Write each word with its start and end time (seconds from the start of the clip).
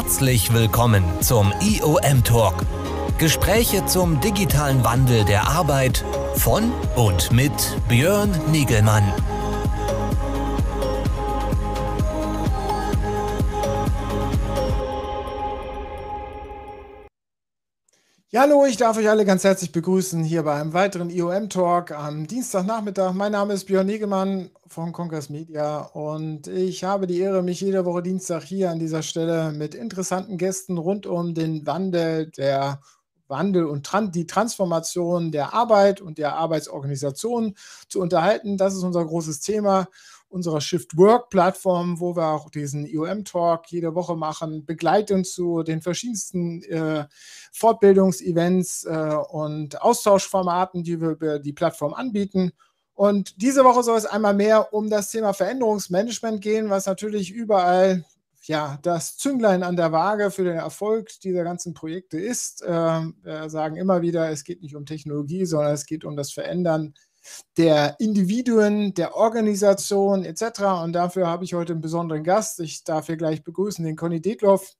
Herzlich 0.00 0.54
willkommen 0.54 1.02
zum 1.22 1.52
IOM 1.60 2.22
Talk. 2.22 2.64
Gespräche 3.18 3.84
zum 3.84 4.20
digitalen 4.20 4.84
Wandel 4.84 5.24
der 5.24 5.48
Arbeit 5.48 6.04
von 6.36 6.72
und 6.94 7.32
mit 7.32 7.50
Björn 7.88 8.30
Nigelmann. 8.52 9.02
Ja, 18.38 18.44
hallo, 18.44 18.66
ich 18.66 18.76
darf 18.76 18.96
euch 18.96 19.10
alle 19.10 19.24
ganz 19.24 19.42
herzlich 19.42 19.72
begrüßen 19.72 20.22
hier 20.22 20.44
bei 20.44 20.54
einem 20.54 20.72
weiteren 20.72 21.10
IOM 21.10 21.48
Talk 21.48 21.90
am 21.90 22.28
Dienstagnachmittag. 22.28 23.12
Mein 23.12 23.32
Name 23.32 23.54
ist 23.54 23.64
Björn 23.64 23.88
Negemann 23.88 24.50
von 24.68 24.92
Conquers 24.92 25.28
Media 25.28 25.80
und 25.80 26.46
ich 26.46 26.84
habe 26.84 27.08
die 27.08 27.18
Ehre, 27.18 27.42
mich 27.42 27.60
jede 27.60 27.84
Woche 27.84 28.00
Dienstag 28.00 28.44
hier 28.44 28.70
an 28.70 28.78
dieser 28.78 29.02
Stelle 29.02 29.50
mit 29.50 29.74
interessanten 29.74 30.38
Gästen 30.38 30.78
rund 30.78 31.04
um 31.04 31.34
den 31.34 31.66
Wandel 31.66 32.30
der 32.30 32.80
Wandel 33.26 33.64
und 33.64 33.84
Tran 33.84 34.12
die 34.12 34.28
Transformation 34.28 35.32
der 35.32 35.52
Arbeit 35.52 36.00
und 36.00 36.18
der 36.18 36.36
Arbeitsorganisation 36.36 37.56
zu 37.88 38.00
unterhalten. 38.00 38.56
Das 38.56 38.72
ist 38.72 38.84
unser 38.84 39.04
großes 39.04 39.40
Thema 39.40 39.88
unserer 40.28 40.60
Shift-Work-Plattform, 40.60 42.00
wo 42.00 42.16
wir 42.16 42.28
auch 42.28 42.50
diesen 42.50 42.86
IOM-Talk 42.86 43.70
jede 43.70 43.94
Woche 43.94 44.16
machen, 44.16 44.64
begleitend 44.64 45.26
zu 45.26 45.62
den 45.62 45.80
verschiedensten 45.80 46.62
äh, 46.64 47.06
Fortbildungsevents 47.52 48.84
äh, 48.84 49.16
und 49.30 49.80
Austauschformaten, 49.80 50.84
die 50.84 51.00
wir 51.00 51.10
über 51.10 51.38
die 51.38 51.52
Plattform 51.52 51.94
anbieten. 51.94 52.52
Und 52.94 53.40
diese 53.40 53.64
Woche 53.64 53.82
soll 53.82 53.96
es 53.96 54.06
einmal 54.06 54.34
mehr 54.34 54.74
um 54.74 54.90
das 54.90 55.10
Thema 55.10 55.32
Veränderungsmanagement 55.32 56.40
gehen, 56.40 56.68
was 56.68 56.86
natürlich 56.86 57.30
überall 57.30 58.04
ja, 58.42 58.78
das 58.82 59.16
Zünglein 59.16 59.62
an 59.62 59.76
der 59.76 59.92
Waage 59.92 60.30
für 60.30 60.44
den 60.44 60.56
Erfolg 60.56 61.10
dieser 61.20 61.44
ganzen 61.44 61.74
Projekte 61.74 62.18
ist. 62.18 62.62
Äh, 62.62 62.68
wir 62.68 63.50
sagen 63.50 63.76
immer 63.76 64.02
wieder, 64.02 64.30
es 64.30 64.42
geht 64.42 64.62
nicht 64.62 64.74
um 64.74 64.86
Technologie, 64.86 65.44
sondern 65.44 65.74
es 65.74 65.86
geht 65.86 66.04
um 66.04 66.16
das 66.16 66.32
Verändern 66.32 66.94
der 67.56 67.96
Individuen, 67.98 68.94
der 68.94 69.16
Organisation 69.16 70.24
etc. 70.24 70.60
Und 70.82 70.92
dafür 70.92 71.26
habe 71.26 71.44
ich 71.44 71.54
heute 71.54 71.72
einen 71.72 71.82
besonderen 71.82 72.24
Gast. 72.24 72.60
Ich 72.60 72.84
darf 72.84 73.06
hier 73.06 73.16
gleich 73.16 73.42
begrüßen 73.42 73.84
den 73.84 73.96
Conny 73.96 74.20
Detloff. 74.20 74.74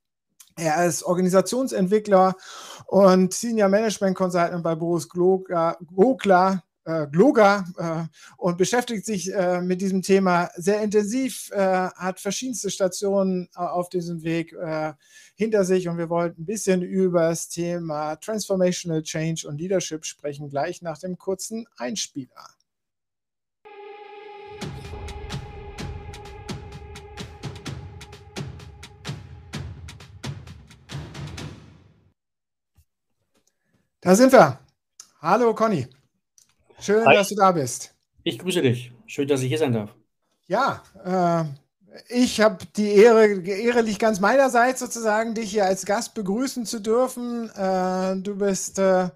Er 0.56 0.86
ist 0.86 1.05
Organisationsentwickler 1.05 2.34
und 2.86 3.33
Senior 3.33 3.69
Management 3.69 4.17
Consultant 4.17 4.62
bei 4.64 4.75
Boris 4.75 5.08
Glogler, 5.08 5.78
äh, 6.89 7.06
Gloga 7.06 7.67
äh, 7.77 8.17
und 8.39 8.56
beschäftigt 8.56 9.05
sich 9.05 9.33
äh, 9.33 9.61
mit 9.61 9.83
diesem 9.83 10.00
Thema 10.00 10.50
sehr 10.56 10.81
intensiv, 10.81 11.50
äh, 11.53 11.58
hat 11.58 12.19
verschiedenste 12.19 12.70
Stationen 12.70 13.48
äh, 13.55 13.58
auf 13.61 13.91
diesem 13.91 14.22
Weg 14.22 14.55
äh, 14.55 14.95
hinter 15.34 15.64
sich 15.64 15.86
und 15.89 15.98
wir 15.98 16.08
wollten 16.08 16.42
ein 16.42 16.47
bisschen 16.47 16.80
über 16.80 17.28
das 17.28 17.50
Thema 17.50 18.17
Transformational 18.17 19.03
Change 19.03 19.47
und 19.47 19.58
Leadership 19.58 20.06
sprechen, 20.06 20.48
gleich 20.48 20.80
nach 20.80 20.98
dem 20.98 21.19
kurzen 21.19 21.67
Einspieler. 21.77 22.48
Da 34.00 34.14
sind 34.14 34.33
wir. 34.33 34.58
Hallo 35.20 35.55
Conny. 35.55 35.97
Schön, 36.80 37.04
Hi. 37.06 37.14
dass 37.14 37.28
du 37.28 37.34
da 37.34 37.52
bist. 37.52 37.94
Ich 38.22 38.38
grüße 38.38 38.62
dich. 38.62 38.92
Schön, 39.06 39.26
dass 39.26 39.42
ich 39.42 39.48
hier 39.48 39.58
sein 39.58 39.72
darf. 39.72 39.94
Ja, 40.46 40.82
äh, 41.04 41.44
ich 42.08 42.40
habe 42.40 42.58
die 42.76 42.92
Ehre, 42.92 43.40
Ehre 43.40 43.80
liegt 43.80 43.98
ganz 43.98 44.20
meinerseits 44.20 44.80
sozusagen, 44.80 45.34
dich 45.34 45.50
hier 45.50 45.64
als 45.64 45.84
Gast 45.84 46.14
begrüßen 46.14 46.66
zu 46.66 46.80
dürfen. 46.80 47.50
Äh, 47.50 48.17
du 48.22 48.36
bist 48.36 48.78
äh, 48.78 49.08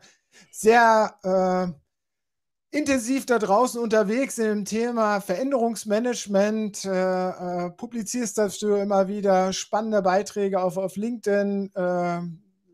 sehr 0.50 1.14
äh, 1.22 2.76
intensiv 2.76 3.26
da 3.26 3.38
draußen 3.38 3.80
unterwegs 3.80 4.36
dem 4.36 4.64
Thema 4.64 5.20
Veränderungsmanagement, 5.20 6.84
äh, 6.84 7.28
äh, 7.28 7.70
publizierst 7.70 8.38
dafür 8.38 8.82
immer 8.82 9.08
wieder 9.08 9.52
spannende 9.52 10.02
Beiträge 10.02 10.60
auf, 10.60 10.78
auf 10.78 10.96
LinkedIn, 10.96 11.70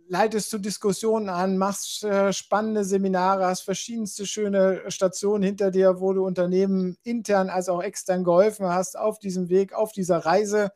leitest 0.08 0.52
du 0.52 0.58
Diskussionen 0.58 1.28
an, 1.28 1.58
machst 1.58 2.02
äh, 2.02 2.32
spannende 2.32 2.84
Seminare, 2.84 3.46
hast 3.46 3.60
verschiedenste 3.60 4.26
schöne 4.26 4.82
Stationen 4.88 5.42
hinter 5.42 5.70
dir, 5.70 6.00
wo 6.00 6.12
du 6.12 6.24
Unternehmen 6.24 6.96
intern 7.02 7.50
als 7.50 7.68
auch 7.68 7.82
extern 7.82 8.24
geholfen 8.24 8.66
hast 8.66 8.98
auf 8.98 9.18
diesem 9.18 9.48
Weg, 9.48 9.74
auf 9.74 9.92
dieser 9.92 10.18
Reise. 10.18 10.72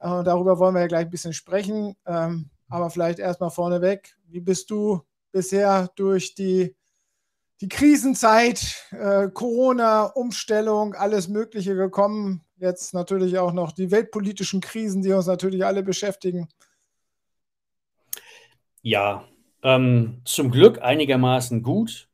Äh, 0.00 0.22
darüber 0.22 0.58
wollen 0.58 0.74
wir 0.74 0.82
ja 0.82 0.86
gleich 0.86 1.06
ein 1.06 1.10
bisschen 1.10 1.32
sprechen. 1.32 1.96
Ähm, 2.06 2.50
aber 2.68 2.90
vielleicht 2.90 3.18
erstmal 3.18 3.50
vorneweg, 3.50 4.16
wie 4.26 4.40
bist 4.40 4.70
du 4.70 5.00
bisher 5.32 5.88
durch 5.96 6.34
die, 6.34 6.76
die 7.60 7.68
Krisenzeit, 7.68 8.86
äh, 8.90 9.28
Corona, 9.28 10.04
Umstellung, 10.04 10.94
alles 10.94 11.28
Mögliche 11.28 11.74
gekommen? 11.74 12.44
Jetzt 12.58 12.92
natürlich 12.92 13.38
auch 13.38 13.52
noch 13.52 13.72
die 13.72 13.90
weltpolitischen 13.90 14.60
Krisen, 14.60 15.00
die 15.00 15.12
uns 15.12 15.26
natürlich 15.26 15.64
alle 15.64 15.82
beschäftigen. 15.82 16.48
Ja, 18.88 19.28
ähm, 19.62 20.22
zum 20.24 20.50
Glück 20.50 20.80
einigermaßen 20.80 21.62
gut, 21.62 22.08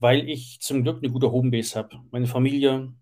weil 0.00 0.28
ich 0.28 0.58
zum 0.60 0.82
Glück 0.82 0.98
eine 0.98 1.12
gute 1.12 1.30
Homebase 1.30 1.78
habe. 1.78 2.00
Meine 2.10 2.26
Familie, 2.26 2.92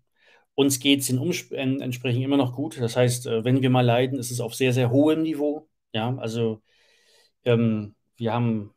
uns 0.53 0.79
geht 0.79 1.01
es 1.01 1.09
entsprechend 1.09 2.23
immer 2.23 2.37
noch 2.37 2.53
gut. 2.53 2.79
Das 2.79 2.95
heißt, 2.95 3.25
äh, 3.25 3.43
wenn 3.43 3.63
wir 3.63 3.71
mal 3.71 3.81
leiden, 3.83 4.19
ist 4.19 4.29
es 4.29 4.39
auf 4.39 4.53
sehr, 4.53 4.71
sehr 4.71 4.91
hohem 4.91 5.23
Niveau. 5.23 5.67
Ja, 5.93 6.15
also 6.17 6.61
ähm, 7.43 7.95
wir 8.17 8.33
haben, 8.33 8.75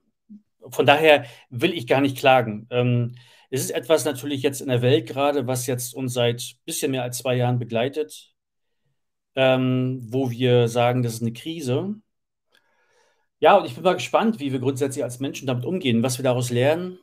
von 0.71 0.87
daher 0.87 1.27
will 1.51 1.75
ich 1.75 1.87
gar 1.87 2.01
nicht 2.01 2.17
klagen. 2.17 2.67
Ähm, 2.71 3.17
es 3.51 3.61
ist 3.63 3.73
etwas 3.73 4.07
natürlich 4.07 4.43
jetzt 4.43 4.63
in 4.63 4.69
der 4.69 4.81
Welt 4.83 5.07
gerade, 5.07 5.47
was 5.47 5.67
jetzt 5.67 5.95
uns 5.95 6.15
seit 6.15 6.57
bisschen 6.65 6.93
mehr 6.93 7.03
als 7.03 7.19
zwei 7.19 7.37
Jahren 7.37 7.59
begleitet, 7.59 8.35
ähm, 9.37 10.01
wo 10.09 10.31
wir 10.31 10.69
sagen, 10.69 11.03
das 11.03 11.15
ist 11.15 11.23
eine 11.23 11.35
Krise. 11.35 11.97
Ja, 13.41 13.57
und 13.57 13.67
ich 13.67 13.75
bin 13.75 13.85
mal 13.85 13.95
gespannt, 13.95 14.41
wie 14.41 14.53
wir 14.53 14.61
grundsätzlich 14.61 15.05
als 15.05 15.21
Menschen 15.21 15.47
damit 15.47 15.65
umgehen, 15.65 16.03
was 16.03 16.19
wir 16.19 16.23
daraus 16.23 16.51
lernen 16.51 16.99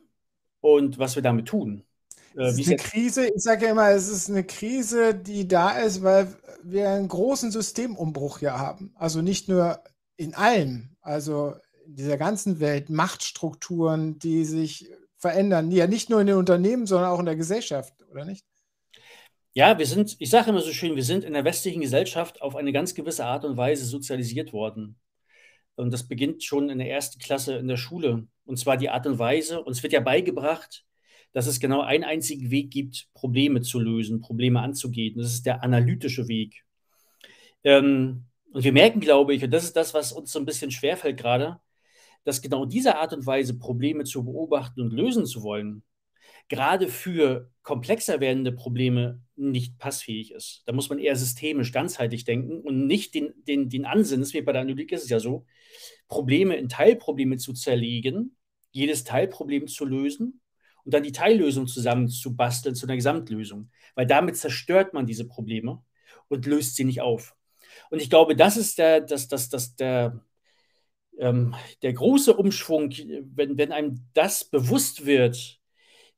und 0.60 0.98
was 0.98 1.14
wir 1.14 1.22
damit 1.22 1.46
tun. 1.46 1.84
Äh, 2.36 2.44
es 2.44 2.58
ist 2.58 2.68
eine 2.68 2.76
Krise, 2.76 3.26
ich 3.26 3.42
sage 3.42 3.66
ja 3.66 3.72
immer, 3.72 3.90
es 3.90 4.08
ist 4.08 4.30
eine 4.30 4.44
Krise, 4.44 5.14
die 5.14 5.46
da 5.46 5.78
ist, 5.78 6.02
weil 6.02 6.34
wir 6.62 6.90
einen 6.90 7.08
großen 7.08 7.50
Systemumbruch 7.50 8.38
hier 8.38 8.58
haben. 8.58 8.92
Also 8.94 9.22
nicht 9.22 9.48
nur 9.48 9.82
in 10.16 10.34
allem, 10.34 10.96
also 11.00 11.54
in 11.86 11.96
dieser 11.96 12.16
ganzen 12.16 12.60
Welt, 12.60 12.90
Machtstrukturen, 12.90 14.18
die 14.18 14.44
sich 14.44 14.88
verändern. 15.16 15.70
Ja, 15.70 15.86
nicht 15.86 16.10
nur 16.10 16.20
in 16.20 16.26
den 16.26 16.36
Unternehmen, 16.36 16.86
sondern 16.86 17.10
auch 17.10 17.20
in 17.20 17.26
der 17.26 17.36
Gesellschaft, 17.36 17.94
oder 18.10 18.24
nicht? 18.24 18.44
Ja, 19.54 19.78
wir 19.78 19.86
sind, 19.86 20.16
ich 20.18 20.30
sage 20.30 20.50
immer 20.50 20.62
so 20.62 20.72
schön, 20.72 20.96
wir 20.96 21.04
sind 21.04 21.24
in 21.24 21.34
der 21.34 21.44
westlichen 21.44 21.82
Gesellschaft 21.82 22.40
auf 22.40 22.56
eine 22.56 22.72
ganz 22.72 22.94
gewisse 22.94 23.26
Art 23.26 23.44
und 23.44 23.56
Weise 23.56 23.84
sozialisiert 23.84 24.52
worden. 24.52 24.96
Und 25.82 25.92
das 25.92 26.06
beginnt 26.06 26.42
schon 26.44 26.70
in 26.70 26.78
der 26.78 26.90
ersten 26.90 27.18
Klasse 27.20 27.56
in 27.56 27.68
der 27.68 27.76
Schule. 27.76 28.26
Und 28.44 28.58
zwar 28.58 28.76
die 28.76 28.88
Art 28.88 29.06
und 29.06 29.18
Weise. 29.18 29.62
Uns 29.62 29.82
wird 29.82 29.92
ja 29.92 30.00
beigebracht, 30.00 30.84
dass 31.32 31.46
es 31.46 31.60
genau 31.60 31.80
einen 31.80 32.04
einzigen 32.04 32.50
Weg 32.50 32.70
gibt, 32.70 33.08
Probleme 33.14 33.62
zu 33.62 33.80
lösen, 33.80 34.20
Probleme 34.20 34.60
anzugehen. 34.60 35.18
Das 35.18 35.32
ist 35.32 35.46
der 35.46 35.62
analytische 35.62 36.28
Weg. 36.28 36.64
Ähm, 37.64 38.24
und 38.52 38.64
wir 38.64 38.72
merken, 38.72 39.00
glaube 39.00 39.34
ich, 39.34 39.42
und 39.42 39.50
das 39.50 39.64
ist 39.64 39.76
das, 39.76 39.94
was 39.94 40.12
uns 40.12 40.30
so 40.30 40.38
ein 40.38 40.44
bisschen 40.44 40.70
schwerfällt 40.70 41.16
gerade, 41.16 41.58
dass 42.24 42.42
genau 42.42 42.66
diese 42.66 42.96
Art 42.98 43.12
und 43.12 43.26
Weise, 43.26 43.58
Probleme 43.58 44.04
zu 44.04 44.24
beobachten 44.24 44.82
und 44.82 44.92
lösen 44.92 45.26
zu 45.26 45.42
wollen, 45.42 45.82
gerade 46.52 46.88
für 46.88 47.50
komplexer 47.62 48.20
werdende 48.20 48.52
Probleme 48.52 49.22
nicht 49.36 49.78
passfähig 49.78 50.32
ist. 50.32 50.62
Da 50.66 50.74
muss 50.74 50.90
man 50.90 50.98
eher 50.98 51.16
systemisch, 51.16 51.72
ganzheitlich 51.72 52.26
denken 52.26 52.60
und 52.60 52.86
nicht 52.86 53.14
den, 53.14 53.32
den, 53.48 53.70
den 53.70 53.86
Ansinn, 53.86 54.22
wie 54.34 54.42
bei 54.42 54.52
der 54.52 54.60
Analytik 54.60 54.92
ist 54.92 55.04
es 55.04 55.08
ja 55.08 55.18
so, 55.18 55.46
Probleme 56.08 56.56
in 56.56 56.68
Teilprobleme 56.68 57.38
zu 57.38 57.54
zerlegen, 57.54 58.36
jedes 58.70 59.02
Teilproblem 59.04 59.66
zu 59.66 59.86
lösen 59.86 60.42
und 60.84 60.92
dann 60.92 61.02
die 61.02 61.12
Teillösung 61.12 61.66
zusammenzubasteln 61.66 62.74
zu 62.74 62.84
einer 62.84 62.96
Gesamtlösung. 62.96 63.70
Weil 63.94 64.06
damit 64.06 64.36
zerstört 64.36 64.92
man 64.92 65.06
diese 65.06 65.26
Probleme 65.26 65.82
und 66.28 66.44
löst 66.44 66.76
sie 66.76 66.84
nicht 66.84 67.00
auf. 67.00 67.34
Und 67.88 68.02
ich 68.02 68.10
glaube, 68.10 68.36
das 68.36 68.58
ist 68.58 68.76
der, 68.76 69.00
das, 69.00 69.26
das, 69.26 69.48
das, 69.48 69.74
der, 69.76 70.22
ähm, 71.18 71.54
der 71.80 71.94
große 71.94 72.36
Umschwung, 72.36 72.90
wenn, 72.90 73.56
wenn 73.56 73.72
einem 73.72 74.04
das 74.12 74.44
bewusst 74.44 75.06
wird, 75.06 75.61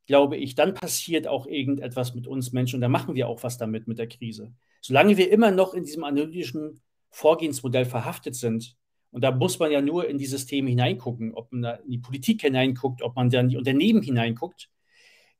glaube 0.06 0.36
ich, 0.36 0.54
dann 0.54 0.74
passiert 0.74 1.26
auch 1.26 1.46
irgendetwas 1.46 2.14
mit 2.14 2.26
uns 2.26 2.52
Menschen 2.52 2.76
und 2.76 2.80
da 2.82 2.88
machen 2.88 3.14
wir 3.14 3.28
auch 3.28 3.42
was 3.42 3.58
damit 3.58 3.88
mit 3.88 3.98
der 3.98 4.08
Krise. 4.08 4.52
Solange 4.80 5.16
wir 5.16 5.30
immer 5.30 5.50
noch 5.50 5.74
in 5.74 5.84
diesem 5.84 6.04
analytischen 6.04 6.80
Vorgehensmodell 7.10 7.84
verhaftet 7.84 8.34
sind, 8.34 8.76
und 9.14 9.22
da 9.22 9.30
muss 9.30 9.60
man 9.60 9.70
ja 9.70 9.80
nur 9.80 10.08
in 10.08 10.18
die 10.18 10.26
Systeme 10.26 10.70
hineingucken, 10.70 11.34
ob 11.34 11.52
man 11.52 11.78
in 11.84 11.90
die 11.92 11.98
Politik 11.98 12.40
hineinguckt, 12.40 13.00
ob 13.00 13.14
man 13.14 13.30
dann 13.30 13.46
in 13.46 13.50
die 13.50 13.56
Unternehmen 13.56 14.02
hineinguckt. 14.02 14.68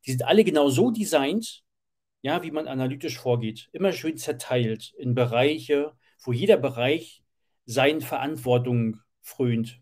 Die 0.07 0.13
sind 0.13 0.25
alle 0.25 0.45
genau 0.45 0.69
so 0.69 0.93
designt, 0.93 1.65
ja, 2.23 2.45
wie 2.45 2.53
man 2.53 2.69
analytisch 2.69 3.19
vorgeht. 3.19 3.69
Immer 3.73 3.93
schön 3.93 4.17
zerteilt 4.17 4.95
in 4.97 5.17
Bereiche, 5.17 5.93
wo 6.23 6.33
jeder 6.33 6.57
Bereich 6.57 7.25
seinen 7.67 8.01
Verantwortung 8.01 9.01
frönt. 9.23 9.81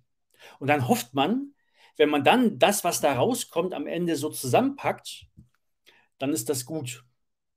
Und 0.59 0.69
dann 0.69 0.89
hofft 0.89 1.13
man, 1.13 1.53
wenn 1.97 2.09
man 2.09 2.25
dann 2.25 2.59
das, 2.59 2.85
was 2.85 3.01
da 3.01 3.15
rauskommt, 3.15 3.75
am 3.75 3.87
Ende 3.87 4.17
so 4.17 4.31
zusammenpackt, 4.31 5.27
dann 6.19 6.33
ist 6.33 6.49
das 6.49 6.65
gut. 6.65 7.05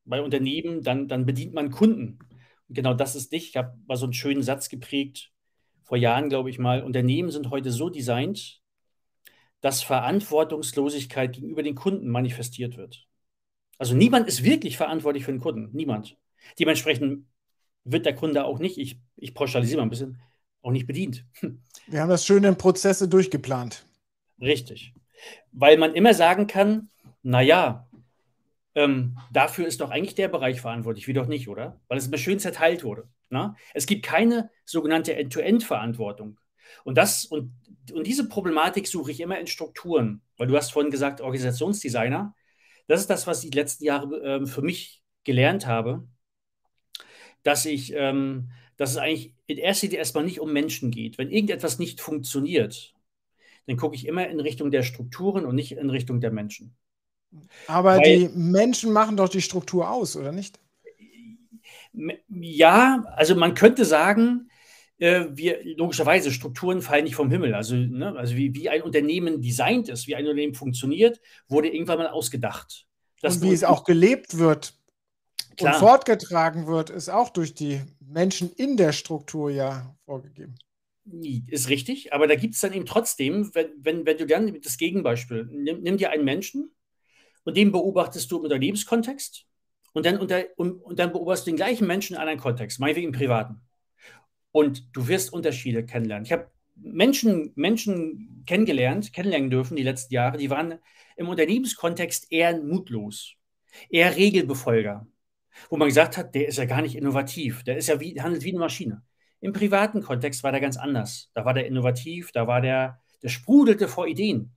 Bei 0.06 0.22
Unternehmen, 0.22 0.82
dann, 0.82 1.08
dann 1.08 1.26
bedient 1.26 1.54
man 1.54 1.72
Kunden. 1.72 2.20
Und 2.68 2.76
genau 2.76 2.94
das 2.94 3.16
ist 3.16 3.32
dich. 3.32 3.50
Ich 3.50 3.58
habe 3.58 3.78
mal 3.88 3.98
so 3.98 4.06
einen 4.06 4.14
schönen 4.14 4.44
Satz 4.44 4.70
geprägt, 4.70 5.32
vor 5.84 5.98
Jahren, 5.98 6.30
glaube 6.30 6.50
ich 6.50 6.60
mal. 6.60 6.84
Unternehmen 6.84 7.32
sind 7.32 7.50
heute 7.50 7.72
so 7.72 7.90
designt, 7.90 8.62
dass 9.62 9.82
Verantwortungslosigkeit 9.82 11.34
gegenüber 11.34 11.64
den 11.64 11.76
Kunden 11.76 12.10
manifestiert 12.10 12.78
wird. 12.78 13.08
Also 13.78 13.96
niemand 13.96 14.28
ist 14.28 14.44
wirklich 14.44 14.78
verantwortlich 14.78 15.26
für 15.26 15.32
den 15.32 15.42
Kunden. 15.42 15.70
Niemand. 15.74 16.18
Dementsprechend 16.60 17.26
wird 17.84 18.06
der 18.06 18.16
Kunde 18.16 18.46
auch 18.46 18.60
nicht, 18.60 18.78
ich, 18.78 19.00
ich 19.16 19.34
pauschalisiere 19.34 19.78
mal 19.78 19.84
ein 19.84 19.90
bisschen, 19.90 20.22
auch 20.62 20.72
nicht 20.72 20.88
bedient. 20.88 21.26
Wir 21.88 22.02
haben 22.02 22.10
das 22.10 22.26
schön 22.26 22.44
in 22.44 22.58
Prozesse 22.58 23.08
durchgeplant. 23.08 23.86
Richtig. 24.40 24.94
Weil 25.52 25.78
man 25.78 25.96
immer 25.96 26.14
sagen 26.14 26.48
kann, 26.48 26.90
naja, 27.24 27.88
ähm, 28.76 29.18
dafür 29.32 29.66
ist 29.66 29.82
doch 29.82 29.90
eigentlich 29.90 30.16
der 30.16 30.28
Bereich 30.28 30.62
verantwortlich, 30.62 31.08
wie 31.08 31.14
doch 31.14 31.28
nicht, 31.28 31.48
oder? 31.48 31.80
Weil 31.88 31.98
es 31.98 32.08
immer 32.08 32.18
schön 32.18 32.40
zerteilt 32.40 32.84
wurde. 32.84 33.08
Na? 33.30 33.48
Ne? 33.48 33.56
Es 33.74 33.86
gibt 33.86 34.06
keine 34.06 34.50
sogenannte 34.66 35.16
End-to-End-Verantwortung. 35.16 36.40
Und, 36.84 37.00
und, 37.30 37.52
und 37.92 38.08
diese 38.08 38.28
Problematik 38.28 38.88
suche 38.88 39.12
ich 39.12 39.22
immer 39.22 39.40
in 39.40 39.48
Strukturen, 39.48 40.22
weil 40.38 40.48
du 40.48 40.58
hast 40.58 40.72
vorhin 40.72 40.92
gesagt, 40.92 41.22
Organisationsdesigner. 41.22 42.36
Das 42.88 43.00
ist 43.00 43.10
das, 43.10 43.26
was 43.28 43.44
ich 43.44 43.52
die 43.52 43.58
letzten 43.58 43.86
Jahre 43.86 44.18
ähm, 44.18 44.48
für 44.48 44.62
mich 44.62 45.02
gelernt 45.24 45.66
habe, 45.66 46.08
dass 47.44 47.66
ich, 47.66 47.94
ähm, 47.96 48.52
dass 48.78 48.92
es 48.92 48.98
eigentlich 48.98 49.34
in 49.48 49.58
erster 49.58 49.88
Linie 49.88 50.00
erstmal 50.00 50.26
nicht 50.26 50.40
um 50.40 50.52
Menschen 50.52 50.92
geht. 50.92 51.18
Wenn 51.18 51.32
irgendetwas 51.32 51.80
nicht 51.80 52.02
funktioniert, 52.02 52.95
dann 53.68 53.78
gucke 53.78 53.96
ich 53.96 54.08
immer 54.08 54.28
in 54.28 54.40
Richtung 54.40 54.72
der 54.72 54.84
Strukturen 54.84 55.46
und 55.46 55.56
nicht 55.56 55.74
in 55.74 55.90
Richtung 55.90 56.22
der 56.22 56.32
Menschen. 56.32 56.76
Aber 57.68 57.98
Weil, 57.98 58.20
die 58.20 58.30
Menschen 58.30 58.92
machen 58.94 59.18
doch 59.18 59.30
die 59.30 59.42
Struktur 59.42 59.90
aus, 59.90 60.16
oder 60.16 60.32
nicht? 60.32 60.60
Ja, 62.30 63.04
also 63.16 63.36
man 63.36 63.54
könnte 63.54 63.86
sagen, 63.86 64.50
äh, 64.98 65.26
wir 65.32 65.60
logischerweise 65.78 66.32
Strukturen 66.32 66.82
fallen 66.82 67.04
nicht 67.04 67.16
vom 67.16 67.30
Himmel. 67.30 67.54
Also, 67.54 67.76
ne, 67.76 68.16
also 68.16 68.36
wie, 68.36 68.54
wie 68.54 68.70
ein 68.70 68.82
Unternehmen 68.82 69.42
designt 69.42 69.90
ist, 69.90 70.08
wie 70.08 70.16
ein 70.16 70.24
Unternehmen 70.24 70.54
funktioniert, 70.54 71.20
wurde 71.48 71.70
irgendwann 71.70 71.98
mal 71.98 72.08
ausgedacht. 72.08 72.86
und 73.22 73.42
wie 73.42 73.54
es 73.54 73.64
auch 73.64 73.84
gelebt 73.84 74.38
wird 74.38 74.74
Klar. 75.58 75.74
und 75.74 75.80
fortgetragen 75.80 76.68
wird, 76.68 76.90
ist 76.90 77.10
auch 77.10 77.30
durch 77.30 77.54
die 77.54 77.82
Menschen 78.00 78.52
in 78.52 78.78
der 78.78 78.94
Struktur 78.94 79.50
ja 79.50 79.96
vorgegeben. 80.06 80.56
Ist 81.06 81.70
richtig, 81.70 82.14
aber 82.14 82.26
da 82.26 82.36
gibt 82.36 82.56
es 82.56 82.62
dann 82.62 82.74
eben 82.74 82.88
trotzdem, 82.88 83.54
wenn, 83.54 83.70
wenn, 83.78 84.06
wenn 84.08 84.18
du 84.18 84.26
dann 84.26 84.60
das 84.62 84.78
Gegenbeispiel, 84.78 85.48
nimm, 85.52 85.82
nimm 85.82 85.98
dir 85.98 86.10
einen 86.10 86.26
Menschen 86.26 86.72
und 87.44 87.56
den 87.56 87.72
beobachtest 87.72 88.32
du 88.32 88.38
im 88.38 88.44
Unternehmenskontext 88.44 89.46
und 89.94 90.06
dann, 90.06 90.18
unter, 90.18 90.46
und, 90.58 90.82
und 90.82 90.98
dann 90.98 91.12
beobachtest 91.12 91.46
du 91.46 91.52
den 91.52 91.58
gleichen 91.58 91.86
Menschen 91.86 92.16
in 92.16 92.22
einem 92.22 92.40
Kontext, 92.40 92.80
meinetwegen 92.80 93.08
im 93.08 93.14
Privaten. 93.14 93.62
Und 94.52 94.96
du 94.96 95.08
wirst 95.08 95.32
Unterschiede 95.32 95.86
kennenlernen. 95.86 96.26
Ich 96.26 96.32
habe 96.32 96.50
Menschen, 96.76 97.52
Menschen 97.56 98.44
kennengelernt, 98.48 99.14
kennenlernen 99.14 99.52
dürfen 99.52 99.76
die 99.76 99.84
letzten 99.84 100.14
Jahre, 100.14 100.38
die 100.38 100.50
waren 100.50 100.80
im 101.18 101.30
Unternehmenskontext 101.30 102.32
eher 102.32 102.62
mutlos, 102.62 103.36
eher 103.90 104.16
Regelbefolger, 104.16 105.08
wo 105.70 105.78
man 105.78 105.88
gesagt 105.88 106.18
hat, 106.18 106.34
der 106.34 106.48
ist 106.48 106.58
ja 106.58 106.66
gar 106.66 106.82
nicht 106.82 106.96
innovativ, 106.96 107.64
der 107.64 107.78
ist 107.78 107.88
ja 107.88 108.00
wie, 108.00 108.20
handelt 108.20 108.44
wie 108.44 108.50
eine 108.50 108.60
Maschine. 108.60 109.04
Im 109.46 109.54
privaten 109.54 110.02
Kontext 110.02 110.44
war 110.44 110.52
der 110.52 110.60
ganz 110.60 110.76
anders. 110.76 111.30
Da 111.36 111.46
war 111.46 111.54
der 111.54 111.68
innovativ, 111.68 112.32
da 112.32 112.48
war 112.48 112.62
der, 112.62 113.00
der 113.22 113.30
sprudelte 113.30 113.88
vor 113.88 114.08
Ideen. 114.08 114.56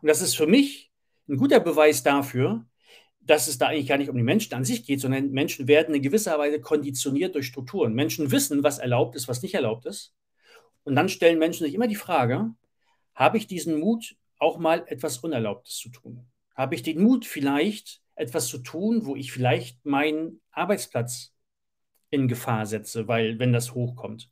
Und 0.00 0.08
das 0.08 0.22
ist 0.22 0.38
für 0.38 0.46
mich 0.46 0.90
ein 1.28 1.36
guter 1.36 1.60
Beweis 1.60 2.02
dafür, 2.02 2.64
dass 3.20 3.46
es 3.46 3.58
da 3.58 3.66
eigentlich 3.66 3.88
gar 3.88 3.98
nicht 3.98 4.08
um 4.08 4.16
die 4.16 4.22
Menschen 4.22 4.54
an 4.54 4.64
sich 4.64 4.86
geht, 4.86 5.02
sondern 5.02 5.32
Menschen 5.32 5.68
werden 5.68 5.94
in 5.94 6.00
gewisser 6.00 6.38
Weise 6.38 6.62
konditioniert 6.62 7.34
durch 7.34 7.46
Strukturen. 7.46 7.92
Menschen 7.92 8.30
wissen, 8.30 8.62
was 8.62 8.78
erlaubt 8.78 9.16
ist, 9.16 9.28
was 9.28 9.42
nicht 9.42 9.52
erlaubt 9.52 9.84
ist. 9.84 10.14
Und 10.84 10.96
dann 10.96 11.10
stellen 11.10 11.38
Menschen 11.38 11.66
sich 11.66 11.74
immer 11.74 11.86
die 11.86 11.94
Frage, 11.94 12.54
habe 13.14 13.36
ich 13.36 13.46
diesen 13.46 13.80
Mut, 13.80 14.16
auch 14.38 14.56
mal 14.58 14.82
etwas 14.86 15.18
Unerlaubtes 15.18 15.76
zu 15.76 15.90
tun? 15.90 16.26
Habe 16.54 16.74
ich 16.74 16.82
den 16.82 17.02
Mut, 17.02 17.26
vielleicht 17.26 18.00
etwas 18.14 18.46
zu 18.46 18.60
tun, 18.60 19.04
wo 19.04 19.14
ich 19.14 19.30
vielleicht 19.30 19.84
meinen 19.84 20.40
Arbeitsplatz 20.52 21.34
in 22.12 22.28
Gefahr 22.28 22.66
setze, 22.66 23.08
weil 23.08 23.40
wenn 23.40 23.52
das 23.52 23.74
hochkommt? 23.74 24.30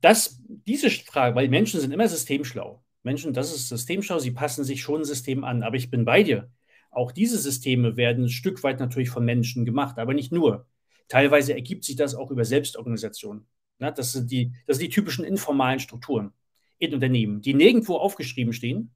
Das, 0.00 0.40
diese 0.48 0.90
Frage, 0.90 1.34
weil 1.34 1.48
Menschen 1.48 1.80
sind 1.80 1.92
immer 1.92 2.08
systemschlau. 2.08 2.84
Menschen, 3.02 3.32
das 3.32 3.52
ist 3.54 3.68
systemschlau, 3.68 4.18
sie 4.18 4.32
passen 4.32 4.64
sich 4.64 4.82
schon 4.82 5.04
System 5.04 5.42
an. 5.44 5.62
Aber 5.62 5.76
ich 5.76 5.90
bin 5.90 6.04
bei 6.04 6.22
dir. 6.22 6.50
Auch 6.90 7.10
diese 7.12 7.38
Systeme 7.38 7.96
werden 7.96 8.24
ein 8.24 8.28
Stück 8.28 8.62
weit 8.62 8.78
natürlich 8.78 9.10
von 9.10 9.24
Menschen 9.24 9.64
gemacht, 9.64 9.98
aber 9.98 10.12
nicht 10.14 10.30
nur. 10.32 10.66
Teilweise 11.08 11.54
ergibt 11.54 11.84
sich 11.84 11.96
das 11.96 12.14
auch 12.14 12.30
über 12.30 12.44
Selbstorganisation. 12.44 13.46
Ja, 13.78 13.90
das, 13.90 14.12
sind 14.12 14.30
die, 14.30 14.52
das 14.66 14.76
sind 14.76 14.86
die 14.88 14.94
typischen 14.94 15.24
informalen 15.24 15.80
Strukturen 15.80 16.32
in 16.78 16.94
Unternehmen, 16.94 17.40
die 17.40 17.54
nirgendwo 17.54 17.96
aufgeschrieben 17.96 18.52
stehen, 18.52 18.94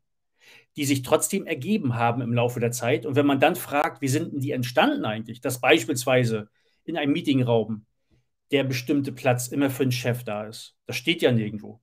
die 0.77 0.85
sich 0.85 1.03
trotzdem 1.03 1.47
ergeben 1.47 1.95
haben 1.95 2.21
im 2.21 2.35
Laufe 2.35 2.61
der 2.61 2.73
Zeit. 2.73 3.07
Und 3.07 3.17
wenn 3.17 3.27
man 3.27 3.41
dann 3.41 3.57
fragt, 3.57 4.03
wie 4.03 4.09
sind 4.09 4.33
denn 4.33 4.41
die 4.41 4.53
entstanden 4.53 5.05
eigentlich, 5.05 5.41
dass 5.41 5.61
beispielsweise 5.61 6.51
in 6.85 6.97
einem 6.97 7.13
Meetingraum 7.13 7.86
der 8.51 8.65
bestimmte 8.65 9.13
Platz 9.13 9.49
immer 9.49 9.71
für 9.71 9.83
einen 9.83 9.93
Chef 9.93 10.25
da 10.25 10.47
ist, 10.47 10.77
das 10.87 10.97
steht 10.97 11.23
ja 11.23 11.33
nirgendwo. 11.33 11.81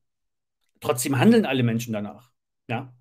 Trotzdem 0.79 1.17
handeln 1.17 1.45
alle 1.45 1.63
Menschen 1.63 1.93
danach. 1.93 2.31
Ja? 2.67 2.93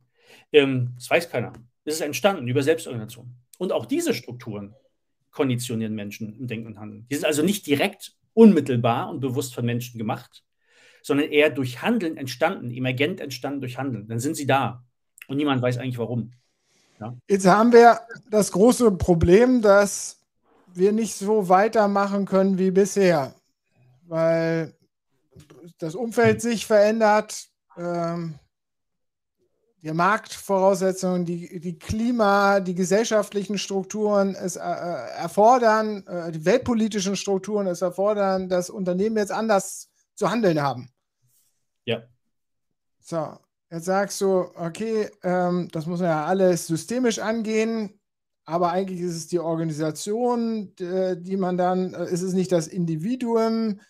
Ähm, 0.53 0.93
das 0.97 1.11
weiß 1.11 1.31
keiner. 1.31 1.53
Es 1.85 1.95
ist 1.95 2.01
entstanden 2.01 2.47
über 2.47 2.63
Selbstorganisation. 2.63 3.35
Und 3.59 3.73
auch 3.73 3.87
diese 3.87 4.15
Strukturen 4.15 4.75
konditionieren 5.31 5.95
Menschen 5.95 6.39
im 6.39 6.47
Denken 6.47 6.69
und 6.69 6.79
Handeln. 6.79 7.07
Die 7.11 7.15
sind 7.17 7.25
also 7.25 7.43
nicht 7.43 7.67
direkt 7.67 8.15
unmittelbar 8.35 9.11
und 9.11 9.21
bewusst 9.21 9.55
von 9.55 9.65
Menschen 9.65 9.99
gemacht, 9.99 10.45
sondern 11.03 11.31
eher 11.31 11.51
durch 11.51 11.83
Handeln 11.83 12.17
entstanden, 12.17 12.71
emergent 12.71 13.21
entstanden 13.21 13.61
durch 13.61 13.79
Handeln. 13.79 14.07
Dann 14.09 14.21
sind 14.21 14.37
sie 14.37 14.47
da 14.47 14.85
und 15.29 15.37
niemand 15.37 15.63
weiß 15.63 15.79
eigentlich 15.79 15.99
warum. 15.99 16.33
Ja? 17.01 17.17
Jetzt 17.29 17.47
haben 17.47 17.73
wir 17.73 18.01
das 18.31 18.53
große 18.53 18.93
Problem, 18.93 19.63
dass 19.63 20.21
wir 20.75 20.93
nicht 20.93 21.15
so 21.15 21.49
weitermachen 21.49 22.25
können 22.27 22.59
wie 22.59 22.71
bisher, 22.71 23.35
weil 24.13 24.77
das 25.79 25.95
Umfeld 25.95 26.43
sich 26.43 26.67
verändert, 26.67 27.47
ähm, 27.79 28.39
die 29.81 29.91
Marktvoraussetzungen, 29.91 31.25
die, 31.25 31.59
die 31.59 31.79
Klima, 31.79 32.61
die 32.61 32.75
gesellschaftlichen 32.75 33.57
Strukturen 33.57 34.35
es 34.35 34.57
äh, 34.57 34.61
äh, 34.61 35.09
erfordern, 35.17 36.07
äh, 36.07 36.31
die 36.31 36.45
weltpolitischen 36.45 37.17
Strukturen 37.17 37.67
es 37.67 37.81
erfordern, 37.81 38.51
dass 38.51 38.69
Unternehmen 38.69 39.17
jetzt 39.17 39.33
anders 39.33 39.89
zu 40.15 40.31
handeln 40.31 40.61
haben. 40.61 40.91
Ja. 41.87 42.03
So, 43.01 43.39
jetzt 43.71 43.87
sagst 43.87 44.21
du, 44.21 44.45
okay, 44.57 45.09
ähm, 45.23 45.69
das 45.73 45.87
muss 45.87 46.01
man 46.01 46.11
ja 46.11 46.27
alles 46.27 46.67
systemisch 46.67 47.19
angehen, 47.19 47.99
aber 48.45 48.73
eigentlich 48.73 49.01
ist 49.01 49.17
es 49.17 49.29
die 49.29 49.39
Organisation, 49.39 50.75
die, 50.77 51.37
man 51.39 51.57
dann, 51.57 51.95
äh, 51.95 52.11
ist 52.11 52.23
es 52.23 52.35
nicht 52.35 52.53
das 52.53 52.67
Individuum, 52.67 53.81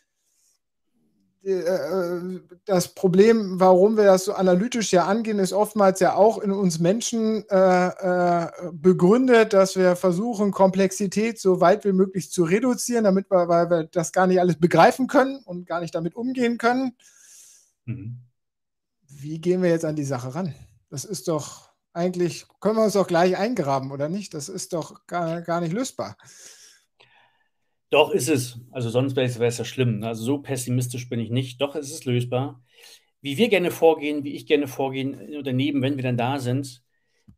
das 2.64 2.94
Problem, 2.94 3.58
warum 3.58 3.96
wir 3.96 4.04
das 4.04 4.26
so 4.26 4.34
analytisch 4.34 4.92
ja 4.92 5.06
angehen, 5.06 5.40
ist 5.40 5.52
oftmals 5.52 5.98
ja 5.98 6.14
auch 6.14 6.38
in 6.38 6.52
uns 6.52 6.78
Menschen 6.78 7.44
äh, 7.48 7.86
äh, 7.88 8.50
begründet, 8.72 9.52
dass 9.52 9.74
wir 9.74 9.96
versuchen, 9.96 10.52
Komplexität 10.52 11.40
so 11.40 11.60
weit 11.60 11.84
wie 11.84 11.92
möglich 11.92 12.30
zu 12.30 12.44
reduzieren, 12.44 13.04
damit 13.04 13.28
wir, 13.28 13.48
weil 13.48 13.70
wir 13.70 13.84
das 13.84 14.12
gar 14.12 14.28
nicht 14.28 14.38
alles 14.38 14.60
begreifen 14.60 15.08
können 15.08 15.40
und 15.44 15.66
gar 15.66 15.80
nicht 15.80 15.94
damit 15.96 16.14
umgehen 16.14 16.58
können. 16.58 16.96
Mhm. 17.86 18.18
Wie 19.08 19.40
gehen 19.40 19.62
wir 19.62 19.70
jetzt 19.70 19.84
an 19.84 19.96
die 19.96 20.04
Sache 20.04 20.34
ran? 20.34 20.54
Das 20.90 21.04
ist 21.04 21.26
doch 21.26 21.70
eigentlich, 21.92 22.46
können 22.60 22.76
wir 22.76 22.84
uns 22.84 22.94
doch 22.94 23.08
gleich 23.08 23.36
eingraben, 23.36 23.90
oder 23.90 24.08
nicht? 24.08 24.32
Das 24.34 24.48
ist 24.48 24.72
doch 24.72 25.06
gar, 25.06 25.42
gar 25.42 25.60
nicht 25.60 25.72
lösbar. 25.72 26.16
Doch, 27.92 28.10
ist 28.10 28.30
es. 28.30 28.58
Also 28.70 28.88
sonst 28.88 29.16
wäre 29.16 29.26
es 29.26 29.58
ja 29.58 29.66
schlimm. 29.66 29.98
Ne? 29.98 30.08
Also 30.08 30.24
so 30.24 30.38
pessimistisch 30.38 31.10
bin 31.10 31.20
ich 31.20 31.28
nicht. 31.28 31.60
Doch, 31.60 31.74
es 31.76 31.90
ist 31.90 32.06
lösbar. 32.06 32.64
Wie 33.20 33.36
wir 33.36 33.50
gerne 33.50 33.70
vorgehen, 33.70 34.24
wie 34.24 34.32
ich 34.32 34.46
gerne 34.46 34.66
vorgehen 34.66 35.12
in 35.12 35.36
Unternehmen, 35.36 35.82
wenn 35.82 35.96
wir 35.96 36.02
dann 36.02 36.16
da 36.16 36.38
sind, 36.38 36.82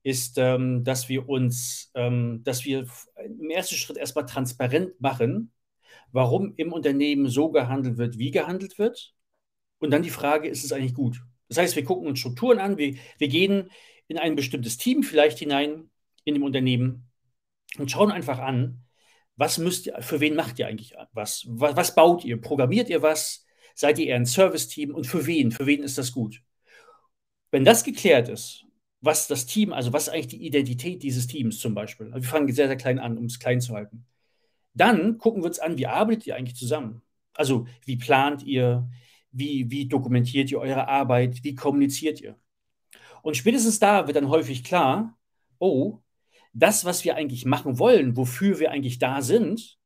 ist, 0.04 0.38
ähm, 0.38 0.84
dass 0.84 1.08
wir 1.08 1.28
uns, 1.28 1.90
ähm, 1.96 2.42
dass 2.44 2.64
wir 2.64 2.86
im 3.24 3.50
ersten 3.50 3.74
Schritt 3.74 3.96
erstmal 3.96 4.26
transparent 4.26 5.00
machen, 5.00 5.50
warum 6.12 6.54
im 6.56 6.72
Unternehmen 6.72 7.26
so 7.28 7.50
gehandelt 7.50 7.98
wird, 7.98 8.18
wie 8.18 8.30
gehandelt 8.30 8.78
wird. 8.78 9.12
Und 9.80 9.90
dann 9.90 10.02
die 10.04 10.10
Frage, 10.10 10.48
ist 10.48 10.62
es 10.64 10.70
eigentlich 10.70 10.94
gut? 10.94 11.20
Das 11.48 11.58
heißt, 11.58 11.74
wir 11.74 11.84
gucken 11.84 12.06
uns 12.06 12.20
Strukturen 12.20 12.60
an, 12.60 12.78
wir, 12.78 12.94
wir 13.18 13.28
gehen 13.28 13.70
in 14.06 14.18
ein 14.18 14.36
bestimmtes 14.36 14.76
Team 14.76 15.02
vielleicht 15.02 15.40
hinein 15.40 15.90
in 16.22 16.34
dem 16.34 16.44
Unternehmen 16.44 17.10
und 17.76 17.90
schauen 17.90 18.12
einfach 18.12 18.38
an, 18.38 18.83
was 19.36 19.58
müsst 19.58 19.86
ihr, 19.86 20.00
für 20.00 20.20
wen 20.20 20.36
macht 20.36 20.58
ihr 20.58 20.66
eigentlich 20.66 20.94
was? 21.12 21.44
was? 21.48 21.76
Was 21.76 21.94
baut 21.94 22.24
ihr? 22.24 22.40
Programmiert 22.40 22.88
ihr 22.88 23.02
was? 23.02 23.44
Seid 23.74 23.98
ihr 23.98 24.06
eher 24.06 24.16
ein 24.16 24.26
Service-Team 24.26 24.94
und 24.94 25.06
für 25.06 25.26
wen? 25.26 25.50
Für 25.50 25.66
wen 25.66 25.82
ist 25.82 25.98
das 25.98 26.12
gut? 26.12 26.42
Wenn 27.50 27.64
das 27.64 27.84
geklärt 27.84 28.28
ist, 28.28 28.64
was 29.00 29.26
das 29.26 29.46
Team, 29.46 29.72
also 29.72 29.92
was 29.92 30.08
eigentlich 30.08 30.28
die 30.28 30.46
Identität 30.46 31.02
dieses 31.02 31.26
Teams 31.26 31.58
zum 31.58 31.74
Beispiel, 31.74 32.06
also 32.06 32.22
wir 32.22 32.30
fangen 32.30 32.52
sehr, 32.52 32.68
sehr 32.68 32.76
klein 32.76 32.98
an, 32.98 33.18
um 33.18 33.26
es 33.26 33.38
klein 33.38 33.60
zu 33.60 33.74
halten, 33.74 34.06
dann 34.74 35.18
gucken 35.18 35.42
wir 35.42 35.46
uns 35.46 35.58
an, 35.58 35.78
wie 35.78 35.86
arbeitet 35.86 36.26
ihr 36.26 36.36
eigentlich 36.36 36.56
zusammen? 36.56 37.02
Also 37.34 37.66
wie 37.84 37.96
plant 37.96 38.42
ihr, 38.44 38.88
wie, 39.30 39.70
wie 39.70 39.86
dokumentiert 39.86 40.50
ihr 40.50 40.60
eure 40.60 40.88
Arbeit, 40.88 41.42
wie 41.42 41.54
kommuniziert 41.54 42.20
ihr? 42.20 42.38
Und 43.22 43.36
spätestens 43.36 43.78
da 43.78 44.06
wird 44.06 44.16
dann 44.16 44.28
häufig 44.28 44.64
klar, 44.64 45.18
oh, 45.58 46.00
das, 46.54 46.84
was 46.84 47.04
wir 47.04 47.16
eigentlich 47.16 47.44
machen 47.44 47.78
wollen, 47.78 48.16
wofür 48.16 48.60
wir 48.60 48.70
eigentlich 48.70 48.98
da 48.98 49.20
sind, 49.20 49.76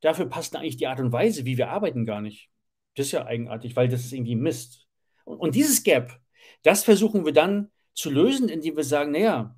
dafür 0.00 0.26
passt 0.26 0.54
eigentlich 0.56 0.76
die 0.76 0.88
Art 0.88 1.00
und 1.00 1.12
Weise, 1.12 1.44
wie 1.44 1.56
wir 1.56 1.70
arbeiten, 1.70 2.04
gar 2.04 2.20
nicht. 2.20 2.50
Das 2.96 3.06
ist 3.06 3.12
ja 3.12 3.24
eigenartig, 3.24 3.76
weil 3.76 3.88
das 3.88 4.04
ist 4.04 4.12
irgendwie 4.12 4.34
Mist. 4.34 4.86
Und, 5.24 5.38
und 5.38 5.54
dieses 5.54 5.84
Gap, 5.84 6.20
das 6.62 6.82
versuchen 6.82 7.24
wir 7.24 7.32
dann 7.32 7.70
zu 7.94 8.10
lösen, 8.10 8.48
indem 8.48 8.76
wir 8.76 8.84
sagen, 8.84 9.12
naja, 9.12 9.56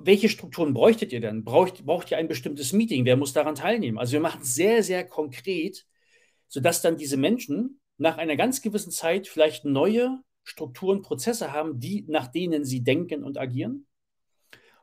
welche 0.00 0.28
Strukturen 0.28 0.74
bräuchtet 0.74 1.12
ihr 1.12 1.20
denn? 1.20 1.42
Braucht, 1.42 1.84
braucht 1.84 2.10
ihr 2.10 2.18
ein 2.18 2.28
bestimmtes 2.28 2.72
Meeting? 2.72 3.04
Wer 3.04 3.16
muss 3.16 3.32
daran 3.32 3.54
teilnehmen? 3.54 3.98
Also 3.98 4.12
wir 4.12 4.20
machen 4.20 4.42
es 4.42 4.54
sehr, 4.54 4.82
sehr 4.82 5.04
konkret, 5.06 5.86
sodass 6.48 6.82
dann 6.82 6.98
diese 6.98 7.16
Menschen 7.16 7.80
nach 7.96 8.18
einer 8.18 8.36
ganz 8.36 8.62
gewissen 8.62 8.92
Zeit 8.92 9.26
vielleicht 9.26 9.64
neue 9.64 10.20
Strukturen, 10.44 11.02
Prozesse 11.02 11.52
haben, 11.52 11.80
die, 11.80 12.04
nach 12.08 12.28
denen 12.28 12.64
sie 12.64 12.84
denken 12.84 13.24
und 13.24 13.38
agieren 13.38 13.86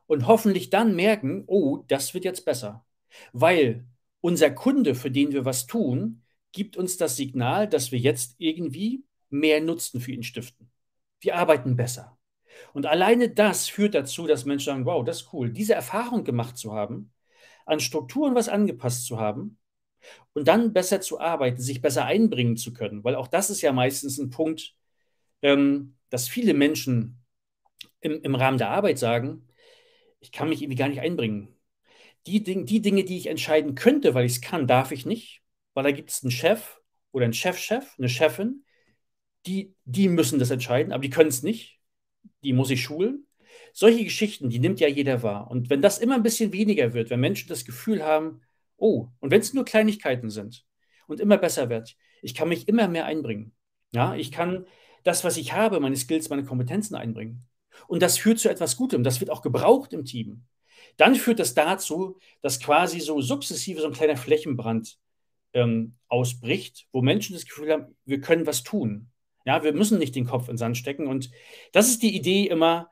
und 0.09 0.25
hoffentlich 0.25 0.71
dann 0.71 0.95
merken, 0.95 1.43
oh, 1.45 1.83
das 1.87 2.15
wird 2.15 2.25
jetzt 2.25 2.43
besser. 2.43 2.83
Weil 3.31 3.85
unser 4.21 4.49
Kunde, 4.49 4.95
für 4.95 5.11
den 5.11 5.33
wir 5.33 5.45
was 5.45 5.67
tun, 5.67 6.23
gibt 6.51 6.77
uns 6.77 6.97
das 6.97 7.15
Signal, 7.15 7.69
dass 7.69 7.91
wir 7.91 7.99
jetzt 7.99 8.33
irgendwie 8.39 9.03
mehr 9.29 9.61
Nutzen 9.61 10.01
für 10.01 10.11
ihn 10.11 10.23
stiften. 10.23 10.71
Wir 11.21 11.35
arbeiten 11.35 11.75
besser. 11.75 12.17
Und 12.73 12.87
alleine 12.87 13.29
das 13.29 13.69
führt 13.69 13.93
dazu, 13.93 14.25
dass 14.25 14.45
Menschen 14.45 14.65
sagen, 14.65 14.85
wow, 14.87 15.05
das 15.05 15.21
ist 15.21 15.33
cool, 15.33 15.51
diese 15.51 15.75
Erfahrung 15.75 16.23
gemacht 16.23 16.57
zu 16.57 16.73
haben, 16.73 17.13
an 17.67 17.79
Strukturen 17.79 18.33
was 18.33 18.49
angepasst 18.49 19.05
zu 19.05 19.19
haben 19.19 19.59
und 20.33 20.47
dann 20.47 20.73
besser 20.73 21.01
zu 21.01 21.19
arbeiten, 21.19 21.61
sich 21.61 21.83
besser 21.83 22.05
einbringen 22.05 22.57
zu 22.57 22.73
können. 22.73 23.03
Weil 23.03 23.13
auch 23.13 23.27
das 23.27 23.51
ist 23.51 23.61
ja 23.61 23.73
meistens 23.73 24.17
ein 24.17 24.31
Punkt, 24.31 24.73
ähm, 25.43 25.97
dass 26.09 26.27
viele 26.27 26.55
Menschen 26.55 27.23
im, 28.01 28.19
im 28.23 28.33
Rahmen 28.33 28.57
der 28.57 28.71
Arbeit 28.71 28.97
sagen, 28.97 29.45
ich 30.19 30.31
kann 30.31 30.49
mich 30.49 30.61
irgendwie 30.61 30.77
gar 30.77 30.89
nicht 30.89 31.01
einbringen. 31.01 31.55
Die, 32.27 32.43
die 32.43 32.81
Dinge, 32.81 33.03
die 33.03 33.17
ich 33.17 33.27
entscheiden 33.27 33.75
könnte, 33.75 34.13
weil 34.13 34.25
ich 34.25 34.33
es 34.33 34.41
kann, 34.41 34.67
darf 34.67 34.91
ich 34.91 35.05
nicht, 35.05 35.41
weil 35.73 35.83
da 35.83 35.91
gibt 35.91 36.11
es 36.11 36.23
einen 36.23 36.31
Chef 36.31 36.79
oder 37.11 37.25
einen 37.25 37.33
Chefchef, 37.33 37.85
-Chef, 37.85 37.97
eine 37.97 38.09
Chefin, 38.09 38.63
die, 39.45 39.73
die 39.85 40.09
müssen 40.09 40.39
das 40.39 40.51
entscheiden, 40.51 40.91
aber 40.91 41.01
die 41.01 41.09
können 41.09 41.29
es 41.29 41.43
nicht. 41.43 41.79
Die 42.43 42.53
muss 42.53 42.69
ich 42.69 42.81
schulen. 42.81 43.25
Solche 43.73 44.03
Geschichten, 44.03 44.49
die 44.49 44.59
nimmt 44.59 44.79
ja 44.79 44.87
jeder 44.87 45.23
wahr. 45.23 45.49
Und 45.49 45.69
wenn 45.69 45.81
das 45.81 45.99
immer 45.99 46.15
ein 46.15 46.23
bisschen 46.23 46.53
weniger 46.53 46.93
wird, 46.93 47.09
wenn 47.09 47.19
Menschen 47.19 47.49
das 47.49 47.65
Gefühl 47.65 48.03
haben, 48.03 48.41
oh, 48.77 49.07
und 49.19 49.31
wenn 49.31 49.41
es 49.41 49.53
nur 49.53 49.65
Kleinigkeiten 49.65 50.29
sind 50.29 50.65
und 51.07 51.19
immer 51.19 51.37
besser 51.37 51.69
wird, 51.69 51.95
ich 52.21 52.35
kann 52.35 52.49
mich 52.49 52.67
immer 52.67 52.87
mehr 52.87 53.05
einbringen. 53.05 53.53
Ja, 53.91 54.15
ich 54.15 54.31
kann 54.31 54.65
das, 55.03 55.23
was 55.23 55.37
ich 55.37 55.53
habe, 55.53 55.79
meine 55.79 55.95
Skills, 55.95 56.29
meine 56.29 56.43
Kompetenzen 56.43 56.95
einbringen. 56.95 57.45
Und 57.87 58.01
das 58.01 58.17
führt 58.17 58.39
zu 58.39 58.49
etwas 58.49 58.77
Gutem. 58.77 59.03
Das 59.03 59.19
wird 59.19 59.31
auch 59.31 59.41
gebraucht 59.41 59.93
im 59.93 60.05
Team. 60.05 60.43
Dann 60.97 61.15
führt 61.15 61.39
das 61.39 61.53
dazu, 61.53 62.17
dass 62.41 62.59
quasi 62.59 62.99
so 62.99 63.21
sukzessive 63.21 63.81
so 63.81 63.87
ein 63.87 63.93
kleiner 63.93 64.17
Flächenbrand 64.17 64.97
ähm, 65.53 65.95
ausbricht, 66.07 66.87
wo 66.91 67.01
Menschen 67.01 67.33
das 67.33 67.45
Gefühl 67.45 67.71
haben, 67.71 67.95
wir 68.05 68.21
können 68.21 68.45
was 68.45 68.63
tun. 68.63 69.09
Ja, 69.45 69.63
wir 69.63 69.73
müssen 69.73 69.97
nicht 69.97 70.15
den 70.15 70.25
Kopf 70.25 70.43
in 70.43 70.53
den 70.53 70.57
Sand 70.57 70.77
stecken. 70.77 71.07
Und 71.07 71.31
das 71.71 71.87
ist 71.87 72.03
die 72.03 72.15
Idee 72.15 72.47
immer, 72.47 72.89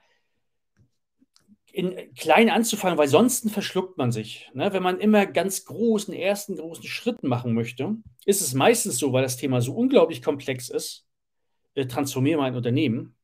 in 1.77 2.13
klein 2.15 2.49
anzufangen, 2.49 2.97
weil 2.97 3.07
sonst 3.07 3.51
verschluckt 3.51 3.99
man 3.99 4.11
sich. 4.11 4.49
Ne? 4.55 4.73
Wenn 4.73 4.81
man 4.81 4.99
immer 4.99 5.27
ganz 5.27 5.65
großen, 5.65 6.11
ersten 6.11 6.55
großen 6.55 6.85
Schritt 6.85 7.21
machen 7.21 7.53
möchte, 7.53 7.97
ist 8.25 8.41
es 8.41 8.55
meistens 8.55 8.97
so, 8.97 9.13
weil 9.13 9.21
das 9.21 9.37
Thema 9.37 9.61
so 9.61 9.75
unglaublich 9.75 10.23
komplex 10.23 10.69
ist, 10.69 11.05
äh, 11.75 11.85
transformiere 11.85 12.39
mein 12.39 12.55
Unternehmen, 12.55 13.16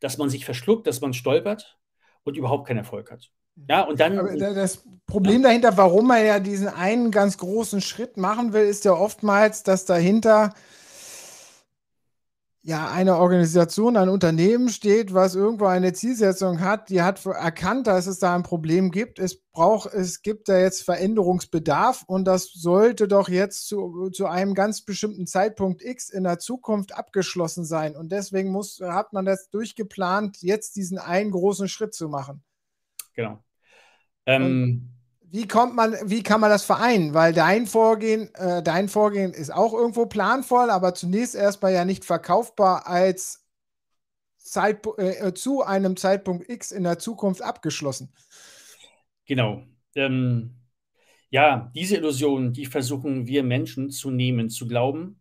dass 0.00 0.18
man 0.18 0.30
sich 0.30 0.44
verschluckt, 0.44 0.86
dass 0.86 1.00
man 1.00 1.12
stolpert 1.12 1.78
und 2.24 2.36
überhaupt 2.36 2.66
keinen 2.66 2.78
Erfolg 2.78 3.10
hat. 3.10 3.30
Ja, 3.68 3.82
und 3.82 3.98
dann. 4.00 4.18
Aber 4.18 4.36
das 4.36 4.84
Problem 5.06 5.42
dahinter, 5.42 5.76
warum 5.76 6.08
man 6.08 6.24
ja 6.24 6.40
diesen 6.40 6.68
einen 6.68 7.10
ganz 7.10 7.38
großen 7.38 7.80
Schritt 7.80 8.16
machen 8.16 8.52
will, 8.52 8.64
ist 8.64 8.84
ja 8.84 8.92
oftmals, 8.92 9.62
dass 9.62 9.84
dahinter 9.86 10.52
ja 12.66 12.90
eine 12.90 13.16
Organisation, 13.18 13.96
ein 13.96 14.08
Unternehmen 14.08 14.70
steht, 14.70 15.14
was 15.14 15.36
irgendwo 15.36 15.66
eine 15.66 15.92
Zielsetzung 15.92 16.60
hat, 16.60 16.90
die 16.90 17.00
hat 17.00 17.24
erkannt, 17.24 17.86
dass 17.86 18.08
es 18.08 18.18
da 18.18 18.34
ein 18.34 18.42
Problem 18.42 18.90
gibt. 18.90 19.20
Es 19.20 19.40
braucht, 19.40 19.94
es 19.94 20.20
gibt 20.20 20.48
da 20.48 20.58
jetzt 20.58 20.82
Veränderungsbedarf 20.82 22.02
und 22.08 22.24
das 22.24 22.50
sollte 22.52 23.06
doch 23.06 23.28
jetzt 23.28 23.68
zu, 23.68 24.10
zu 24.10 24.26
einem 24.26 24.54
ganz 24.54 24.84
bestimmten 24.84 25.28
Zeitpunkt 25.28 25.80
X 25.80 26.10
in 26.10 26.24
der 26.24 26.40
Zukunft 26.40 26.92
abgeschlossen 26.92 27.64
sein. 27.64 27.94
Und 27.94 28.10
deswegen 28.10 28.50
muss, 28.50 28.80
hat 28.80 29.12
man 29.12 29.24
das 29.24 29.48
durchgeplant, 29.50 30.42
jetzt 30.42 30.74
diesen 30.74 30.98
einen 30.98 31.30
großen 31.30 31.68
Schritt 31.68 31.94
zu 31.94 32.08
machen. 32.08 32.42
Genau. 33.14 33.44
Ähm, 34.26 34.95
wie 35.30 35.48
kommt 35.48 35.74
man, 35.74 35.96
wie 36.04 36.22
kann 36.22 36.40
man 36.40 36.50
das 36.50 36.64
vereinen? 36.64 37.14
Weil 37.14 37.32
dein 37.32 37.66
Vorgehen, 37.66 38.34
äh, 38.34 38.62
dein 38.62 38.88
Vorgehen 38.88 39.32
ist 39.32 39.52
auch 39.52 39.72
irgendwo 39.72 40.06
planvoll, 40.06 40.70
aber 40.70 40.94
zunächst 40.94 41.34
erstmal 41.34 41.72
ja 41.72 41.84
nicht 41.84 42.04
verkaufbar 42.04 42.86
als 42.86 43.44
Zeitpu 44.38 44.94
äh, 44.96 45.34
zu 45.34 45.62
einem 45.62 45.96
Zeitpunkt 45.96 46.48
X 46.48 46.70
in 46.70 46.84
der 46.84 46.98
Zukunft 46.98 47.42
abgeschlossen. 47.42 48.12
Genau. 49.26 49.62
Ähm, 49.96 50.54
ja, 51.30 51.70
diese 51.74 51.96
Illusion, 51.96 52.52
die 52.52 52.66
versuchen 52.66 53.26
wir 53.26 53.42
Menschen 53.42 53.90
zu 53.90 54.10
nehmen, 54.10 54.48
zu 54.48 54.68
glauben. 54.68 55.20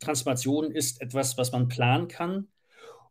Transformation 0.00 0.72
ist 0.72 1.02
etwas, 1.02 1.36
was 1.36 1.52
man 1.52 1.68
planen 1.68 2.08
kann 2.08 2.48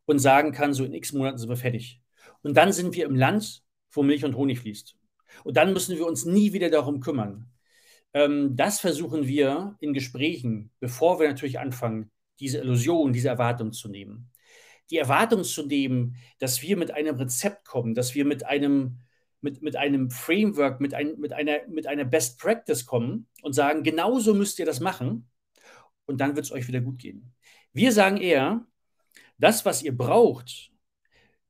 und 0.06 0.18
sagen 0.18 0.52
kann, 0.52 0.74
so 0.74 0.84
in 0.84 0.94
x 0.94 1.14
Monaten 1.14 1.38
sind 1.38 1.50
wir 1.50 1.56
fertig. 1.56 2.02
Und 2.42 2.58
dann 2.58 2.74
sind 2.74 2.96
wir 2.96 3.06
im 3.06 3.16
Land, 3.16 3.64
wo 3.92 4.02
Milch 4.02 4.26
und 4.26 4.36
Honig 4.36 4.60
fließt. 4.60 4.99
Und 5.44 5.58
dann 5.58 5.74
müssen 5.74 5.98
wir 5.98 6.06
uns 6.06 6.26
nie 6.26 6.54
wieder 6.54 6.70
darum 6.70 7.00
kümmern. 7.00 7.50
Ähm, 8.14 8.56
das 8.56 8.80
versuchen 8.80 9.28
wir 9.28 9.76
in 9.80 9.94
Gesprächen, 9.94 10.72
bevor 10.80 11.20
wir 11.20 11.28
natürlich 11.28 11.60
anfangen, 11.60 12.12
diese 12.40 12.60
Illusion, 12.60 13.14
diese 13.14 13.30
Erwartung 13.30 13.72
zu 13.72 13.90
nehmen. 13.90 14.32
Die 14.90 14.98
Erwartung 14.98 15.44
zu 15.44 15.66
nehmen, 15.66 16.16
dass 16.40 16.62
wir 16.62 16.78
mit 16.78 16.92
einem 16.92 17.16
Rezept 17.16 17.68
kommen, 17.68 17.94
dass 17.94 18.16
wir 18.16 18.26
mit 18.26 18.46
einem, 18.46 19.00
mit, 19.42 19.62
mit 19.62 19.76
einem 19.76 20.10
Framework, 20.10 20.82
mit, 20.82 20.94
ein, 20.94 21.20
mit, 21.20 21.34
einer, 21.34 21.60
mit 21.68 21.86
einer 21.86 22.06
Best 22.06 22.40
Practice 22.40 22.86
kommen 22.86 23.28
und 23.44 23.54
sagen, 23.54 23.84
genauso 23.84 24.34
müsst 24.34 24.58
ihr 24.58 24.66
das 24.66 24.80
machen 24.80 25.30
und 26.06 26.20
dann 26.22 26.36
wird 26.36 26.46
es 26.46 26.52
euch 26.52 26.68
wieder 26.68 26.82
gut 26.82 26.98
gehen. 26.98 27.34
Wir 27.72 27.92
sagen 27.92 28.18
eher, 28.18 28.66
das, 29.38 29.64
was 29.64 29.84
ihr 29.84 29.96
braucht, 29.96 30.72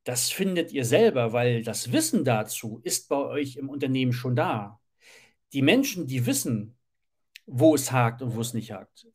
das 0.04 0.30
findet 0.30 0.72
ihr 0.72 0.84
selber, 0.84 1.32
weil 1.32 1.62
das 1.62 1.92
Wissen 1.92 2.24
dazu 2.24 2.80
ist 2.84 3.08
bei 3.08 3.16
euch 3.16 3.56
im 3.56 3.68
Unternehmen 3.68 4.12
schon 4.12 4.34
da. 4.34 4.80
Die 5.52 5.62
Menschen, 5.62 6.06
die 6.06 6.26
wissen, 6.26 6.76
wo 7.46 7.74
es 7.74 7.92
hakt 7.92 8.22
und 8.22 8.34
wo 8.34 8.40
es 8.40 8.54
nicht 8.54 8.72
hakt. 8.72 9.06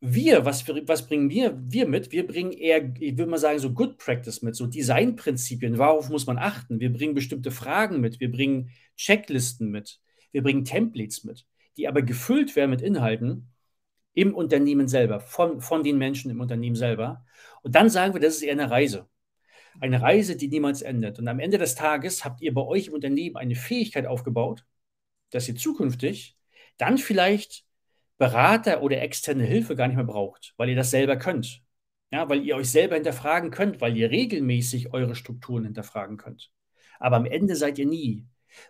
Wir, 0.00 0.44
was, 0.44 0.66
was 0.68 1.08
bringen 1.08 1.28
wir, 1.28 1.58
wir 1.60 1.88
mit? 1.88 2.12
Wir 2.12 2.26
bringen 2.26 2.52
eher, 2.52 2.94
ich 3.00 3.18
würde 3.18 3.30
mal 3.30 3.38
sagen, 3.38 3.58
so 3.58 3.72
Good 3.72 3.98
Practice 3.98 4.42
mit, 4.42 4.54
so 4.54 4.66
Designprinzipien. 4.66 5.76
Worauf 5.76 6.08
muss 6.08 6.26
man 6.26 6.38
achten? 6.38 6.78
Wir 6.78 6.92
bringen 6.92 7.14
bestimmte 7.14 7.50
Fragen 7.50 8.00
mit, 8.00 8.20
wir 8.20 8.30
bringen 8.30 8.70
Checklisten 8.96 9.70
mit, 9.70 10.00
wir 10.30 10.44
bringen 10.44 10.64
Templates 10.64 11.24
mit, 11.24 11.46
die 11.76 11.88
aber 11.88 12.02
gefüllt 12.02 12.54
werden 12.54 12.70
mit 12.70 12.80
Inhalten 12.80 13.50
im 14.14 14.34
Unternehmen 14.34 14.86
selber, 14.86 15.20
von, 15.20 15.60
von 15.60 15.82
den 15.82 15.98
Menschen 15.98 16.30
im 16.30 16.40
Unternehmen 16.40 16.76
selber. 16.76 17.24
Und 17.62 17.74
dann 17.74 17.90
sagen 17.90 18.14
wir, 18.14 18.20
das 18.20 18.36
ist 18.36 18.42
eher 18.42 18.52
eine 18.52 18.70
Reise 18.70 19.08
eine 19.80 20.02
Reise, 20.02 20.36
die 20.36 20.48
niemals 20.48 20.82
endet. 20.82 21.18
Und 21.18 21.28
am 21.28 21.40
Ende 21.40 21.58
des 21.58 21.74
Tages 21.74 22.24
habt 22.24 22.40
ihr 22.40 22.54
bei 22.54 22.62
euch 22.62 22.88
im 22.88 22.94
Unternehmen 22.94 23.36
eine 23.36 23.54
Fähigkeit 23.54 24.06
aufgebaut, 24.06 24.64
dass 25.30 25.48
ihr 25.48 25.56
zukünftig 25.56 26.36
dann 26.78 26.98
vielleicht 26.98 27.64
Berater 28.18 28.82
oder 28.82 29.00
externe 29.00 29.44
Hilfe 29.44 29.76
gar 29.76 29.86
nicht 29.86 29.96
mehr 29.96 30.04
braucht, 30.04 30.54
weil 30.56 30.68
ihr 30.70 30.76
das 30.76 30.90
selber 30.90 31.16
könnt. 31.16 31.62
Ja, 32.10 32.28
weil 32.28 32.42
ihr 32.42 32.56
euch 32.56 32.70
selber 32.70 32.94
hinterfragen 32.94 33.50
könnt, 33.50 33.80
weil 33.80 33.96
ihr 33.96 34.10
regelmäßig 34.10 34.94
eure 34.94 35.14
Strukturen 35.14 35.64
hinterfragen 35.64 36.16
könnt. 36.16 36.50
Aber 36.98 37.16
am 37.16 37.26
Ende 37.26 37.54
seid 37.54 37.78
ihr 37.78 37.86
nie, 37.86 38.26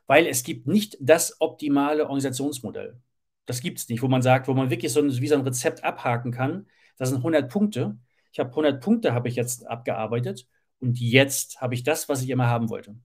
weil 0.07 0.27
es 0.27 0.43
gibt 0.43 0.67
nicht 0.67 0.97
das 1.01 1.41
optimale 1.41 2.03
Organisationsmodell. 2.03 3.01
Das 3.47 3.61
gibt 3.61 3.79
es 3.79 3.89
nicht, 3.89 4.03
wo 4.03 4.09
man 4.09 4.23
sagt, 4.23 4.49
wo 4.49 4.55
man 4.55 4.71
wirklich 4.71 4.93
so 4.93 5.01
ein, 5.01 5.11
wie 5.21 5.29
so 5.29 5.37
ein 5.37 5.43
Rezept 5.43 5.85
abhaken 5.85 6.33
kann. 6.33 6.67
Das 6.99 7.11
sind 7.11 7.19
100 7.19 7.51
Punkte. 7.51 7.97
Ich 8.33 8.41
habe 8.41 8.51
100 8.51 8.83
Punkte, 8.83 9.15
habe 9.15 9.29
ich 9.29 9.37
jetzt 9.37 9.67
abgearbeitet 9.67 10.47
und 10.81 10.99
jetzt 10.99 11.61
habe 11.61 11.75
ich 11.75 11.83
das, 11.83 12.09
was 12.09 12.23
ich 12.23 12.31
immer 12.31 12.47
haben 12.47 12.71
wollte. 12.71 12.97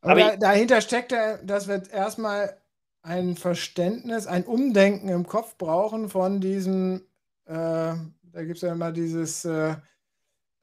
Aber, 0.00 0.24
Aber 0.24 0.36
dahinter 0.36 0.80
steckt, 0.80 1.12
dass 1.44 1.68
wir 1.68 1.82
erstmal 1.90 2.56
ein 3.02 3.36
Verständnis, 3.36 4.26
ein 4.26 4.44
Umdenken 4.44 5.08
im 5.08 5.26
Kopf 5.26 5.56
brauchen 5.58 6.08
von 6.08 6.40
diesem, 6.40 7.02
äh, 7.46 7.52
da 7.54 8.44
gibt 8.44 8.56
es 8.56 8.62
ja 8.62 8.72
immer 8.72 8.92
dieses 8.92 9.44
äh, 9.44 9.76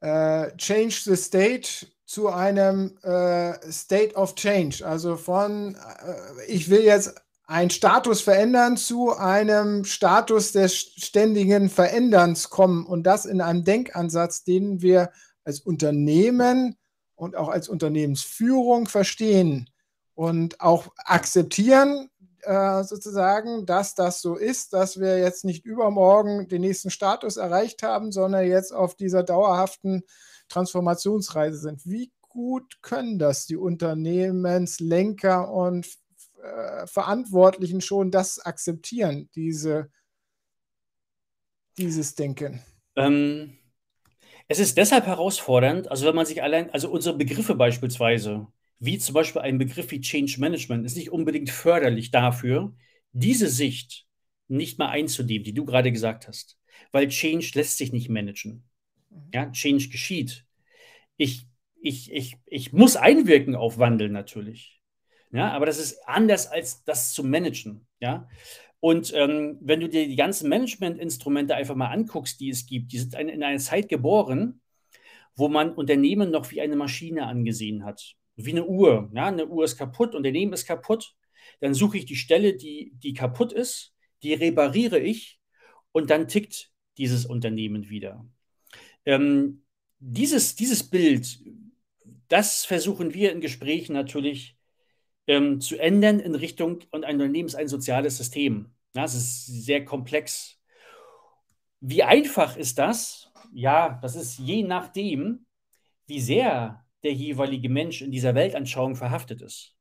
äh, 0.00 0.56
Change 0.56 0.96
the 1.04 1.16
State 1.16 1.86
zu 2.06 2.28
einem 2.28 2.98
äh, 3.02 3.54
State 3.70 4.14
of 4.14 4.34
Change. 4.34 4.84
Also 4.86 5.16
von, 5.16 5.74
äh, 5.76 6.44
ich 6.48 6.70
will 6.70 6.82
jetzt 6.82 7.14
einen 7.46 7.70
Status 7.70 8.20
verändern 8.20 8.76
zu 8.76 9.16
einem 9.16 9.84
Status 9.84 10.52
des 10.52 10.76
ständigen 10.76 11.68
Veränderns 11.68 12.48
kommen 12.48 12.86
und 12.86 13.04
das 13.04 13.26
in 13.26 13.40
einem 13.40 13.64
Denkansatz, 13.64 14.44
den 14.44 14.82
wir 14.82 15.10
als 15.50 15.58
Unternehmen 15.58 16.76
und 17.16 17.34
auch 17.34 17.48
als 17.48 17.68
Unternehmensführung 17.68 18.86
verstehen 18.86 19.68
und 20.14 20.60
auch 20.60 20.86
akzeptieren, 20.96 22.08
äh, 22.42 22.84
sozusagen, 22.84 23.66
dass 23.66 23.96
das 23.96 24.22
so 24.22 24.36
ist, 24.36 24.72
dass 24.72 25.00
wir 25.00 25.18
jetzt 25.18 25.44
nicht 25.44 25.66
übermorgen 25.66 26.46
den 26.46 26.60
nächsten 26.60 26.90
Status 26.90 27.36
erreicht 27.36 27.82
haben, 27.82 28.12
sondern 28.12 28.46
jetzt 28.46 28.72
auf 28.72 28.94
dieser 28.94 29.24
dauerhaften 29.24 30.04
Transformationsreise 30.48 31.58
sind. 31.58 31.84
Wie 31.84 32.12
gut 32.20 32.80
können 32.80 33.18
das 33.18 33.46
die 33.46 33.56
Unternehmenslenker 33.56 35.52
und 35.52 35.88
äh, 36.42 36.86
Verantwortlichen 36.86 37.80
schon 37.80 38.12
das 38.12 38.38
akzeptieren, 38.38 39.28
diese, 39.34 39.90
dieses 41.76 42.14
Denken? 42.14 42.62
Ähm, 42.94 43.58
es 44.50 44.58
ist 44.58 44.76
deshalb 44.76 45.06
herausfordernd, 45.06 45.88
also 45.92 46.04
wenn 46.06 46.16
man 46.16 46.26
sich 46.26 46.42
allein, 46.42 46.70
also 46.70 46.90
unsere 46.90 47.16
Begriffe 47.16 47.54
beispielsweise, 47.54 48.48
wie 48.80 48.98
zum 48.98 49.14
Beispiel 49.14 49.42
ein 49.42 49.58
Begriff 49.58 49.92
wie 49.92 50.00
Change 50.00 50.40
Management, 50.40 50.84
ist 50.84 50.96
nicht 50.96 51.12
unbedingt 51.12 51.50
förderlich 51.50 52.10
dafür, 52.10 52.74
diese 53.12 53.46
Sicht 53.46 54.08
nicht 54.48 54.76
mal 54.76 54.88
einzunehmen, 54.88 55.44
die 55.44 55.54
du 55.54 55.64
gerade 55.64 55.92
gesagt 55.92 56.26
hast. 56.26 56.58
Weil 56.90 57.06
Change 57.06 57.52
lässt 57.54 57.78
sich 57.78 57.92
nicht 57.92 58.08
managen. 58.08 58.64
Mhm. 59.10 59.30
Ja, 59.32 59.52
Change 59.52 59.88
geschieht. 59.88 60.44
Ich, 61.16 61.46
ich, 61.80 62.10
ich, 62.10 62.36
ich 62.46 62.72
muss 62.72 62.96
einwirken 62.96 63.54
auf 63.54 63.78
Wandel 63.78 64.08
natürlich. 64.08 64.82
Ja, 65.30 65.52
aber 65.52 65.66
das 65.66 65.78
ist 65.78 66.08
anders 66.08 66.48
als 66.48 66.82
das 66.82 67.12
zu 67.12 67.22
managen. 67.22 67.86
Ja, 68.00 68.28
und 68.80 69.12
ähm, 69.14 69.58
wenn 69.60 69.80
du 69.80 69.88
dir 69.88 70.08
die 70.08 70.16
ganzen 70.16 70.48
Management-Instrumente 70.48 71.54
einfach 71.54 71.74
mal 71.74 71.88
anguckst, 71.88 72.40
die 72.40 72.50
es 72.50 72.66
gibt, 72.66 72.92
die 72.92 72.98
sind 72.98 73.14
in 73.14 73.42
einer 73.42 73.58
Zeit 73.58 73.88
geboren, 73.88 74.60
wo 75.36 75.48
man 75.48 75.72
Unternehmen 75.72 76.30
noch 76.30 76.50
wie 76.50 76.60
eine 76.60 76.76
Maschine 76.76 77.26
angesehen 77.26 77.84
hat 77.84 78.16
wie 78.44 78.52
eine 78.52 78.66
Uhr. 78.66 79.10
Ja, 79.14 79.26
eine 79.26 79.46
Uhr 79.46 79.64
ist 79.64 79.76
kaputt, 79.76 80.14
Unternehmen 80.14 80.52
ist 80.52 80.66
kaputt. 80.66 81.14
Dann 81.60 81.74
suche 81.74 81.98
ich 81.98 82.06
die 82.06 82.16
Stelle, 82.16 82.54
die, 82.54 82.92
die 82.96 83.14
kaputt 83.14 83.52
ist, 83.52 83.94
die 84.22 84.34
repariere 84.34 84.98
ich 84.98 85.40
und 85.92 86.10
dann 86.10 86.28
tickt 86.28 86.70
dieses 86.98 87.26
Unternehmen 87.26 87.88
wieder. 87.88 88.26
Ähm, 89.04 89.64
dieses, 89.98 90.54
dieses 90.54 90.88
Bild, 90.88 91.40
das 92.28 92.64
versuchen 92.64 93.14
wir 93.14 93.32
in 93.32 93.40
Gesprächen 93.40 93.92
natürlich 93.92 94.56
ähm, 95.30 95.60
zu 95.60 95.78
ändern 95.78 96.18
in 96.18 96.34
Richtung, 96.34 96.80
und 96.90 97.04
ein 97.04 97.14
Unternehmen 97.14 97.46
ist 97.46 97.54
ein 97.54 97.68
soziales 97.68 98.16
System. 98.16 98.72
Ja, 98.96 99.04
es 99.04 99.14
ist 99.14 99.46
sehr 99.46 99.84
komplex. 99.84 100.60
Wie 101.80 102.02
einfach 102.02 102.56
ist 102.56 102.80
das? 102.80 103.30
Ja, 103.52 104.00
das 104.02 104.16
ist 104.16 104.40
je 104.40 104.64
nachdem, 104.64 105.46
wie 106.08 106.20
sehr 106.20 106.84
der 107.04 107.12
jeweilige 107.12 107.68
Mensch 107.68 108.02
in 108.02 108.10
dieser 108.10 108.34
Weltanschauung 108.34 108.96
verhaftet 108.96 109.40
ist. 109.40 109.76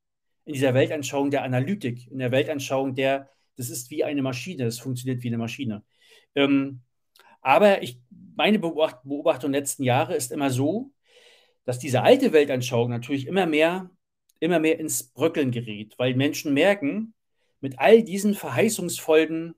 In 0.45 0.53
dieser 0.53 0.75
Weltanschauung 0.75 1.31
der 1.31 1.41
Analytik, 1.41 2.05
in 2.11 2.19
der 2.19 2.31
Weltanschauung 2.31 2.93
der, 2.93 3.31
das 3.57 3.71
ist 3.71 3.89
wie 3.89 4.03
eine 4.03 4.21
Maschine, 4.21 4.65
es 4.65 4.77
funktioniert 4.77 5.23
wie 5.23 5.29
eine 5.29 5.39
Maschine. 5.39 5.83
Ähm, 6.35 6.81
aber 7.41 7.81
ich, 7.81 7.99
meine 8.35 8.59
Beobachtung 8.59 9.51
der 9.51 9.61
letzten 9.61 9.83
Jahre 9.83 10.15
ist 10.15 10.31
immer 10.31 10.51
so, 10.51 10.91
dass 11.65 11.79
diese 11.79 12.03
alte 12.03 12.33
Weltanschauung 12.33 12.91
natürlich 12.91 13.25
immer 13.25 13.47
mehr, 13.47 13.89
immer 14.39 14.59
mehr 14.59 14.79
ins 14.79 15.03
Bröckeln 15.03 15.51
gerät, 15.51 15.95
weil 15.97 16.15
Menschen 16.15 16.53
merken, 16.53 17.13
mit 17.61 17.79
all 17.79 18.03
diesen 18.03 18.35
verheißungsvollen 18.35 19.55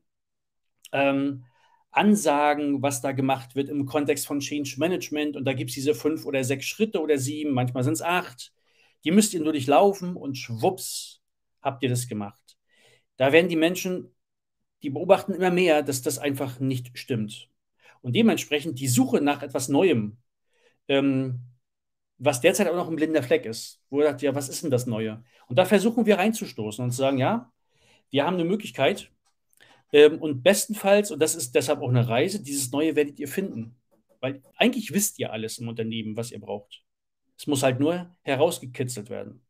ähm, 0.91 1.46
Ansagen, 1.91 2.82
was 2.82 3.02
da 3.02 3.12
gemacht 3.12 3.56
wird 3.56 3.70
im 3.70 3.86
Kontext 3.86 4.26
von 4.26 4.39
Change 4.39 4.76
Management. 4.78 5.36
Und 5.36 5.46
da 5.46 5.54
gibt 5.54 5.70
es 5.70 5.76
diese 5.76 5.94
fünf 5.94 6.26
oder 6.26 6.44
sechs 6.44 6.65
Schritte 6.65 7.02
oder 7.02 7.17
sieben, 7.17 7.52
manchmal 7.52 7.84
sind 7.84 7.94
es 7.94 8.02
acht. 8.02 8.54
Die 9.04 9.12
müsst 9.12 9.34
ihr 9.34 9.41
nur 9.41 9.54
durchlaufen 9.54 10.15
und 10.15 10.38
schwupps 10.38 11.22
habt 11.62 11.84
ihr 11.84 11.89
das 11.89 12.08
gemacht. 12.08 12.58
Da 13.17 13.32
werden 13.32 13.50
die 13.50 13.56
Menschen, 13.56 14.15
die 14.84 14.89
beobachten 14.89 15.34
immer 15.34 15.52
mehr, 15.52 15.84
dass 15.84 16.02
das 16.02 16.17
einfach 16.17 16.60
nicht 16.60 16.98
stimmt. 16.98 17.50
Und 18.02 18.15
dementsprechend 18.15 18.80
die 18.80 18.88
Suche 18.88 19.22
nach 19.22 19.44
etwas 19.44 19.67
Neuem, 19.67 20.17
ähm, 20.88 21.41
was 22.24 22.42
derzeit 22.42 22.68
auch 22.68 22.76
noch 22.76 22.90
ein 22.90 22.96
blinder 22.96 23.24
Fleck 23.24 23.46
ist, 23.46 23.82
wo 23.90 24.00
er 24.00 24.10
sagt, 24.10 24.22
ja, 24.22 24.36
was 24.36 24.50
ist 24.50 24.64
denn 24.64 24.72
das 24.72 24.86
Neue? 24.86 25.24
Und 25.48 25.58
da 25.58 25.66
versuchen 25.66 26.06
wir 26.06 26.18
reinzustoßen 26.18 26.84
und 26.84 26.92
zu 26.92 26.98
sagen, 26.98 27.18
ja, 27.18 27.52
wir 28.12 28.26
haben 28.26 28.36
eine 28.36 28.46
Möglichkeit, 28.46 29.12
ähm, 29.94 30.20
und 30.20 30.44
bestenfalls, 30.44 31.12
und 31.12 31.20
das 31.20 31.36
ist 31.36 31.54
deshalb 31.56 31.82
auch 31.82 31.90
eine 31.90 32.08
Reise, 32.08 32.42
dieses 32.42 32.72
Neue 32.72 32.96
werdet 32.96 33.20
ihr 33.20 33.28
finden. 33.28 33.76
Weil 34.20 34.42
eigentlich 34.56 34.94
wisst 34.94 35.20
ihr 35.20 35.32
alles 35.34 35.58
im 35.58 35.68
Unternehmen, 35.68 36.16
was 36.16 36.32
ihr 36.32 36.40
braucht. 36.40 36.84
Es 37.38 37.48
muss 37.48 37.64
halt 37.64 37.80
nur 37.80 38.16
herausgekitzelt 38.22 39.10
werden. 39.10 39.44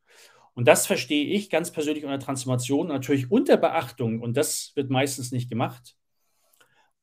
Und 0.54 0.68
das 0.68 0.88
verstehe 0.88 1.26
ich 1.26 1.50
ganz 1.50 1.72
persönlich 1.72 2.04
unter 2.04 2.20
Transformation, 2.20 2.88
natürlich 2.88 3.32
unter 3.32 3.58
Beachtung, 3.58 4.22
und 4.22 4.36
das 4.36 4.72
wird 4.76 4.90
meistens 4.90 5.32
nicht 5.32 5.50
gemacht, 5.50 5.96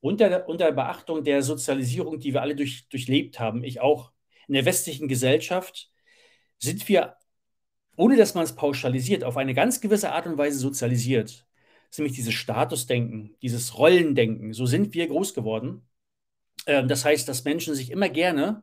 unter, 0.00 0.48
unter 0.48 0.70
Beachtung 0.72 1.24
der 1.24 1.42
Sozialisierung, 1.42 2.20
die 2.20 2.32
wir 2.32 2.42
alle 2.42 2.54
durch, 2.56 2.88
durchlebt 2.88 3.40
haben, 3.40 3.64
ich 3.64 3.80
auch. 3.80 4.12
In 4.48 4.54
der 4.54 4.64
westlichen 4.64 5.08
Gesellschaft 5.08 5.90
sind 6.58 6.88
wir, 6.88 7.16
ohne 7.96 8.16
dass 8.16 8.34
man 8.34 8.44
es 8.44 8.54
pauschalisiert, 8.54 9.24
auf 9.24 9.36
eine 9.36 9.54
ganz 9.54 9.80
gewisse 9.80 10.12
Art 10.12 10.26
und 10.26 10.38
Weise 10.38 10.58
sozialisiert 10.58 11.48
ist 11.90 11.98
nämlich 11.98 12.16
dieses 12.16 12.34
Statusdenken, 12.34 13.36
dieses 13.42 13.78
Rollendenken. 13.78 14.52
So 14.52 14.66
sind 14.66 14.94
wir 14.94 15.06
groß 15.06 15.34
geworden. 15.34 15.82
Ähm, 16.66 16.88
das 16.88 17.04
heißt, 17.04 17.28
dass 17.28 17.44
Menschen 17.44 17.74
sich 17.74 17.90
immer 17.90 18.08
gerne 18.08 18.62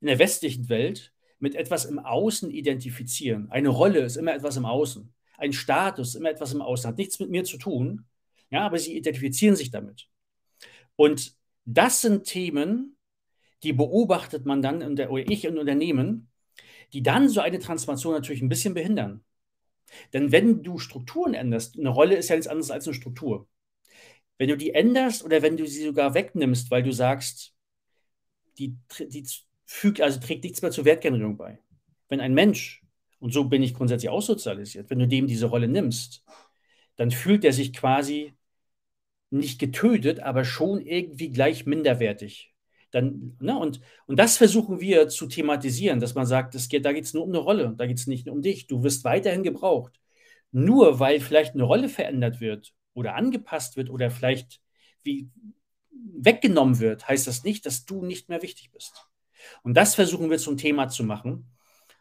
in 0.00 0.06
der 0.08 0.18
westlichen 0.18 0.68
Welt 0.68 1.12
mit 1.38 1.54
etwas 1.54 1.84
im 1.84 1.98
Außen 1.98 2.50
identifizieren. 2.50 3.50
Eine 3.50 3.68
Rolle 3.68 4.00
ist 4.00 4.16
immer 4.16 4.34
etwas 4.34 4.56
im 4.56 4.64
Außen. 4.64 5.12
Ein 5.36 5.52
Status 5.52 6.08
ist 6.08 6.14
immer 6.14 6.30
etwas 6.30 6.54
im 6.54 6.62
Außen. 6.62 6.88
Hat 6.88 6.98
nichts 6.98 7.18
mit 7.18 7.30
mir 7.30 7.44
zu 7.44 7.58
tun. 7.58 8.06
Ja, 8.50 8.64
aber 8.64 8.78
sie 8.78 8.96
identifizieren 8.96 9.56
sich 9.56 9.70
damit. 9.70 10.08
Und 10.94 11.34
das 11.66 12.00
sind 12.00 12.24
Themen, 12.24 12.95
die 13.62 13.72
beobachtet 13.72 14.46
man 14.46 14.62
dann, 14.62 14.80
in 14.82 14.96
der, 14.96 15.10
oder 15.10 15.28
ich 15.28 15.44
in 15.44 15.58
Unternehmen, 15.58 16.28
die 16.92 17.02
dann 17.02 17.28
so 17.28 17.40
eine 17.40 17.58
Transformation 17.58 18.14
natürlich 18.14 18.42
ein 18.42 18.48
bisschen 18.48 18.74
behindern. 18.74 19.24
Denn 20.12 20.32
wenn 20.32 20.62
du 20.62 20.78
Strukturen 20.78 21.34
änderst, 21.34 21.78
eine 21.78 21.88
Rolle 21.88 22.16
ist 22.16 22.28
ja 22.28 22.36
nichts 22.36 22.48
anderes 22.48 22.70
als 22.70 22.86
eine 22.86 22.94
Struktur. 22.94 23.48
Wenn 24.38 24.48
du 24.48 24.56
die 24.56 24.74
änderst 24.74 25.24
oder 25.24 25.42
wenn 25.42 25.56
du 25.56 25.66
sie 25.66 25.84
sogar 25.84 26.14
wegnimmst, 26.14 26.70
weil 26.70 26.82
du 26.82 26.92
sagst, 26.92 27.54
die, 28.58 28.76
die 28.98 29.26
fügt, 29.64 30.00
also 30.00 30.20
trägt 30.20 30.44
nichts 30.44 30.62
mehr 30.62 30.70
zur 30.70 30.84
Wertgenerierung 30.84 31.36
bei. 31.36 31.58
Wenn 32.08 32.20
ein 32.20 32.34
Mensch, 32.34 32.82
und 33.18 33.32
so 33.32 33.44
bin 33.44 33.62
ich 33.62 33.74
grundsätzlich 33.74 34.10
auch 34.10 34.22
sozialisiert, 34.22 34.90
wenn 34.90 34.98
du 34.98 35.08
dem 35.08 35.26
diese 35.26 35.46
Rolle 35.46 35.68
nimmst, 35.68 36.24
dann 36.96 37.10
fühlt 37.10 37.44
er 37.44 37.52
sich 37.52 37.72
quasi 37.72 38.34
nicht 39.30 39.58
getötet, 39.58 40.20
aber 40.20 40.44
schon 40.44 40.80
irgendwie 40.80 41.30
gleich 41.30 41.66
minderwertig. 41.66 42.54
Dann, 42.90 43.36
ne, 43.40 43.58
und, 43.58 43.80
und 44.06 44.18
das 44.18 44.36
versuchen 44.36 44.80
wir 44.80 45.08
zu 45.08 45.26
thematisieren, 45.26 46.00
dass 46.00 46.14
man 46.14 46.26
sagt, 46.26 46.54
das 46.54 46.68
geht, 46.68 46.84
da 46.84 46.92
geht 46.92 47.04
es 47.04 47.14
nur 47.14 47.24
um 47.24 47.30
eine 47.30 47.38
Rolle, 47.38 47.74
da 47.76 47.86
geht 47.86 47.98
es 47.98 48.06
nicht 48.06 48.26
nur 48.26 48.34
um 48.34 48.42
dich. 48.42 48.66
Du 48.66 48.82
wirst 48.82 49.04
weiterhin 49.04 49.42
gebraucht. 49.42 50.00
Nur 50.52 51.00
weil 51.00 51.20
vielleicht 51.20 51.54
eine 51.54 51.64
Rolle 51.64 51.88
verändert 51.88 52.40
wird 52.40 52.72
oder 52.94 53.14
angepasst 53.14 53.76
wird 53.76 53.90
oder 53.90 54.10
vielleicht 54.10 54.60
wie 55.02 55.30
weggenommen 56.18 56.78
wird, 56.80 57.08
heißt 57.08 57.26
das 57.26 57.44
nicht, 57.44 57.66
dass 57.66 57.84
du 57.84 58.04
nicht 58.04 58.28
mehr 58.28 58.42
wichtig 58.42 58.70
bist. 58.72 59.08
Und 59.62 59.76
das 59.76 59.94
versuchen 59.94 60.30
wir 60.30 60.38
zum 60.38 60.56
Thema 60.56 60.88
zu 60.88 61.04
machen. 61.04 61.50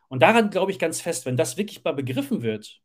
Und 0.07 0.21
daran 0.21 0.49
glaube 0.49 0.71
ich 0.71 0.79
ganz 0.79 1.01
fest, 1.01 1.25
wenn 1.25 1.37
das 1.37 1.57
wirklich 1.57 1.83
mal 1.83 1.93
begriffen 1.93 2.41
wird, 2.41 2.81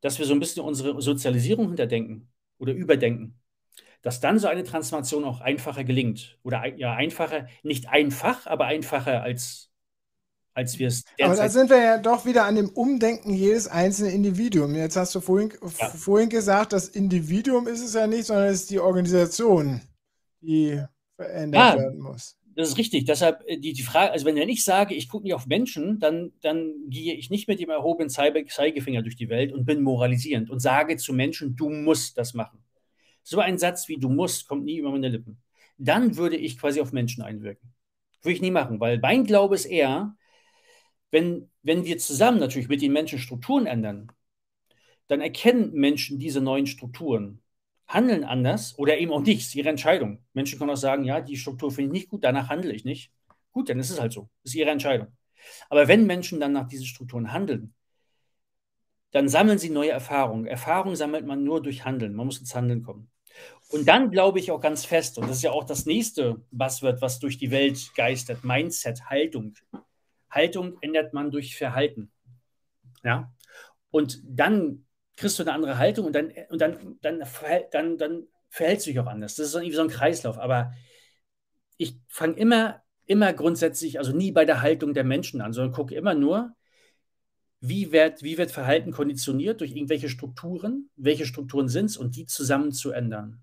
dass 0.00 0.18
wir 0.18 0.26
so 0.26 0.34
ein 0.34 0.40
bisschen 0.40 0.62
unsere 0.62 1.00
Sozialisierung 1.00 1.68
hinterdenken 1.68 2.30
oder 2.58 2.72
überdenken 2.72 3.41
dass 4.02 4.20
dann 4.20 4.38
so 4.38 4.48
eine 4.48 4.64
Transformation 4.64 5.24
auch 5.24 5.40
einfacher 5.40 5.84
gelingt. 5.84 6.38
Oder 6.42 6.66
ja, 6.76 6.94
einfacher, 6.94 7.46
nicht 7.62 7.88
einfach, 7.88 8.46
aber 8.46 8.66
einfacher 8.66 9.22
als, 9.22 9.70
als 10.54 10.78
wir 10.78 10.88
es 10.88 11.04
derzeit. 11.18 11.26
Aber 11.26 11.36
da 11.36 11.48
sind 11.48 11.70
wir 11.70 11.78
ja 11.78 11.98
doch 11.98 12.26
wieder 12.26 12.44
an 12.44 12.56
dem 12.56 12.68
Umdenken 12.68 13.32
jedes 13.32 13.68
einzelnen 13.68 14.12
Individuum. 14.12 14.74
Jetzt 14.74 14.96
hast 14.96 15.14
du 15.14 15.20
vorhin, 15.20 15.52
ja. 15.78 15.88
vorhin 15.88 16.28
gesagt, 16.28 16.72
das 16.72 16.88
Individuum 16.88 17.68
ist 17.68 17.80
es 17.80 17.94
ja 17.94 18.06
nicht, 18.06 18.26
sondern 18.26 18.46
es 18.46 18.62
ist 18.62 18.70
die 18.70 18.80
Organisation, 18.80 19.80
die 20.40 20.82
verändert 21.14 21.76
ja, 21.76 21.80
werden 21.80 22.00
muss. 22.00 22.36
Das 22.56 22.68
ist 22.68 22.78
richtig. 22.78 23.04
Deshalb 23.04 23.44
äh, 23.46 23.56
die, 23.56 23.72
die 23.72 23.82
Frage, 23.82 24.10
also 24.10 24.26
wenn 24.26 24.36
ich 24.36 24.64
sage, 24.64 24.94
ich 24.94 25.08
gucke 25.08 25.24
nicht 25.24 25.34
auf 25.34 25.46
Menschen, 25.46 26.00
dann, 26.00 26.32
dann 26.42 26.72
gehe 26.88 27.14
ich 27.14 27.30
nicht 27.30 27.46
mit 27.46 27.60
dem 27.60 27.70
erhobenen 27.70 28.10
Zeigefinger 28.10 29.02
durch 29.02 29.16
die 29.16 29.28
Welt 29.28 29.52
und 29.52 29.64
bin 29.64 29.80
moralisierend 29.80 30.50
und 30.50 30.58
sage 30.58 30.96
zu 30.96 31.12
Menschen, 31.12 31.54
du 31.54 31.70
musst 31.70 32.18
das 32.18 32.34
machen. 32.34 32.62
So 33.22 33.40
ein 33.40 33.58
Satz 33.58 33.88
wie 33.88 33.98
du 33.98 34.08
musst 34.08 34.48
kommt 34.48 34.64
nie 34.64 34.78
über 34.78 34.90
meine 34.90 35.08
Lippen. 35.08 35.40
Dann 35.78 36.16
würde 36.16 36.36
ich 36.36 36.58
quasi 36.58 36.80
auf 36.80 36.92
Menschen 36.92 37.22
einwirken. 37.22 37.72
Würde 38.22 38.34
ich 38.34 38.42
nie 38.42 38.50
machen, 38.50 38.80
weil 38.80 38.98
mein 38.98 39.24
Glaube 39.24 39.54
ist 39.54 39.64
eher, 39.64 40.16
wenn, 41.10 41.50
wenn 41.62 41.84
wir 41.84 41.98
zusammen 41.98 42.38
natürlich 42.38 42.68
mit 42.68 42.82
den 42.82 42.92
Menschen 42.92 43.18
Strukturen 43.18 43.66
ändern, 43.66 44.10
dann 45.08 45.20
erkennen 45.20 45.72
Menschen 45.72 46.18
diese 46.18 46.40
neuen 46.40 46.66
Strukturen 46.66 47.42
handeln 47.86 48.24
anders 48.24 48.78
oder 48.78 48.98
eben 48.98 49.12
auch 49.12 49.20
nicht. 49.20 49.40
Ist 49.40 49.54
ihre 49.54 49.68
Entscheidung. 49.68 50.24
Menschen 50.32 50.58
können 50.58 50.70
auch 50.70 50.76
sagen, 50.76 51.04
ja, 51.04 51.20
die 51.20 51.36
Struktur 51.36 51.70
finde 51.70 51.88
ich 51.88 52.02
nicht 52.02 52.10
gut, 52.10 52.24
danach 52.24 52.48
handle 52.48 52.72
ich 52.72 52.84
nicht. 52.84 53.12
Gut, 53.52 53.68
dann 53.68 53.78
ist 53.78 53.90
es 53.90 54.00
halt 54.00 54.12
so. 54.12 54.30
Ist 54.44 54.54
ihre 54.54 54.70
Entscheidung. 54.70 55.08
Aber 55.68 55.88
wenn 55.88 56.06
Menschen 56.06 56.40
dann 56.40 56.52
nach 56.52 56.66
diesen 56.66 56.86
Strukturen 56.86 57.32
handeln, 57.32 57.74
dann 59.10 59.28
sammeln 59.28 59.58
sie 59.58 59.68
neue 59.68 59.90
Erfahrungen. 59.90 60.46
Erfahrungen 60.46 60.96
sammelt 60.96 61.26
man 61.26 61.44
nur 61.44 61.62
durch 61.62 61.84
Handeln. 61.84 62.14
Man 62.14 62.26
muss 62.26 62.38
ins 62.38 62.54
Handeln 62.54 62.82
kommen. 62.82 63.11
Und 63.72 63.88
dann 63.88 64.10
glaube 64.10 64.38
ich 64.38 64.50
auch 64.50 64.60
ganz 64.60 64.84
fest, 64.84 65.16
und 65.16 65.28
das 65.28 65.38
ist 65.38 65.42
ja 65.42 65.50
auch 65.50 65.64
das 65.64 65.86
nächste 65.86 66.42
Buzzword, 66.50 67.00
was 67.00 67.18
durch 67.20 67.38
die 67.38 67.50
Welt 67.50 67.94
geistert, 67.96 68.44
Mindset, 68.44 69.06
Haltung. 69.06 69.54
Haltung 70.30 70.76
ändert 70.82 71.14
man 71.14 71.30
durch 71.30 71.56
Verhalten. 71.56 72.12
Ja. 73.02 73.32
Und 73.90 74.20
dann 74.26 74.84
kriegst 75.16 75.38
du 75.38 75.42
eine 75.42 75.54
andere 75.54 75.78
Haltung 75.78 76.04
und 76.04 76.12
dann, 76.12 76.32
und 76.50 76.60
dann, 76.60 76.98
dann, 77.00 77.22
dann, 77.70 77.96
dann 77.96 78.26
verhältst 78.50 78.86
du 78.86 78.90
dich 78.90 79.00
auch 79.00 79.06
anders. 79.06 79.36
Das 79.36 79.46
ist 79.46 79.54
irgendwie 79.54 79.74
so 79.74 79.82
ein 79.82 79.88
Kreislauf. 79.88 80.38
Aber 80.38 80.74
ich 81.78 81.96
fange 82.08 82.34
immer, 82.34 82.82
immer 83.06 83.32
grundsätzlich, 83.32 83.98
also 83.98 84.12
nie 84.12 84.32
bei 84.32 84.44
der 84.44 84.60
Haltung 84.60 84.92
der 84.92 85.04
Menschen 85.04 85.40
an, 85.40 85.54
sondern 85.54 85.72
gucke 85.72 85.94
immer 85.94 86.12
nur, 86.12 86.54
wie 87.60 87.90
wird, 87.90 88.22
wie 88.22 88.36
wird 88.36 88.50
Verhalten 88.50 88.92
konditioniert 88.92 89.62
durch 89.62 89.70
irgendwelche 89.70 90.10
Strukturen, 90.10 90.90
welche 90.96 91.24
Strukturen 91.24 91.68
sind 91.68 91.86
es 91.86 91.96
und 91.96 92.16
die 92.16 92.26
zusammen 92.26 92.72
zu 92.72 92.90
ändern. 92.90 93.42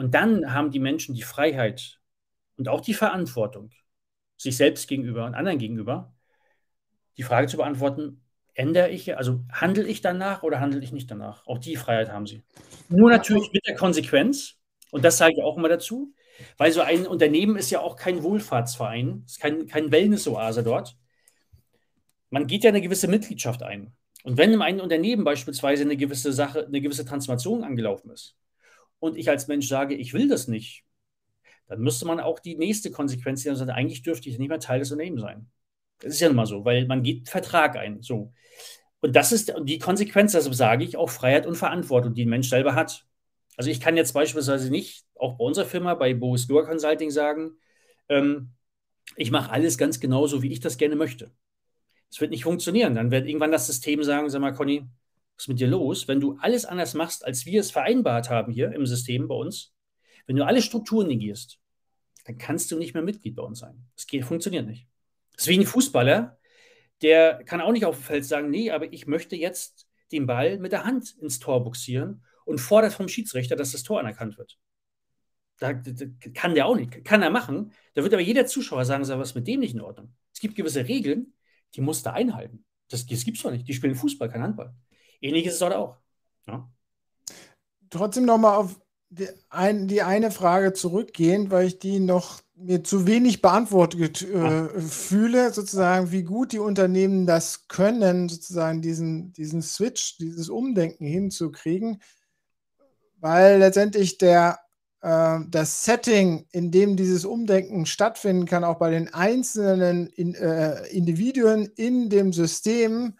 Und 0.00 0.14
dann 0.14 0.54
haben 0.54 0.70
die 0.70 0.78
Menschen 0.78 1.14
die 1.14 1.20
Freiheit 1.20 2.00
und 2.56 2.70
auch 2.70 2.80
die 2.80 2.94
Verantwortung, 2.94 3.70
sich 4.38 4.56
selbst 4.56 4.88
gegenüber 4.88 5.26
und 5.26 5.34
anderen 5.34 5.58
gegenüber, 5.58 6.14
die 7.18 7.22
Frage 7.22 7.48
zu 7.48 7.58
beantworten, 7.58 8.24
ändere 8.54 8.88
ich, 8.88 9.14
also 9.18 9.44
handle 9.52 9.86
ich 9.86 10.00
danach 10.00 10.42
oder 10.42 10.58
handle 10.58 10.82
ich 10.82 10.92
nicht 10.92 11.10
danach? 11.10 11.46
Auch 11.46 11.58
die 11.58 11.76
Freiheit 11.76 12.10
haben 12.10 12.26
sie. 12.26 12.42
Nur 12.88 13.10
natürlich 13.10 13.52
mit 13.52 13.66
der 13.66 13.74
Konsequenz, 13.74 14.56
und 14.90 15.04
das 15.04 15.18
sage 15.18 15.34
ich 15.36 15.42
auch 15.42 15.58
immer 15.58 15.68
dazu, 15.68 16.14
weil 16.56 16.72
so 16.72 16.80
ein 16.80 17.06
Unternehmen 17.06 17.56
ist 17.56 17.68
ja 17.68 17.80
auch 17.80 17.96
kein 17.96 18.22
Wohlfahrtsverein, 18.22 19.24
ist 19.26 19.38
kein, 19.38 19.66
kein 19.66 19.92
Wellness-Oase 19.92 20.62
dort. 20.62 20.96
Man 22.30 22.46
geht 22.46 22.64
ja 22.64 22.70
eine 22.70 22.80
gewisse 22.80 23.06
Mitgliedschaft 23.06 23.62
ein. 23.62 23.92
Und 24.24 24.38
wenn 24.38 24.54
in 24.54 24.62
einem 24.62 24.80
Unternehmen 24.80 25.24
beispielsweise 25.24 25.82
eine 25.82 25.98
gewisse 25.98 26.32
Sache, 26.32 26.64
eine 26.64 26.80
gewisse 26.80 27.04
Transformation 27.04 27.64
angelaufen 27.64 28.10
ist 28.12 28.38
und 29.00 29.16
ich 29.16 29.28
als 29.28 29.48
Mensch 29.48 29.66
sage, 29.66 29.94
ich 29.94 30.14
will 30.14 30.28
das 30.28 30.46
nicht, 30.46 30.84
dann 31.66 31.80
müsste 31.80 32.06
man 32.06 32.20
auch 32.20 32.38
die 32.38 32.56
nächste 32.56 32.90
Konsequenz 32.90 33.42
sagen, 33.42 33.70
eigentlich 33.70 34.02
dürfte 34.02 34.28
ich 34.28 34.38
nicht 34.38 34.48
mehr 34.48 34.60
Teil 34.60 34.80
des 34.80 34.92
Unternehmens 34.92 35.22
sein. 35.22 35.50
Das 36.00 36.14
ist 36.14 36.20
ja 36.20 36.28
immer 36.28 36.46
so, 36.46 36.64
weil 36.64 36.86
man 36.86 37.02
geht 37.02 37.28
Vertrag 37.28 37.76
ein. 37.76 38.02
So. 38.02 38.32
Und 39.00 39.14
das 39.16 39.32
ist 39.32 39.52
die 39.62 39.78
Konsequenz, 39.78 40.32
deshalb 40.32 40.54
sage 40.54 40.84
ich 40.84 40.96
auch 40.96 41.10
Freiheit 41.10 41.46
und 41.46 41.56
Verantwortung, 41.56 42.14
die 42.14 42.24
ein 42.24 42.28
Mensch 42.28 42.48
selber 42.48 42.74
hat. 42.74 43.06
Also 43.56 43.70
ich 43.70 43.80
kann 43.80 43.96
jetzt 43.96 44.12
beispielsweise 44.12 44.70
nicht, 44.70 45.04
auch 45.14 45.36
bei 45.36 45.44
unserer 45.44 45.66
Firma, 45.66 45.94
bei 45.94 46.14
Boris 46.14 46.46
Dor 46.46 46.64
Consulting 46.64 47.10
sagen, 47.10 47.52
ähm, 48.08 48.50
ich 49.16 49.30
mache 49.30 49.50
alles 49.50 49.78
ganz 49.78 50.00
genauso, 50.00 50.42
wie 50.42 50.52
ich 50.52 50.60
das 50.60 50.76
gerne 50.76 50.96
möchte. 50.96 51.30
Das 52.10 52.20
wird 52.20 52.30
nicht 52.30 52.44
funktionieren. 52.44 52.94
Dann 52.94 53.10
wird 53.10 53.26
irgendwann 53.26 53.52
das 53.52 53.66
System 53.66 54.02
sagen, 54.02 54.28
sag 54.30 54.40
mal, 54.40 54.54
Conny, 54.54 54.86
was 55.40 55.44
ist 55.44 55.48
mit 55.48 55.60
dir 55.60 55.68
los? 55.68 56.06
Wenn 56.06 56.20
du 56.20 56.36
alles 56.38 56.66
anders 56.66 56.92
machst, 56.92 57.24
als 57.24 57.46
wir 57.46 57.60
es 57.60 57.70
vereinbart 57.70 58.28
haben 58.28 58.52
hier 58.52 58.72
im 58.72 58.84
System 58.84 59.26
bei 59.26 59.34
uns, 59.34 59.72
wenn 60.26 60.36
du 60.36 60.44
alle 60.44 60.60
Strukturen 60.60 61.06
negierst, 61.06 61.58
dann 62.26 62.36
kannst 62.36 62.70
du 62.70 62.76
nicht 62.76 62.92
mehr 62.92 63.02
Mitglied 63.02 63.36
bei 63.36 63.42
uns 63.42 63.60
sein. 63.60 63.86
Das 63.96 64.06
geht, 64.06 64.26
funktioniert 64.26 64.66
nicht. 64.66 64.86
Das 65.32 65.44
ist 65.44 65.48
wie 65.48 65.58
ein 65.58 65.64
Fußballer, 65.64 66.38
der 67.00 67.42
kann 67.44 67.62
auch 67.62 67.72
nicht 67.72 67.86
auf 67.86 67.96
dem 67.96 68.02
Feld 68.02 68.26
sagen, 68.26 68.50
nee, 68.50 68.70
aber 68.70 68.92
ich 68.92 69.06
möchte 69.06 69.34
jetzt 69.34 69.88
den 70.12 70.26
Ball 70.26 70.58
mit 70.58 70.72
der 70.72 70.84
Hand 70.84 71.16
ins 71.22 71.38
Tor 71.38 71.64
buxieren 71.64 72.22
und 72.44 72.58
fordert 72.58 72.92
vom 72.92 73.08
Schiedsrichter, 73.08 73.56
dass 73.56 73.72
das 73.72 73.82
Tor 73.82 73.98
anerkannt 73.98 74.36
wird. 74.36 74.58
Da, 75.58 75.72
da, 75.72 76.04
kann 76.34 76.54
der 76.54 76.66
auch 76.66 76.76
nicht. 76.76 77.02
Kann 77.02 77.22
er 77.22 77.30
machen. 77.30 77.72
Da 77.94 78.02
wird 78.02 78.12
aber 78.12 78.22
jeder 78.22 78.44
Zuschauer 78.44 78.84
sagen, 78.84 79.08
was 79.08 79.30
ist 79.30 79.34
mit 79.34 79.48
dem 79.48 79.60
nicht 79.60 79.72
in 79.72 79.80
Ordnung? 79.80 80.14
Es 80.34 80.40
gibt 80.40 80.54
gewisse 80.54 80.86
Regeln, 80.86 81.32
die 81.74 81.80
muss 81.80 82.04
er 82.04 82.12
einhalten. 82.12 82.66
Das, 82.88 83.06
das 83.06 83.24
gibt 83.24 83.38
es 83.38 83.42
doch 83.42 83.50
nicht. 83.50 83.66
Die 83.66 83.72
spielen 83.72 83.94
Fußball, 83.94 84.28
kein 84.28 84.42
Handball. 84.42 84.74
Ähnliches 85.20 85.54
ist 85.54 85.62
dort 85.62 85.74
auch. 85.74 85.96
Ja. 86.46 86.68
Trotzdem 87.90 88.24
nochmal 88.24 88.56
auf 88.56 88.80
die, 89.10 89.28
ein, 89.48 89.88
die 89.88 90.02
eine 90.02 90.30
Frage 90.30 90.72
zurückgehen, 90.72 91.50
weil 91.50 91.66
ich 91.66 91.78
die 91.78 91.98
noch 92.00 92.40
mir 92.54 92.84
zu 92.84 93.06
wenig 93.06 93.42
beantwortet 93.42 94.22
äh, 94.22 94.80
fühle, 94.80 95.52
sozusagen, 95.52 96.12
wie 96.12 96.22
gut 96.22 96.52
die 96.52 96.58
Unternehmen 96.58 97.26
das 97.26 97.68
können, 97.68 98.28
sozusagen 98.28 98.82
diesen, 98.82 99.32
diesen 99.32 99.62
Switch, 99.62 100.18
dieses 100.18 100.48
Umdenken 100.48 101.06
hinzukriegen, 101.06 102.02
weil 103.18 103.58
letztendlich 103.58 104.18
der, 104.18 104.60
äh, 105.00 105.38
das 105.48 105.84
Setting, 105.84 106.46
in 106.52 106.70
dem 106.70 106.96
dieses 106.96 107.24
Umdenken 107.24 107.86
stattfinden 107.86 108.44
kann, 108.44 108.62
auch 108.62 108.78
bei 108.78 108.90
den 108.90 109.12
einzelnen 109.12 110.06
in, 110.08 110.34
äh, 110.34 110.86
Individuen 110.88 111.66
in 111.76 112.10
dem 112.10 112.32
System, 112.32 113.14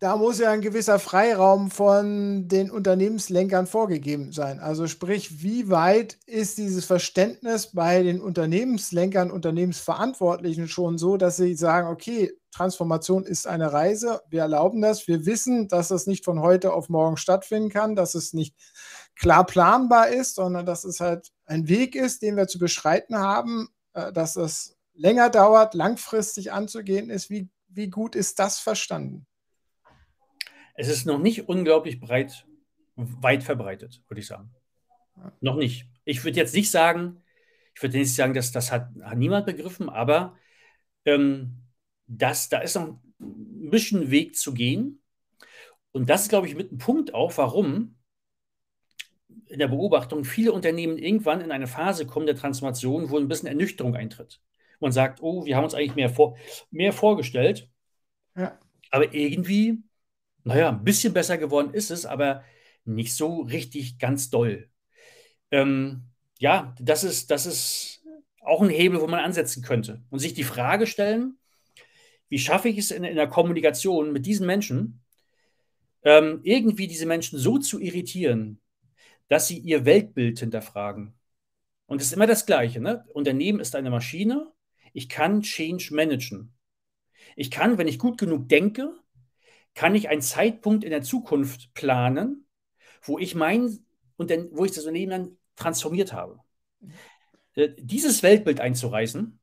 da 0.00 0.16
muss 0.16 0.38
ja 0.38 0.50
ein 0.50 0.62
gewisser 0.62 0.98
Freiraum 0.98 1.70
von 1.70 2.48
den 2.48 2.70
Unternehmenslenkern 2.70 3.66
vorgegeben 3.66 4.32
sein. 4.32 4.58
Also 4.58 4.86
sprich, 4.86 5.42
wie 5.42 5.68
weit 5.68 6.18
ist 6.24 6.56
dieses 6.56 6.86
Verständnis 6.86 7.68
bei 7.74 8.02
den 8.02 8.22
Unternehmenslenkern, 8.22 9.30
Unternehmensverantwortlichen 9.30 10.68
schon 10.68 10.96
so, 10.96 11.18
dass 11.18 11.36
sie 11.36 11.54
sagen, 11.54 11.88
okay, 11.88 12.32
Transformation 12.50 13.24
ist 13.24 13.46
eine 13.46 13.74
Reise, 13.74 14.22
wir 14.30 14.40
erlauben 14.40 14.80
das, 14.80 15.06
wir 15.06 15.26
wissen, 15.26 15.68
dass 15.68 15.88
das 15.88 16.06
nicht 16.06 16.24
von 16.24 16.40
heute 16.40 16.72
auf 16.72 16.88
morgen 16.88 17.18
stattfinden 17.18 17.68
kann, 17.68 17.94
dass 17.94 18.14
es 18.14 18.32
nicht 18.32 18.56
klar 19.16 19.44
planbar 19.44 20.08
ist, 20.08 20.34
sondern 20.36 20.64
dass 20.64 20.84
es 20.84 21.00
halt 21.00 21.28
ein 21.44 21.68
Weg 21.68 21.94
ist, 21.94 22.22
den 22.22 22.36
wir 22.38 22.48
zu 22.48 22.58
beschreiten 22.58 23.18
haben, 23.18 23.68
äh, 23.92 24.12
dass 24.14 24.36
es 24.36 24.78
länger 24.94 25.28
dauert, 25.28 25.74
langfristig 25.74 26.52
anzugehen 26.52 27.10
ist. 27.10 27.28
Wie, 27.28 27.50
wie 27.68 27.90
gut 27.90 28.16
ist 28.16 28.38
das 28.38 28.58
verstanden? 28.58 29.26
Es 30.74 30.88
ist 30.88 31.06
noch 31.06 31.18
nicht 31.18 31.48
unglaublich 31.48 32.00
breit, 32.00 32.46
weit 32.96 33.42
verbreitet, 33.42 34.02
würde 34.08 34.20
ich 34.20 34.26
sagen. 34.26 34.50
Noch 35.40 35.56
nicht. 35.56 35.86
Ich 36.04 36.24
würde 36.24 36.38
jetzt 36.38 36.54
nicht 36.54 36.70
sagen, 36.70 37.22
ich 37.74 37.82
würde 37.82 37.98
nicht 37.98 38.14
sagen, 38.14 38.34
dass 38.34 38.52
das 38.52 38.72
hat, 38.72 38.90
hat 39.02 39.18
niemand 39.18 39.46
begriffen, 39.46 39.88
aber 39.88 40.36
ähm, 41.04 41.62
das, 42.06 42.48
da 42.48 42.58
ist 42.58 42.76
noch 42.76 43.00
ein 43.20 43.70
bisschen 43.70 44.10
Weg 44.10 44.36
zu 44.36 44.54
gehen. 44.54 45.02
Und 45.92 46.08
das 46.08 46.22
ist, 46.22 46.28
glaube 46.28 46.46
ich, 46.46 46.54
mit 46.54 46.70
einem 46.70 46.78
Punkt 46.78 47.14
auch, 47.14 47.36
warum 47.36 47.96
in 49.46 49.58
der 49.58 49.68
Beobachtung 49.68 50.24
viele 50.24 50.52
Unternehmen 50.52 50.96
irgendwann 50.96 51.40
in 51.40 51.50
eine 51.50 51.66
Phase 51.66 52.06
kommen 52.06 52.26
der 52.26 52.36
Transformation, 52.36 53.10
wo 53.10 53.18
ein 53.18 53.28
bisschen 53.28 53.48
Ernüchterung 53.48 53.96
eintritt. 53.96 54.40
Man 54.78 54.92
sagt, 54.92 55.22
oh, 55.22 55.44
wir 55.44 55.56
haben 55.56 55.64
uns 55.64 55.74
eigentlich 55.74 55.96
mehr, 55.96 56.08
vor, 56.08 56.36
mehr 56.70 56.92
vorgestellt. 56.92 57.68
Ja. 58.36 58.58
Aber 58.90 59.12
irgendwie 59.12 59.82
naja, 60.44 60.70
ein 60.70 60.84
bisschen 60.84 61.12
besser 61.12 61.38
geworden 61.38 61.74
ist 61.74 61.90
es, 61.90 62.06
aber 62.06 62.44
nicht 62.84 63.14
so 63.14 63.42
richtig 63.42 63.98
ganz 63.98 64.30
doll. 64.30 64.68
Ähm, 65.50 66.04
ja, 66.38 66.74
das 66.80 67.04
ist, 67.04 67.30
das 67.30 67.46
ist 67.46 68.02
auch 68.40 68.62
ein 68.62 68.70
Hebel, 68.70 69.00
wo 69.00 69.06
man 69.06 69.20
ansetzen 69.20 69.62
könnte 69.62 70.02
und 70.10 70.18
sich 70.18 70.34
die 70.34 70.44
Frage 70.44 70.86
stellen, 70.86 71.38
wie 72.28 72.38
schaffe 72.38 72.68
ich 72.68 72.78
es 72.78 72.90
in, 72.90 73.04
in 73.04 73.16
der 73.16 73.28
Kommunikation 73.28 74.12
mit 74.12 74.24
diesen 74.24 74.46
Menschen, 74.46 75.02
ähm, 76.02 76.40
irgendwie 76.42 76.86
diese 76.86 77.06
Menschen 77.06 77.38
so 77.38 77.58
zu 77.58 77.78
irritieren, 77.80 78.60
dass 79.28 79.48
sie 79.48 79.58
ihr 79.58 79.84
Weltbild 79.84 80.38
hinterfragen. 80.38 81.14
Und 81.86 82.00
es 82.00 82.08
ist 82.08 82.12
immer 82.12 82.26
das 82.26 82.46
Gleiche. 82.46 82.80
Ne? 82.80 83.04
Unternehmen 83.12 83.60
ist 83.60 83.74
eine 83.74 83.90
Maschine. 83.90 84.50
Ich 84.92 85.08
kann 85.08 85.42
Change 85.42 85.92
managen. 85.92 86.54
Ich 87.36 87.50
kann, 87.50 87.78
wenn 87.78 87.88
ich 87.88 87.98
gut 87.98 88.16
genug 88.16 88.48
denke, 88.48 88.94
kann 89.80 89.94
ich 89.94 90.10
einen 90.10 90.20
Zeitpunkt 90.20 90.84
in 90.84 90.90
der 90.90 91.00
Zukunft 91.00 91.72
planen, 91.72 92.44
wo 93.00 93.18
ich 93.18 93.34
mein 93.34 93.78
und 94.18 94.30
dann, 94.30 94.50
wo 94.52 94.66
ich 94.66 94.72
das 94.72 94.84
Unternehmen 94.84 95.10
dann 95.10 95.38
transformiert 95.56 96.12
habe. 96.12 96.38
Äh, 97.54 97.70
dieses 97.78 98.22
Weltbild 98.22 98.60
einzureißen, 98.60 99.40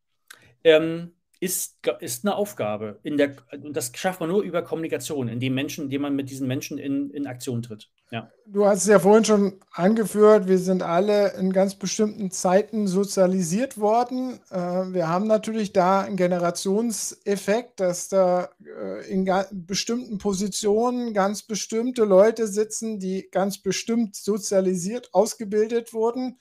ähm, 0.64 1.16
ist, 1.40 1.80
ist 2.02 2.24
eine 2.24 2.36
Aufgabe. 2.36 3.00
In 3.02 3.18
der, 3.18 3.36
und 3.52 3.76
das 3.76 3.92
schafft 3.96 4.20
man 4.20 4.30
nur 4.30 4.44
über 4.44 4.62
Kommunikation, 4.62 5.28
indem 5.28 5.56
Menschen, 5.56 5.86
indem 5.86 6.04
man 6.04 6.16
mit 6.16 6.30
diesen 6.30 6.48
Menschen 6.48 6.78
in, 6.78 7.10
in 7.10 7.26
Aktion 7.26 7.64
tritt. 7.64 7.90
Ja. 8.10 8.32
Du 8.46 8.66
hast 8.66 8.84
es 8.84 8.88
ja 8.88 9.00
vorhin 9.00 9.26
schon 9.26 9.60
angeführt, 9.72 10.48
wir 10.48 10.60
sind 10.60 10.82
alle 10.82 11.34
in 11.34 11.52
ganz 11.52 11.76
bestimmten 11.76 12.32
Zeiten 12.32 12.88
sozialisiert 12.88 13.78
worden. 13.78 14.40
Äh, 14.50 14.94
wir 14.94 15.10
haben 15.10 15.28
natürlich 15.28 15.74
da 15.74 16.02
einen 16.02 16.16
Generationseffekt, 16.16 17.82
dass 17.82 18.08
da 18.08 18.50
äh, 18.64 19.12
in 19.12 19.30
bestimmten 19.52 20.20
Positionen 20.20 21.14
ganz 21.14 21.44
bestimmte 21.44 22.06
Leute 22.06 22.48
sitzen, 22.48 23.00
die 23.00 23.28
ganz 23.30 23.58
bestimmt 23.58 24.16
sozialisiert, 24.16 25.14
ausgebildet 25.14 25.94
wurden 25.94 26.38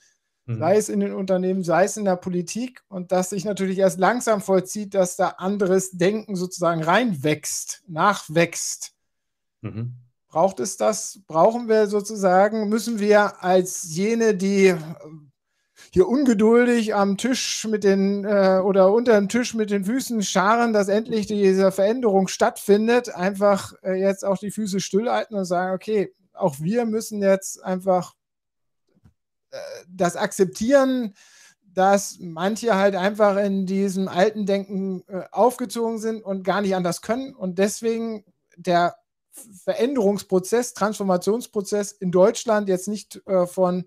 mhm. 0.47 0.59
sei 0.59 0.77
es 0.77 0.89
in 0.89 0.99
den 0.99 1.13
Unternehmen, 1.13 1.63
sei 1.63 1.83
es 1.83 1.97
in 1.97 2.05
der 2.05 2.15
Politik 2.15 2.83
und 2.87 3.11
dass 3.11 3.29
sich 3.29 3.45
natürlich 3.45 3.77
erst 3.77 3.99
langsam 3.99 4.41
vollzieht, 4.41 4.93
dass 4.93 5.15
da 5.15 5.29
anderes 5.29 5.91
Denken 5.91 6.35
sozusagen 6.35 6.83
reinwächst, 6.83 7.83
nachwächst. 7.87 8.93
Mhm. 9.61 9.95
Braucht 10.37 10.59
es 10.59 10.77
das? 10.77 11.19
Brauchen 11.25 11.67
wir 11.67 11.87
sozusagen, 11.87 12.69
müssen 12.69 12.99
wir 12.99 13.43
als 13.43 13.85
jene, 13.95 14.35
die 14.35 14.75
hier 15.91 16.07
ungeduldig 16.07 16.93
am 16.93 17.17
Tisch 17.17 17.65
mit 17.65 17.83
den 17.83 18.23
äh, 18.23 18.61
oder 18.63 18.93
unter 18.93 19.15
dem 19.15 19.29
Tisch 19.29 19.55
mit 19.55 19.71
den 19.71 19.85
Füßen 19.85 20.21
scharen, 20.21 20.73
dass 20.73 20.89
endlich 20.89 21.25
diese 21.25 21.71
Veränderung 21.71 22.27
stattfindet, 22.27 23.09
einfach 23.15 23.73
äh, 23.81 23.93
jetzt 23.93 24.23
auch 24.23 24.37
die 24.37 24.51
Füße 24.51 24.79
stillhalten 24.79 25.35
und 25.35 25.45
sagen, 25.45 25.73
okay, 25.73 26.13
auch 26.33 26.59
wir 26.59 26.85
müssen 26.85 27.19
jetzt 27.23 27.63
einfach 27.63 28.13
das 29.87 30.15
akzeptieren, 30.15 31.15
dass 31.63 32.17
manche 32.19 32.75
halt 32.75 32.95
einfach 32.95 33.37
in 33.37 33.65
diesem 33.65 34.07
alten 34.07 34.45
Denken 34.45 35.01
äh, 35.07 35.23
aufgezogen 35.31 35.97
sind 35.97 36.23
und 36.23 36.43
gar 36.43 36.61
nicht 36.61 36.75
anders 36.75 37.01
können 37.01 37.33
und 37.33 37.57
deswegen 37.57 38.23
der 38.55 38.97
Veränderungsprozess, 39.63 40.73
Transformationsprozess 40.73 41.91
in 41.91 42.11
Deutschland 42.11 42.69
jetzt 42.69 42.87
nicht 42.87 43.21
äh, 43.27 43.47
von 43.47 43.85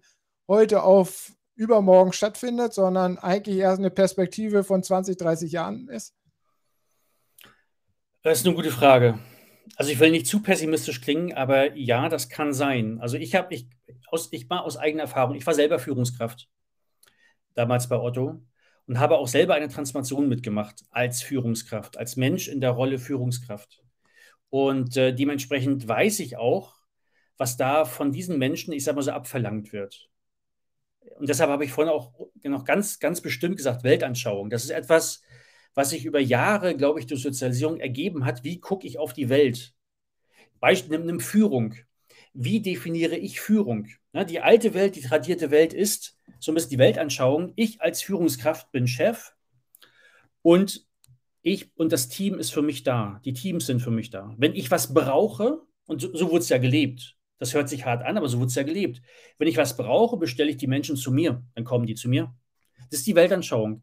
heute 0.48 0.82
auf 0.82 1.32
übermorgen 1.54 2.12
stattfindet, 2.12 2.72
sondern 2.72 3.18
eigentlich 3.18 3.58
erst 3.58 3.78
eine 3.78 3.90
Perspektive 3.90 4.64
von 4.64 4.82
20, 4.82 5.16
30 5.18 5.52
Jahren 5.52 5.88
ist? 5.88 6.14
Das 8.22 8.38
ist 8.38 8.46
eine 8.46 8.54
gute 8.54 8.70
Frage. 8.70 9.18
Also 9.76 9.92
ich 9.92 10.00
will 10.00 10.10
nicht 10.10 10.26
zu 10.26 10.40
pessimistisch 10.40 11.00
klingen, 11.00 11.34
aber 11.34 11.76
ja, 11.76 12.08
das 12.08 12.28
kann 12.28 12.52
sein. 12.52 12.98
Also 13.00 13.16
ich 13.16 13.34
habe, 13.34 13.54
ich, 13.54 13.68
ich 14.30 14.50
war 14.50 14.64
aus 14.64 14.76
eigener 14.76 15.02
Erfahrung, 15.02 15.36
ich 15.36 15.46
war 15.46 15.54
selber 15.54 15.78
Führungskraft, 15.78 16.48
damals 17.54 17.88
bei 17.88 17.98
Otto, 17.98 18.42
und 18.86 18.98
habe 18.98 19.18
auch 19.18 19.28
selber 19.28 19.54
eine 19.54 19.68
Transformation 19.68 20.28
mitgemacht 20.28 20.82
als 20.90 21.22
Führungskraft, 21.22 21.96
als 21.96 22.16
Mensch 22.16 22.48
in 22.48 22.60
der 22.60 22.70
Rolle 22.70 22.98
Führungskraft. 22.98 23.82
Und 24.50 24.96
äh, 24.96 25.14
dementsprechend 25.14 25.86
weiß 25.86 26.20
ich 26.20 26.36
auch, 26.36 26.74
was 27.36 27.56
da 27.56 27.84
von 27.84 28.12
diesen 28.12 28.38
Menschen, 28.38 28.72
ich 28.72 28.84
sage 28.84 28.96
mal 28.96 29.02
so, 29.02 29.12
abverlangt 29.12 29.72
wird. 29.72 30.10
Und 31.18 31.28
deshalb 31.28 31.50
habe 31.50 31.64
ich 31.64 31.72
vorhin 31.72 31.92
auch 31.92 32.12
noch 32.42 32.64
ganz, 32.64 32.98
ganz 32.98 33.20
bestimmt 33.20 33.56
gesagt, 33.56 33.84
Weltanschauung. 33.84 34.50
Das 34.50 34.64
ist 34.64 34.70
etwas, 34.70 35.22
was 35.74 35.90
sich 35.90 36.04
über 36.04 36.20
Jahre, 36.20 36.76
glaube 36.76 37.00
ich, 37.00 37.06
durch 37.06 37.22
Sozialisierung 37.22 37.80
ergeben 37.80 38.24
hat. 38.24 38.44
Wie 38.44 38.60
gucke 38.60 38.86
ich 38.86 38.98
auf 38.98 39.12
die 39.12 39.28
Welt? 39.28 39.74
Beispiel, 40.58 40.98
nimm, 40.98 41.20
Führung. 41.20 41.74
Wie 42.32 42.60
definiere 42.60 43.16
ich 43.16 43.40
Führung? 43.40 43.88
Na, 44.12 44.24
die 44.24 44.40
alte 44.40 44.74
Welt, 44.74 44.96
die 44.96 45.00
tradierte 45.00 45.50
Welt 45.50 45.72
ist, 45.72 46.16
so 46.38 46.52
ein 46.52 46.68
die 46.68 46.78
Weltanschauung, 46.78 47.52
ich 47.56 47.80
als 47.80 48.02
Führungskraft 48.02 48.70
bin 48.72 48.86
Chef 48.86 49.32
und 50.42 50.86
ich 51.42 51.76
und 51.76 51.92
das 51.92 52.08
Team 52.08 52.38
ist 52.38 52.50
für 52.50 52.62
mich 52.62 52.82
da. 52.82 53.20
Die 53.24 53.32
Teams 53.32 53.66
sind 53.66 53.80
für 53.80 53.90
mich 53.90 54.10
da. 54.10 54.34
Wenn 54.38 54.54
ich 54.54 54.70
was 54.70 54.92
brauche, 54.92 55.62
und 55.86 56.00
so, 56.00 56.14
so 56.14 56.30
wurde 56.30 56.40
es 56.40 56.48
ja 56.48 56.58
gelebt, 56.58 57.16
das 57.38 57.54
hört 57.54 57.68
sich 57.68 57.86
hart 57.86 58.04
an, 58.04 58.18
aber 58.18 58.28
so 58.28 58.38
wurde 58.38 58.48
es 58.48 58.54
ja 58.54 58.62
gelebt. 58.62 59.00
Wenn 59.38 59.48
ich 59.48 59.56
was 59.56 59.76
brauche, 59.76 60.16
bestelle 60.18 60.50
ich 60.50 60.58
die 60.58 60.66
Menschen 60.66 60.96
zu 60.96 61.10
mir, 61.10 61.42
dann 61.54 61.64
kommen 61.64 61.86
die 61.86 61.94
zu 61.94 62.08
mir. 62.08 62.34
Das 62.90 63.00
ist 63.00 63.06
die 63.06 63.14
Weltanschauung. 63.14 63.82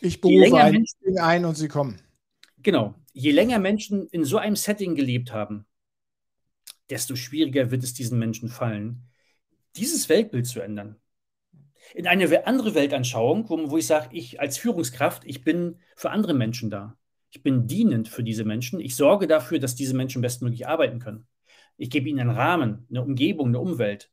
Ich 0.00 0.20
berufe 0.20 0.56
ein 0.56 0.72
Menschen, 0.72 1.18
ein 1.18 1.44
und 1.44 1.56
sie 1.56 1.68
kommen. 1.68 2.00
Genau. 2.62 2.94
Je 3.12 3.32
länger 3.32 3.58
Menschen 3.58 4.06
in 4.08 4.24
so 4.24 4.38
einem 4.38 4.56
Setting 4.56 4.94
gelebt 4.94 5.32
haben, 5.32 5.66
desto 6.90 7.16
schwieriger 7.16 7.70
wird 7.70 7.82
es 7.82 7.92
diesen 7.92 8.18
Menschen 8.18 8.48
fallen, 8.48 9.08
dieses 9.76 10.08
Weltbild 10.08 10.46
zu 10.46 10.60
ändern. 10.60 10.96
In 11.94 12.06
eine 12.06 12.46
andere 12.46 12.74
Weltanschauung, 12.74 13.48
wo, 13.48 13.70
wo 13.70 13.76
ich 13.76 13.86
sage, 13.86 14.08
ich 14.12 14.40
als 14.40 14.58
Führungskraft, 14.58 15.22
ich 15.26 15.44
bin 15.44 15.78
für 15.96 16.10
andere 16.10 16.34
Menschen 16.34 16.70
da. 16.70 16.96
Ich 17.30 17.42
bin 17.42 17.66
dienend 17.66 18.08
für 18.08 18.22
diese 18.22 18.44
Menschen. 18.44 18.80
Ich 18.80 18.94
sorge 18.94 19.26
dafür, 19.26 19.58
dass 19.58 19.74
diese 19.74 19.94
Menschen 19.94 20.22
bestmöglich 20.22 20.66
arbeiten 20.66 20.98
können. 20.98 21.26
Ich 21.76 21.90
gebe 21.90 22.08
ihnen 22.08 22.20
einen 22.20 22.30
Rahmen, 22.30 22.86
eine 22.90 23.02
Umgebung, 23.02 23.48
eine 23.48 23.58
Umwelt. 23.58 24.10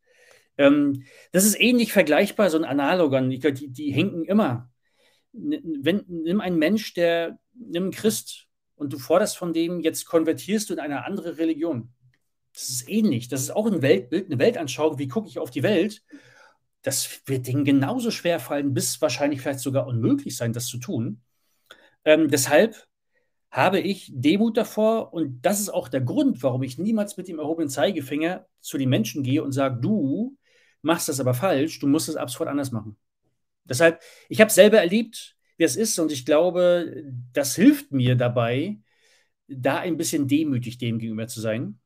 Ähm, 0.58 1.04
das 1.32 1.46
ist 1.46 1.60
ähnlich 1.60 1.92
vergleichbar, 1.92 2.50
so 2.50 2.58
ein 2.58 2.66
Analogon. 2.66 3.30
Die, 3.30 3.40
die 3.40 3.92
hinken 3.92 4.24
immer 4.26 4.70
wenn, 5.34 6.06
nimm 6.08 6.42
einen 6.42 6.58
Mensch, 6.58 6.94
der, 6.94 7.40
nimm 7.54 7.84
einen 7.84 7.92
Christ 7.92 8.48
und 8.76 8.94
du 8.94 9.00
forderst 9.00 9.38
von 9.38 9.54
dem, 9.54 9.80
jetzt 9.82 10.06
konvertierst 10.06 10.70
du 10.70 10.74
in 10.74 10.80
eine 10.80 11.06
andere 11.06 11.38
Religion. 11.38 11.94
Das 12.54 12.70
ist 12.70 12.90
ähnlich. 12.90 13.28
Das 13.28 13.42
ist 13.42 13.52
auch 13.52 13.68
ein 13.68 13.82
Weltbild, 13.82 14.26
eine 14.26 14.40
Weltanschauung. 14.40 14.98
Wie 14.98 15.08
gucke 15.08 15.28
ich 15.28 15.40
auf 15.40 15.52
die 15.52 15.64
Welt? 15.64 16.04
Das 16.82 17.22
wird 17.26 17.48
denen 17.48 17.66
genauso 17.66 18.12
schwer 18.12 18.40
fallen, 18.40 18.74
bis 18.74 19.02
wahrscheinlich 19.02 19.42
vielleicht 19.42 19.60
sogar 19.60 19.88
unmöglich 19.88 20.38
sein, 20.38 20.54
das 20.54 20.68
zu 20.68 20.78
tun. 20.78 21.22
Ähm, 22.06 22.30
deshalb 22.30 22.88
habe 23.52 23.80
ich 23.80 24.12
Demut 24.14 24.58
davor 24.58 25.14
und 25.14 25.42
das 25.42 25.60
ist 25.60 25.70
auch 25.70 25.88
der 25.90 26.02
Grund, 26.02 26.44
warum 26.44 26.64
ich 26.64 26.78
niemals 26.78 27.18
mit 27.18 27.28
dem 27.28 27.40
erhobenen 27.40 27.70
Zeigefinger 27.70 28.46
zu 28.60 28.78
den 28.78 28.90
Menschen 28.90 29.24
gehe 29.24 29.44
und 29.44 29.52
sage, 29.52 29.80
du 29.82 30.38
machst 30.82 31.10
das 31.10 31.20
aber 31.20 31.34
falsch, 31.34 31.80
du 31.80 31.88
musst 31.88 32.10
es 32.10 32.16
ab 32.16 32.30
sofort 32.30 32.50
anders 32.50 32.72
machen. 32.72 32.96
Deshalb, 33.66 34.02
ich 34.30 34.42
habe 34.42 34.52
selber 34.52 34.80
erlebt, 34.80 35.36
wie 35.58 35.64
es 35.64 35.76
ist 35.76 36.00
und 36.00 36.12
ich 36.12 36.26
glaube, 36.26 37.04
das 37.34 37.56
hilft 37.56 37.92
mir 37.92 38.16
dabei, 38.16 38.80
da 39.48 39.80
ein 39.80 39.98
bisschen 39.98 40.28
demütig 40.28 40.78
dem 40.78 41.00
gegenüber 41.00 41.28
zu 41.28 41.42
sein. 41.42 41.80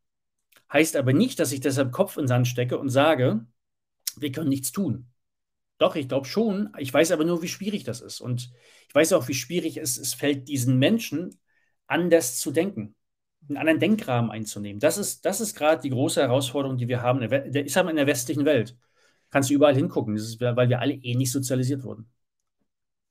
Heißt 0.71 0.95
aber 0.95 1.13
nicht, 1.13 1.39
dass 1.39 1.51
ich 1.51 1.61
deshalb 1.61 1.91
Kopf 1.91 2.17
in 2.17 2.23
den 2.23 2.27
Sand 2.27 2.47
stecke 2.47 2.77
und 2.77 2.89
sage, 2.89 3.45
wir 4.19 4.31
können 4.31 4.49
nichts 4.49 4.71
tun. 4.71 5.07
Doch, 5.77 5.95
ich 5.95 6.07
glaube 6.07 6.27
schon. 6.27 6.71
Ich 6.77 6.93
weiß 6.93 7.11
aber 7.11 7.25
nur, 7.25 7.41
wie 7.41 7.47
schwierig 7.47 7.83
das 7.83 8.01
ist. 8.01 8.21
Und 8.21 8.51
ich 8.87 8.95
weiß 8.95 9.13
auch, 9.13 9.27
wie 9.27 9.33
schwierig 9.33 9.77
es, 9.77 9.97
es 9.97 10.13
fällt, 10.13 10.47
diesen 10.47 10.77
Menschen 10.77 11.39
anders 11.87 12.39
zu 12.39 12.51
denken, 12.51 12.95
einen 13.49 13.57
anderen 13.57 13.79
Denkrahmen 13.79 14.31
einzunehmen. 14.31 14.79
Das 14.79 14.97
ist, 14.97 15.25
das 15.25 15.41
ist 15.41 15.55
gerade 15.55 15.81
die 15.81 15.89
große 15.89 16.21
Herausforderung, 16.21 16.77
die 16.77 16.87
wir 16.87 17.01
haben. 17.01 17.21
Ich 17.21 17.73
sage 17.73 17.85
mal 17.85 17.91
in 17.91 17.97
der 17.97 18.07
westlichen 18.07 18.45
Welt 18.45 18.77
kannst 19.33 19.49
du 19.49 19.55
überall 19.55 19.75
hingucken. 19.75 20.15
Ist, 20.15 20.39
weil 20.39 20.69
wir 20.69 20.79
alle 20.79 20.93
ähnlich 20.93 21.29
eh 21.29 21.31
sozialisiert 21.31 21.83
wurden. 21.83 22.07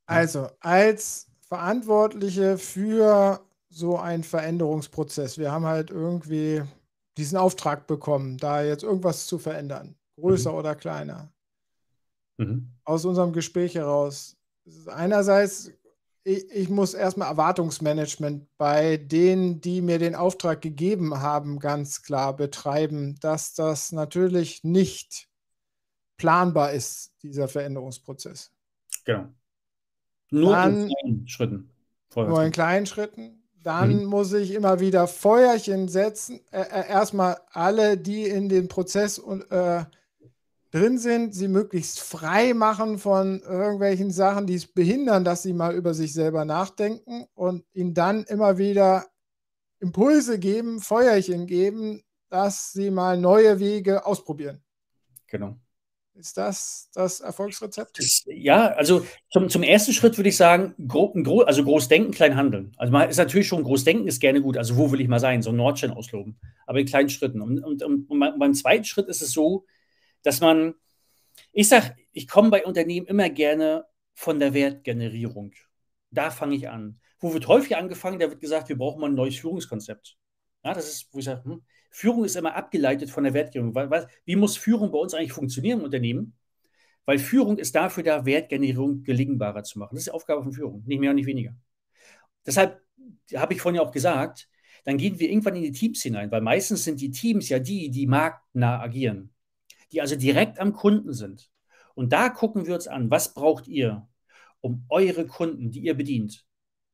Also, 0.06 0.48
als 0.60 1.28
Verantwortliche 1.48 2.58
für 2.58 3.44
so 3.68 3.98
einen 3.98 4.22
Veränderungsprozess, 4.22 5.38
wir 5.38 5.50
haben 5.50 5.66
halt 5.66 5.90
irgendwie 5.90 6.62
diesen 7.16 7.38
Auftrag 7.38 7.86
bekommen, 7.86 8.38
da 8.38 8.62
jetzt 8.62 8.84
irgendwas 8.84 9.26
zu 9.26 9.38
verändern, 9.38 9.96
größer 10.16 10.52
mhm. 10.52 10.58
oder 10.58 10.74
kleiner. 10.74 11.32
Mhm. 12.38 12.68
Aus 12.84 13.04
unserem 13.04 13.32
Gespräch 13.32 13.74
heraus. 13.74 14.36
Einerseits, 14.86 15.72
ich, 16.24 16.50
ich 16.50 16.68
muss 16.68 16.94
erstmal 16.94 17.28
Erwartungsmanagement 17.28 18.46
bei 18.56 18.96
denen, 18.96 19.60
die 19.60 19.82
mir 19.82 19.98
den 19.98 20.14
Auftrag 20.14 20.60
gegeben 20.60 21.20
haben, 21.20 21.58
ganz 21.58 22.02
klar 22.02 22.36
betreiben, 22.36 23.16
dass 23.20 23.54
das 23.54 23.92
natürlich 23.92 24.64
nicht 24.64 25.28
planbar 26.16 26.72
ist, 26.72 27.12
dieser 27.22 27.48
Veränderungsprozess. 27.48 28.52
Genau. 29.04 29.28
Nur 30.30 30.52
Dann, 30.52 30.88
in 30.88 30.94
kleinen 30.94 31.28
Schritten. 31.28 31.70
Nur 32.14 32.42
in 32.44 32.52
kleinen 32.52 32.86
Schritten. 32.86 33.42
Dann 33.62 34.00
mhm. 34.00 34.04
muss 34.06 34.32
ich 34.32 34.52
immer 34.52 34.80
wieder 34.80 35.06
Feuerchen 35.06 35.88
setzen. 35.88 36.40
Äh, 36.50 36.62
äh, 36.62 36.88
erstmal 36.88 37.38
alle, 37.50 37.96
die 37.96 38.24
in 38.24 38.48
dem 38.48 38.68
Prozess 38.68 39.18
äh, 39.18 39.84
drin 40.72 40.98
sind, 40.98 41.34
sie 41.34 41.48
möglichst 41.48 42.00
frei 42.00 42.54
machen 42.54 42.98
von 42.98 43.40
irgendwelchen 43.42 44.10
Sachen, 44.10 44.46
die 44.46 44.54
es 44.54 44.66
behindern, 44.66 45.24
dass 45.24 45.42
sie 45.42 45.52
mal 45.52 45.74
über 45.74 45.94
sich 45.94 46.12
selber 46.12 46.44
nachdenken 46.44 47.26
und 47.34 47.64
ihnen 47.74 47.94
dann 47.94 48.24
immer 48.24 48.58
wieder 48.58 49.06
Impulse 49.80 50.38
geben, 50.38 50.80
Feuerchen 50.80 51.46
geben, 51.46 52.02
dass 52.30 52.72
sie 52.72 52.90
mal 52.90 53.18
neue 53.18 53.60
Wege 53.60 54.06
ausprobieren. 54.06 54.62
Genau. 55.26 55.56
Ist 56.14 56.36
das 56.36 56.90
das 56.94 57.20
Erfolgsrezept? 57.20 57.98
Ja, 58.26 58.68
also 58.68 59.04
zum, 59.30 59.48
zum 59.48 59.62
ersten 59.62 59.92
Schritt 59.92 60.18
würde 60.18 60.28
ich 60.28 60.36
sagen, 60.36 60.74
gro, 60.86 61.12
gro, 61.12 61.40
also 61.40 61.64
groß 61.64 61.88
denken, 61.88 62.12
klein 62.12 62.36
handeln. 62.36 62.72
Also 62.76 62.92
man 62.92 63.08
ist 63.08 63.16
natürlich 63.16 63.48
schon 63.48 63.64
groß 63.64 63.84
denken, 63.84 64.06
ist 64.06 64.20
gerne 64.20 64.42
gut. 64.42 64.58
Also 64.58 64.76
wo 64.76 64.92
will 64.92 65.00
ich 65.00 65.08
mal 65.08 65.20
sein? 65.20 65.42
So 65.42 65.50
ein 65.50 65.56
Nordstein 65.56 65.90
ausloben. 65.90 66.38
Aber 66.66 66.80
in 66.80 66.86
kleinen 66.86 67.08
Schritten. 67.08 67.40
Und, 67.40 67.60
und, 67.64 67.82
und 67.82 68.08
beim 68.08 68.54
zweiten 68.54 68.84
Schritt 68.84 69.08
ist 69.08 69.22
es 69.22 69.32
so, 69.32 69.64
dass 70.22 70.40
man, 70.40 70.74
ich 71.52 71.68
sage, 71.68 71.96
ich 72.12 72.28
komme 72.28 72.50
bei 72.50 72.64
Unternehmen 72.64 73.06
immer 73.06 73.28
gerne 73.30 73.86
von 74.14 74.38
der 74.40 74.54
Wertgenerierung. 74.54 75.52
Da 76.10 76.30
fange 76.30 76.56
ich 76.56 76.68
an. 76.68 77.00
wo 77.20 77.32
wird 77.32 77.46
häufig 77.46 77.76
angefangen, 77.76 78.18
da 78.18 78.28
wird 78.28 78.40
gesagt, 78.40 78.68
wir 78.68 78.76
brauchen 78.76 79.00
mal 79.00 79.08
ein 79.08 79.14
neues 79.14 79.36
Führungskonzept. 79.36 80.16
Ja, 80.64 80.74
das 80.74 80.88
ist, 80.88 81.08
wo 81.12 81.18
ich 81.18 81.24
sage, 81.24 81.44
hm, 81.44 81.62
Führung 81.90 82.24
ist 82.24 82.36
immer 82.36 82.54
abgeleitet 82.54 83.10
von 83.10 83.24
der 83.24 83.34
Wertgenerierung. 83.34 83.90
Wie 84.24 84.36
muss 84.36 84.56
Führung 84.56 84.90
bei 84.90 84.98
uns 84.98 85.14
eigentlich 85.14 85.32
funktionieren 85.32 85.80
im 85.80 85.84
Unternehmen? 85.84 86.36
Weil 87.04 87.18
Führung 87.18 87.58
ist 87.58 87.74
dafür 87.74 88.02
da, 88.02 88.24
Wertgenerierung 88.24 89.02
gelingbarer 89.02 89.62
zu 89.62 89.78
machen. 89.78 89.94
Das 89.94 90.02
ist 90.02 90.06
die 90.06 90.12
Aufgabe 90.12 90.42
von 90.42 90.52
Führung, 90.52 90.82
nicht 90.86 91.00
mehr 91.00 91.10
und 91.10 91.16
nicht 91.16 91.26
weniger. 91.26 91.54
Deshalb 92.46 92.80
habe 93.34 93.54
ich 93.54 93.60
vorhin 93.60 93.76
ja 93.76 93.86
auch 93.86 93.92
gesagt, 93.92 94.48
dann 94.84 94.98
gehen 94.98 95.18
wir 95.18 95.28
irgendwann 95.28 95.56
in 95.56 95.62
die 95.62 95.72
Teams 95.72 96.02
hinein, 96.02 96.30
weil 96.30 96.40
meistens 96.40 96.84
sind 96.84 97.00
die 97.00 97.10
Teams 97.10 97.48
ja 97.48 97.58
die, 97.58 97.90
die 97.90 98.06
marktnah 98.06 98.80
agieren, 98.80 99.32
die 99.92 100.00
also 100.00 100.16
direkt 100.16 100.58
am 100.58 100.72
Kunden 100.72 101.12
sind. 101.12 101.50
Und 101.94 102.12
da 102.12 102.28
gucken 102.30 102.66
wir 102.66 102.74
uns 102.74 102.88
an, 102.88 103.10
was 103.10 103.34
braucht 103.34 103.68
ihr, 103.68 104.08
um 104.60 104.84
eure 104.88 105.26
Kunden, 105.26 105.70
die 105.70 105.80
ihr 105.80 105.94
bedient, 105.94 106.46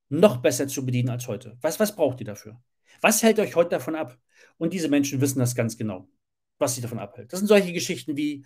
noch 0.09 0.39
besser 0.39 0.69
zu 0.69 0.85
bedienen 0.85 1.11
als 1.11 1.29
heute? 1.29 1.57
Was, 1.61 1.79
was 1.79 1.95
braucht 1.95 2.21
ihr 2.21 2.27
dafür? 2.27 2.61
Was 3.01 3.23
hält 3.23 3.39
euch 3.39 3.55
heute 3.55 3.71
davon 3.71 3.95
ab? 3.95 4.19
Und 4.57 4.73
diese 4.73 4.89
Menschen 4.89 5.21
wissen 5.21 5.39
das 5.39 5.55
ganz 5.55 5.77
genau, 5.77 6.09
was 6.59 6.75
sie 6.75 6.81
davon 6.81 6.99
abhält. 6.99 7.33
Das 7.33 7.39
sind 7.39 7.47
solche 7.47 7.73
Geschichten 7.73 8.17
wie, 8.17 8.45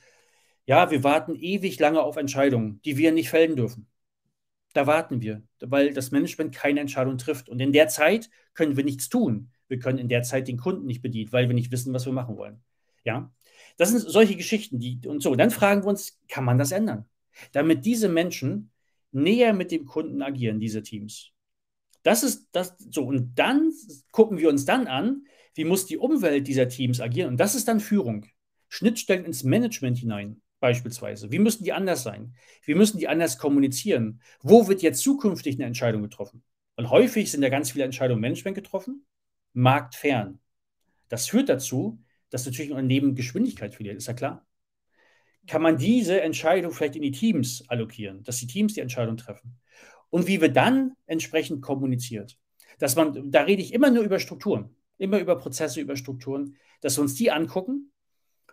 ja, 0.67 0.91
wir 0.91 1.03
warten 1.03 1.35
ewig 1.35 1.79
lange 1.79 2.03
auf 2.03 2.17
Entscheidungen, 2.17 2.81
die 2.83 2.97
wir 2.97 3.13
nicht 3.13 3.31
fällen 3.31 3.57
dürfen. 3.57 3.89
Da 4.75 4.87
warten 4.87 5.21
wir, 5.21 5.43
weil 5.61 5.93
das 5.93 6.11
Management 6.11 6.55
keine 6.55 6.81
Entscheidung 6.81 7.19
trifft. 7.19 7.49
Und 7.49 7.61
in 7.61 7.73
der 7.73 7.89
Zeit 7.89 8.31
können 8.55 8.77
wir 8.77 8.85
nichts 8.85 9.09
tun. 9.09 9.51
Wir 9.69 9.79
können 9.79 9.99
in 9.99 10.09
der 10.09 10.23
Zeit 10.23 10.49
den 10.49 10.57
Kunden 10.59 10.87
nicht 10.87 11.03
bedienen, 11.03 11.33
weil 11.33 11.49
wir 11.49 11.55
nicht 11.55 11.73
wissen, 11.73 11.93
was 11.93 12.07
wir 12.07 12.13
machen 12.13 12.37
wollen. 12.37 12.63
Ja, 13.05 13.33
das 13.77 13.91
sind 13.91 14.01
solche 14.01 14.37
Geschichten, 14.37 14.79
die 14.79 15.01
und 15.07 15.23
so. 15.23 15.35
Dann 15.35 15.51
fragen 15.51 15.83
wir 15.83 15.89
uns, 15.89 16.19
kann 16.29 16.45
man 16.45 16.59
das 16.59 16.73
ändern? 16.73 17.07
Damit 17.53 17.85
diese 17.85 18.09
Menschen 18.09 18.71
näher 19.13 19.53
mit 19.53 19.71
dem 19.71 19.87
Kunden 19.87 20.23
agieren, 20.23 20.61
diese 20.61 20.83
Teams. 20.83 21.33
Das 22.03 22.23
ist 22.23 22.49
das 22.53 22.75
so. 22.91 23.05
Und 23.05 23.39
dann 23.39 23.73
gucken 24.11 24.39
wir 24.39 24.49
uns 24.49 24.65
dann 24.65 24.87
an, 24.87 25.25
wie 25.55 25.65
muss 25.65 25.87
die 25.87 25.99
Umwelt 25.99 26.47
dieser 26.47 26.69
Teams 26.69 27.01
agieren. 27.01 27.29
Und 27.29 27.37
das 27.39 27.55
ist 27.55 27.69
dann 27.69 27.81
Führung. 27.81 28.27
Schnittstellen 28.69 29.25
ins 29.25 29.45
Management 29.45 29.99
hinein, 29.99 30.41
beispielsweise. 30.61 31.31
Wie 31.31 31.39
müssen 31.39 31.65
die 31.65 31.73
anders 31.73 32.03
sein? 32.03 32.35
Wie 32.65 32.75
müssen 32.75 32.99
die 32.99 33.07
anders 33.07 33.37
kommunizieren? 33.37 34.23
Wo 34.41 34.67
wird 34.67 34.83
jetzt 34.83 35.03
zukünftig 35.03 35.57
eine 35.57 35.67
Entscheidung 35.67 36.03
getroffen? 36.03 36.43
Und 36.77 36.89
häufig 36.89 37.31
sind 37.31 37.43
ja 37.43 37.51
ganz 37.51 37.71
viele 37.71 37.85
Entscheidungen 37.85 38.19
im 38.19 38.23
Management 38.23 38.55
getroffen, 38.55 39.05
marktfern. 39.53 40.41
Das 41.09 41.29
führt 41.29 41.51
dazu, 41.51 42.01
dass 42.33 42.47
natürlich 42.47 42.71
ein 42.71 42.77
Unternehmen 42.77 43.15
Geschwindigkeit 43.15 43.75
verliert, 43.75 43.99
ist 43.99 44.09
ja 44.09 44.15
klar. 44.15 44.47
Kann 45.47 45.61
man 45.61 45.77
diese 45.77 46.23
Entscheidung 46.23 46.73
vielleicht 46.73 46.97
in 46.97 47.03
die 47.03 47.11
Teams 47.11 47.63
allokieren, 47.69 48.23
dass 48.23 48.39
die 48.39 48.47
Teams 48.47 48.73
die 48.73 48.81
Entscheidung 48.81 49.19
treffen? 49.19 49.61
Und 50.09 50.27
wie 50.27 50.41
wir 50.41 50.51
dann 50.51 50.95
entsprechend 51.07 51.61
kommuniziert. 51.61 52.39
Dass 52.79 52.97
man, 52.97 53.31
da 53.31 53.43
rede 53.43 53.61
ich 53.61 53.75
immer 53.75 53.91
nur 53.91 54.03
über 54.03 54.19
Strukturen, 54.19 54.75
immer 54.97 55.19
über 55.19 55.37
Prozesse, 55.37 55.81
über 55.81 55.95
Strukturen, 55.97 56.57
dass 56.81 56.97
wir 56.97 57.03
uns 57.03 57.15
die 57.15 57.31
angucken. 57.31 57.93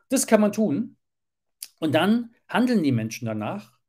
Das 0.10 0.28
kann 0.28 0.42
man 0.42 0.52
tun. 0.52 0.98
Und 1.80 1.96
dann 1.96 2.34
handeln 2.50 2.84
die 2.84 2.92
Menschen 2.92 3.28
danach 3.28 3.80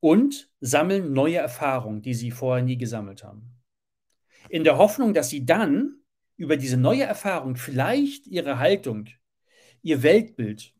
und 0.00 0.50
sammeln 0.60 1.12
neue 1.12 1.36
Erfahrungen, 1.36 2.02
die 2.02 2.14
sie 2.14 2.32
vorher 2.32 2.64
nie 2.64 2.76
gesammelt 2.76 3.22
haben. 3.22 3.62
In 4.48 4.64
der 4.64 4.76
Hoffnung, 4.76 5.14
dass 5.14 5.30
sie 5.30 5.46
dann 5.46 6.03
über 6.36 6.56
diese 6.56 6.76
neue 6.76 7.04
Erfahrung 7.04 7.56
vielleicht 7.56 8.26
ihre 8.26 8.58
Haltung, 8.58 9.08
ihr 9.82 10.02
Weltbild 10.02 10.74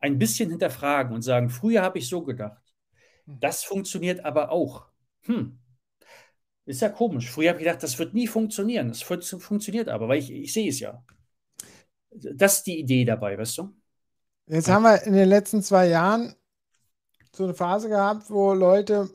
ein 0.00 0.18
bisschen 0.18 0.50
hinterfragen 0.50 1.14
und 1.14 1.22
sagen, 1.22 1.50
früher 1.50 1.82
habe 1.82 1.98
ich 1.98 2.08
so 2.08 2.22
gedacht. 2.22 2.62
Hm. 3.26 3.40
Das 3.40 3.64
funktioniert 3.64 4.24
aber 4.24 4.50
auch. 4.50 4.86
Hm. 5.22 5.58
Ist 6.66 6.80
ja 6.80 6.88
komisch. 6.88 7.30
Früher 7.30 7.50
habe 7.50 7.58
ich 7.60 7.66
gedacht, 7.66 7.82
das 7.82 7.98
wird 7.98 8.14
nie 8.14 8.26
funktionieren. 8.26 8.88
Das 8.88 9.02
funktioniert 9.02 9.88
aber, 9.88 10.08
weil 10.08 10.18
ich, 10.18 10.30
ich 10.30 10.52
sehe 10.52 10.68
es 10.68 10.80
ja. 10.80 11.04
Das 12.10 12.58
ist 12.58 12.66
die 12.66 12.78
Idee 12.78 13.04
dabei, 13.04 13.36
weißt 13.36 13.58
du? 13.58 13.74
Jetzt 14.46 14.68
haben 14.68 14.82
wir 14.82 15.02
in 15.02 15.14
den 15.14 15.28
letzten 15.28 15.62
zwei 15.62 15.88
Jahren 15.88 16.34
so 17.32 17.44
eine 17.44 17.54
Phase 17.54 17.88
gehabt, 17.88 18.30
wo 18.30 18.52
Leute 18.54 19.10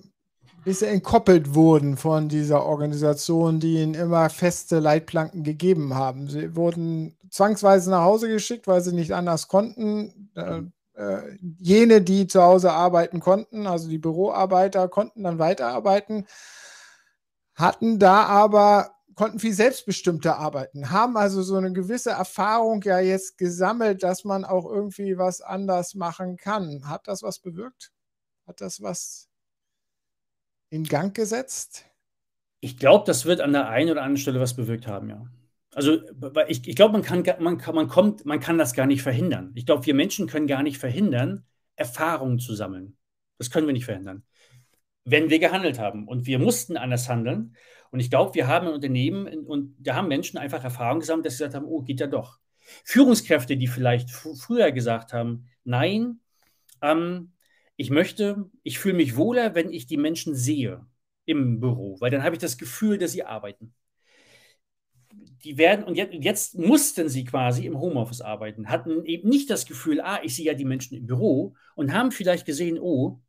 bisschen 0.63 0.93
entkoppelt 0.93 1.53
wurden 1.53 1.97
von 1.97 2.29
dieser 2.29 2.65
Organisation, 2.65 3.59
die 3.59 3.81
ihnen 3.81 3.93
immer 3.93 4.29
feste 4.29 4.79
Leitplanken 4.79 5.43
gegeben 5.43 5.95
haben. 5.95 6.27
Sie 6.27 6.55
wurden 6.55 7.17
zwangsweise 7.29 7.91
nach 7.91 8.03
Hause 8.03 8.27
geschickt, 8.27 8.67
weil 8.67 8.81
sie 8.81 8.93
nicht 8.93 9.13
anders 9.13 9.47
konnten. 9.47 10.31
Äh, 10.35 10.61
äh, 10.99 11.37
jene, 11.59 12.01
die 12.01 12.27
zu 12.27 12.41
Hause 12.41 12.73
arbeiten 12.73 13.21
konnten, 13.21 13.67
also 13.67 13.87
die 13.87 13.97
Büroarbeiter, 13.97 14.89
konnten 14.89 15.23
dann 15.23 15.39
weiterarbeiten, 15.39 16.27
hatten 17.55 17.99
da 17.99 18.25
aber 18.25 18.91
konnten 19.15 19.39
viel 19.39 19.53
selbstbestimmter 19.53 20.37
arbeiten, 20.37 20.91
haben 20.91 21.17
also 21.17 21.41
so 21.41 21.55
eine 21.55 21.73
gewisse 21.73 22.11
Erfahrung 22.11 22.81
ja 22.83 22.99
jetzt 22.99 23.37
gesammelt, 23.37 24.03
dass 24.03 24.23
man 24.23 24.45
auch 24.45 24.65
irgendwie 24.65 25.17
was 25.17 25.41
anders 25.41 25.95
machen 25.95 26.37
kann. 26.37 26.87
Hat 26.87 27.07
das 27.07 27.23
was 27.23 27.39
bewirkt? 27.39 27.91
Hat 28.47 28.61
das 28.61 28.81
was 28.81 29.28
in 30.69 30.83
Gang 30.83 31.15
gesetzt? 31.15 31.85
Ich 32.61 32.77
glaube, 32.77 33.05
das 33.05 33.25
wird 33.25 33.41
an 33.41 33.53
der 33.53 33.69
einen 33.69 33.91
oder 33.91 34.01
anderen 34.01 34.17
Stelle 34.17 34.39
was 34.39 34.55
bewirkt 34.55 34.87
haben, 34.87 35.09
ja. 35.09 35.25
Also 35.73 36.01
ich, 36.47 36.67
ich 36.67 36.75
glaube, 36.75 36.93
man 36.93 37.03
kann, 37.03 37.23
man, 37.39 37.57
kann, 37.57 37.75
man, 37.75 37.87
kommt, 37.87 38.25
man 38.25 38.39
kann 38.39 38.57
das 38.57 38.73
gar 38.73 38.87
nicht 38.87 39.03
verhindern. 39.03 39.51
Ich 39.53 39.65
glaube, 39.65 39.85
wir 39.85 39.93
Menschen 39.93 40.27
können 40.27 40.47
gar 40.47 40.63
nicht 40.63 40.79
verhindern, 40.79 41.45
Erfahrungen 41.75 42.39
zu 42.39 42.55
sammeln. 42.55 42.97
Das 43.37 43.51
können 43.51 43.67
wir 43.67 43.73
nicht 43.73 43.85
verhindern. 43.85 44.23
Wenn 45.05 45.29
wir 45.29 45.39
gehandelt 45.39 45.79
haben 45.79 46.07
und 46.07 46.25
wir 46.25 46.39
mussten 46.39 46.75
anders 46.75 47.07
handeln. 47.07 47.55
Und 47.91 47.99
ich 47.99 48.09
glaube, 48.09 48.35
wir 48.35 48.47
haben 48.47 48.67
ein 48.67 48.73
Unternehmen 48.73 49.45
und 49.45 49.75
da 49.79 49.95
haben 49.95 50.07
Menschen 50.07 50.37
einfach 50.37 50.63
Erfahrungen 50.63 50.99
gesammelt, 51.01 51.25
dass 51.25 51.33
sie 51.33 51.43
gesagt 51.43 51.55
haben, 51.55 51.65
oh, 51.65 51.81
geht 51.81 51.99
ja 51.99 52.07
doch. 52.07 52.39
Führungskräfte, 52.83 53.55
die 53.55 53.67
vielleicht 53.67 54.11
früher 54.11 54.71
gesagt 54.71 55.13
haben, 55.13 55.47
nein, 55.63 56.19
ähm, 56.81 57.31
ich 57.79 57.91
möchte, 57.91 58.49
ich 58.61 58.77
fühle 58.77 58.95
mich 58.95 59.15
wohler, 59.15 59.55
wenn 59.55 59.71
ich 59.71 59.87
die 59.87 59.95
Menschen 59.95 60.35
sehe 60.35 60.85
im 61.23 61.61
Büro, 61.61 61.95
weil 62.01 62.11
dann 62.11 62.23
habe 62.23 62.35
ich 62.35 62.41
das 62.41 62.57
Gefühl, 62.57 62.97
dass 62.97 63.13
sie 63.13 63.23
arbeiten. 63.23 63.73
Die 65.45 65.57
werden, 65.57 65.85
und 65.85 65.95
jetzt, 65.95 66.13
jetzt 66.13 66.57
mussten 66.57 67.07
sie 67.07 67.23
quasi 67.23 67.65
im 67.65 67.79
Homeoffice 67.79 68.19
arbeiten, 68.19 68.67
hatten 68.67 69.05
eben 69.05 69.29
nicht 69.29 69.49
das 69.49 69.65
Gefühl, 69.65 70.01
ah, 70.01 70.19
ich 70.21 70.35
sehe 70.35 70.47
ja 70.47 70.55
die 70.55 70.65
Menschen 70.65 70.97
im 70.97 71.05
Büro 71.05 71.55
und 71.75 71.93
haben 71.93 72.11
vielleicht 72.11 72.45
gesehen, 72.45 72.77
oh, 72.77 73.21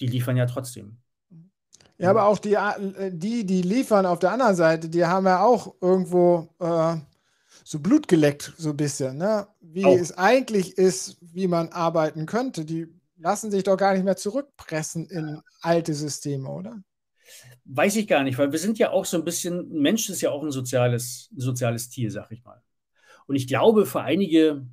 die 0.00 0.06
liefern 0.06 0.38
ja 0.38 0.46
trotzdem. 0.46 0.96
Ja, 1.98 2.08
aber 2.08 2.24
auch 2.24 2.38
die, 2.38 2.54
äh, 2.54 3.12
die, 3.12 3.44
die 3.44 3.60
liefern 3.60 4.06
auf 4.06 4.20
der 4.20 4.32
anderen 4.32 4.56
Seite, 4.56 4.88
die 4.88 5.04
haben 5.04 5.26
ja 5.26 5.44
auch 5.44 5.74
irgendwo 5.82 6.48
äh, 6.60 6.96
so 7.62 7.78
Blut 7.78 8.08
geleckt, 8.08 8.54
so 8.56 8.70
ein 8.70 8.76
bisschen, 8.78 9.18
ne? 9.18 9.46
Wie 9.60 9.84
auch. 9.84 9.94
es 9.94 10.16
eigentlich 10.16 10.78
ist, 10.78 11.18
wie 11.20 11.46
man 11.46 11.68
arbeiten 11.68 12.24
könnte. 12.24 12.64
Die 12.64 12.88
lassen 13.16 13.50
sich 13.50 13.62
doch 13.62 13.76
gar 13.76 13.94
nicht 13.94 14.04
mehr 14.04 14.16
zurückpressen 14.16 15.08
in 15.08 15.40
alte 15.60 15.94
Systeme, 15.94 16.48
oder? 16.48 16.82
Weiß 17.64 17.96
ich 17.96 18.06
gar 18.06 18.22
nicht, 18.22 18.38
weil 18.38 18.52
wir 18.52 18.58
sind 18.58 18.78
ja 18.78 18.90
auch 18.90 19.04
so 19.04 19.16
ein 19.16 19.24
bisschen, 19.24 19.60
ein 19.60 19.80
Mensch 19.80 20.08
ist 20.10 20.20
ja 20.20 20.30
auch 20.30 20.42
ein 20.42 20.50
soziales, 20.50 21.30
ein 21.32 21.40
soziales 21.40 21.88
Tier, 21.88 22.10
sag 22.10 22.30
ich 22.30 22.44
mal. 22.44 22.62
Und 23.26 23.36
ich 23.36 23.46
glaube, 23.46 23.86
für 23.86 24.02
einige 24.02 24.66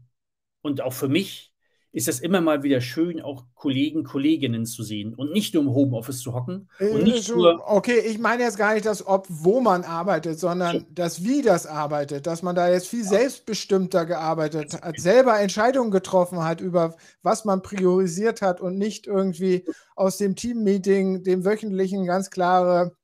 und 0.62 0.82
auch 0.82 0.94
für 0.94 1.08
mich 1.08 1.51
ist 1.94 2.08
es 2.08 2.22
immer 2.22 2.40
mal 2.40 2.64
wieder 2.64 2.80
schön, 2.80 3.22
auch 3.22 3.44
Kollegen, 3.54 4.04
Kolleginnen 4.04 4.66
zu 4.66 4.82
sehen 4.82 5.14
und 5.14 5.34
nicht 5.34 5.54
nur 5.54 5.64
im 5.64 5.74
Homeoffice 5.74 6.22
zu 6.22 6.34
hocken. 6.34 6.70
Und 6.80 7.04
nicht 7.04 7.30
äh, 7.30 7.34
nur 7.34 7.62
okay, 7.66 8.00
ich 8.00 8.18
meine 8.18 8.44
jetzt 8.44 8.58
gar 8.58 8.74
nicht 8.74 8.86
das 8.86 9.06
Ob, 9.06 9.28
wo 9.30 9.60
man 9.60 9.84
arbeitet, 9.84 10.40
sondern 10.40 10.80
so. 10.80 10.86
das 10.92 11.24
Wie 11.26 11.42
das 11.42 11.66
arbeitet, 11.66 12.28
dass 12.28 12.44
man 12.44 12.56
da 12.56 12.70
jetzt 12.70 12.88
viel 12.88 13.04
selbstbestimmter 13.04 14.06
gearbeitet 14.06 14.82
hat, 14.82 15.00
selber 15.00 15.40
Entscheidungen 15.40 15.92
getroffen 15.92 16.44
hat 16.44 16.62
über 16.62 16.96
was 17.24 17.44
man 17.44 17.62
priorisiert 17.62 18.42
hat 18.42 18.62
und 18.62 18.78
nicht 18.78 19.06
irgendwie 19.06 19.66
aus 19.96 20.18
dem 20.18 20.36
Teammeeting, 20.36 21.24
dem 21.24 21.44
wöchentlichen, 21.44 22.06
ganz 22.06 22.30
klare 22.30 22.96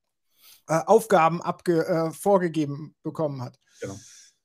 äh, 0.67 0.79
Aufgaben 0.85 1.41
abge, 1.41 1.85
äh, 1.85 2.11
vorgegeben 2.11 2.95
bekommen 3.03 3.41
hat. 3.41 3.59
Genau. 3.81 3.95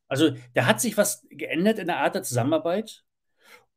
Also 0.09 0.33
da 0.55 0.67
hat 0.67 0.81
sich 0.81 0.97
was 0.97 1.25
geändert 1.31 1.79
in 1.79 1.87
der 1.87 1.99
Art 1.99 2.17
der 2.17 2.23
Zusammenarbeit 2.23 3.05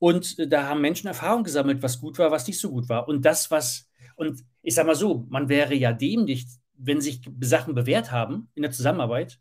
und 0.06 0.52
da 0.52 0.68
haben 0.68 0.82
Menschen 0.82 1.08
Erfahrung 1.08 1.44
gesammelt, 1.44 1.82
was 1.82 2.00
gut 2.00 2.20
war, 2.20 2.30
was 2.30 2.46
nicht 2.46 2.60
so 2.60 2.70
gut 2.70 2.88
war. 2.90 3.08
Und 3.08 3.26
das, 3.26 3.50
was, 3.50 3.90
und 4.16 4.46
ich 4.62 4.76
sage 4.76 4.86
mal 4.86 4.94
so, 4.94 5.26
man 5.30 5.50
wäre 5.50 5.74
ja 5.74 5.94
dämlich, 5.94 6.46
wenn 6.78 7.02
sich 7.02 7.22
Sachen 7.42 7.74
bewährt 7.74 8.12
haben 8.12 8.48
in 8.54 8.62
der 8.62 8.72
Zusammenarbeit, 8.72 9.40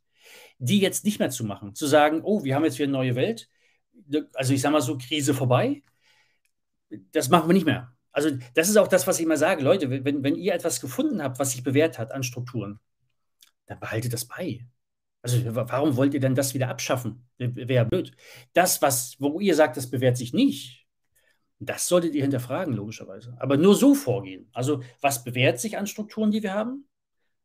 die 0.57 0.81
jetzt 0.81 1.05
nicht 1.05 1.19
mehr 1.19 1.29
zu 1.29 1.45
machen. 1.45 1.75
Zu 1.75 1.87
sagen, 1.87 2.23
oh, 2.25 2.45
wir 2.45 2.55
haben 2.55 2.65
jetzt 2.65 2.79
wieder 2.79 2.85
eine 2.85 2.95
neue 2.95 3.15
Welt. 3.15 3.51
Also 4.33 4.55
ich 4.55 4.63
sage 4.63 4.73
mal 4.73 4.81
so, 4.81 4.97
Krise 4.97 5.35
vorbei. 5.35 5.83
Das 7.13 7.29
machen 7.29 7.47
wir 7.47 7.53
nicht 7.53 7.67
mehr. 7.67 7.93
Also 8.11 8.31
das 8.55 8.71
ist 8.71 8.79
auch 8.79 8.89
das, 8.89 9.07
was 9.07 9.19
ich 9.19 9.27
immer 9.27 9.37
sage. 9.37 9.63
Leute, 9.63 9.91
wenn, 9.91 10.23
wenn 10.23 10.35
ihr 10.35 10.55
etwas 10.55 10.81
gefunden 10.81 11.23
habt, 11.23 11.39
was 11.39 11.51
sich 11.51 11.63
bewährt 11.63 11.99
hat 11.99 12.11
an 12.11 12.23
Strukturen, 12.23 12.81
dann 13.67 13.81
behaltet 13.81 14.15
das 14.15 14.25
bei. 14.25 14.67
Also 15.25 15.39
warum 15.55 15.97
wollt 15.97 16.13
ihr 16.13 16.21
denn 16.21 16.35
das 16.35 16.53
wieder 16.53 16.69
abschaffen? 16.69 17.27
Wäre 17.39 17.87
blöd. 17.87 18.13
Das, 18.53 18.83
was, 18.83 19.17
wo 19.19 19.41
ihr 19.41 19.55
sagt, 19.55 19.79
das 19.79 19.89
bewährt 19.89 20.19
sich 20.19 20.35
nicht, 20.35 20.85
das 21.59 21.89
solltet 21.89 22.15
ihr 22.15 22.21
hinterfragen, 22.21 22.75
logischerweise. 22.75 23.35
Aber 23.39 23.57
nur 23.57 23.75
so 23.75 23.95
vorgehen. 23.95 24.51
Also 24.53 24.83
was 25.01 25.25
bewährt 25.25 25.59
sich 25.59 25.79
an 25.79 25.87
Strukturen, 25.87 26.31
die 26.31 26.43
wir 26.43 26.53
haben? 26.53 26.87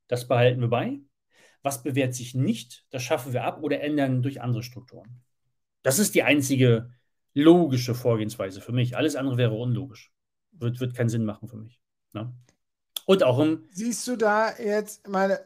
Das 0.10 0.28
behalten 0.28 0.60
wir 0.60 0.68
bei. 0.68 1.00
Was 1.62 1.82
bewährt 1.82 2.14
sich 2.14 2.36
nicht, 2.36 2.86
das 2.90 3.02
schaffen 3.02 3.32
wir 3.32 3.46
ab 3.46 3.64
oder 3.64 3.80
ändern 3.80 4.22
durch 4.22 4.42
andere 4.42 4.62
Strukturen. 4.62 5.22
Das 5.82 6.00
ist 6.00 6.16
die 6.16 6.24
einzige 6.24 6.92
logische 7.34 7.96
Vorgehensweise 7.96 8.60
für 8.60 8.74
mich. 8.74 8.98
Alles 8.98 9.16
andere 9.16 9.38
wäre 9.38 9.54
unlogisch. 9.54 10.12
Wird, 10.52 10.82
wird 10.82 10.96
keinen 10.96 11.08
Sinn 11.08 11.24
machen 11.24 11.48
für 11.48 11.56
mich. 11.56 11.80
Ne? 12.12 12.34
Und 13.06 13.24
auch 13.24 13.40
im. 13.40 13.70
Siehst 13.72 14.06
du 14.06 14.18
da 14.18 14.58
jetzt, 14.58 15.08
meine, 15.08 15.40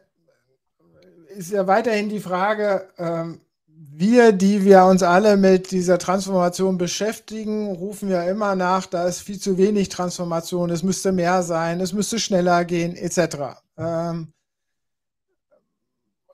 ist 1.36 1.50
ja 1.50 1.66
weiterhin 1.66 2.08
die 2.08 2.20
Frage, 2.20 2.88
ähm, 2.98 3.40
wir, 3.66 4.32
die 4.32 4.64
wir 4.64 4.84
uns 4.86 5.02
alle 5.02 5.36
mit 5.36 5.70
dieser 5.70 5.98
Transformation 5.98 6.78
beschäftigen, 6.78 7.68
rufen 7.68 8.08
ja 8.08 8.24
immer 8.24 8.56
nach, 8.56 8.86
da 8.86 9.06
ist 9.06 9.20
viel 9.20 9.38
zu 9.38 9.56
wenig 9.56 9.88
Transformation, 9.88 10.70
es 10.70 10.82
müsste 10.82 11.12
mehr 11.12 11.42
sein, 11.42 11.80
es 11.80 11.92
müsste 11.92 12.18
schneller 12.18 12.64
gehen, 12.64 12.96
etc. 12.96 13.60
Ähm, 13.76 14.32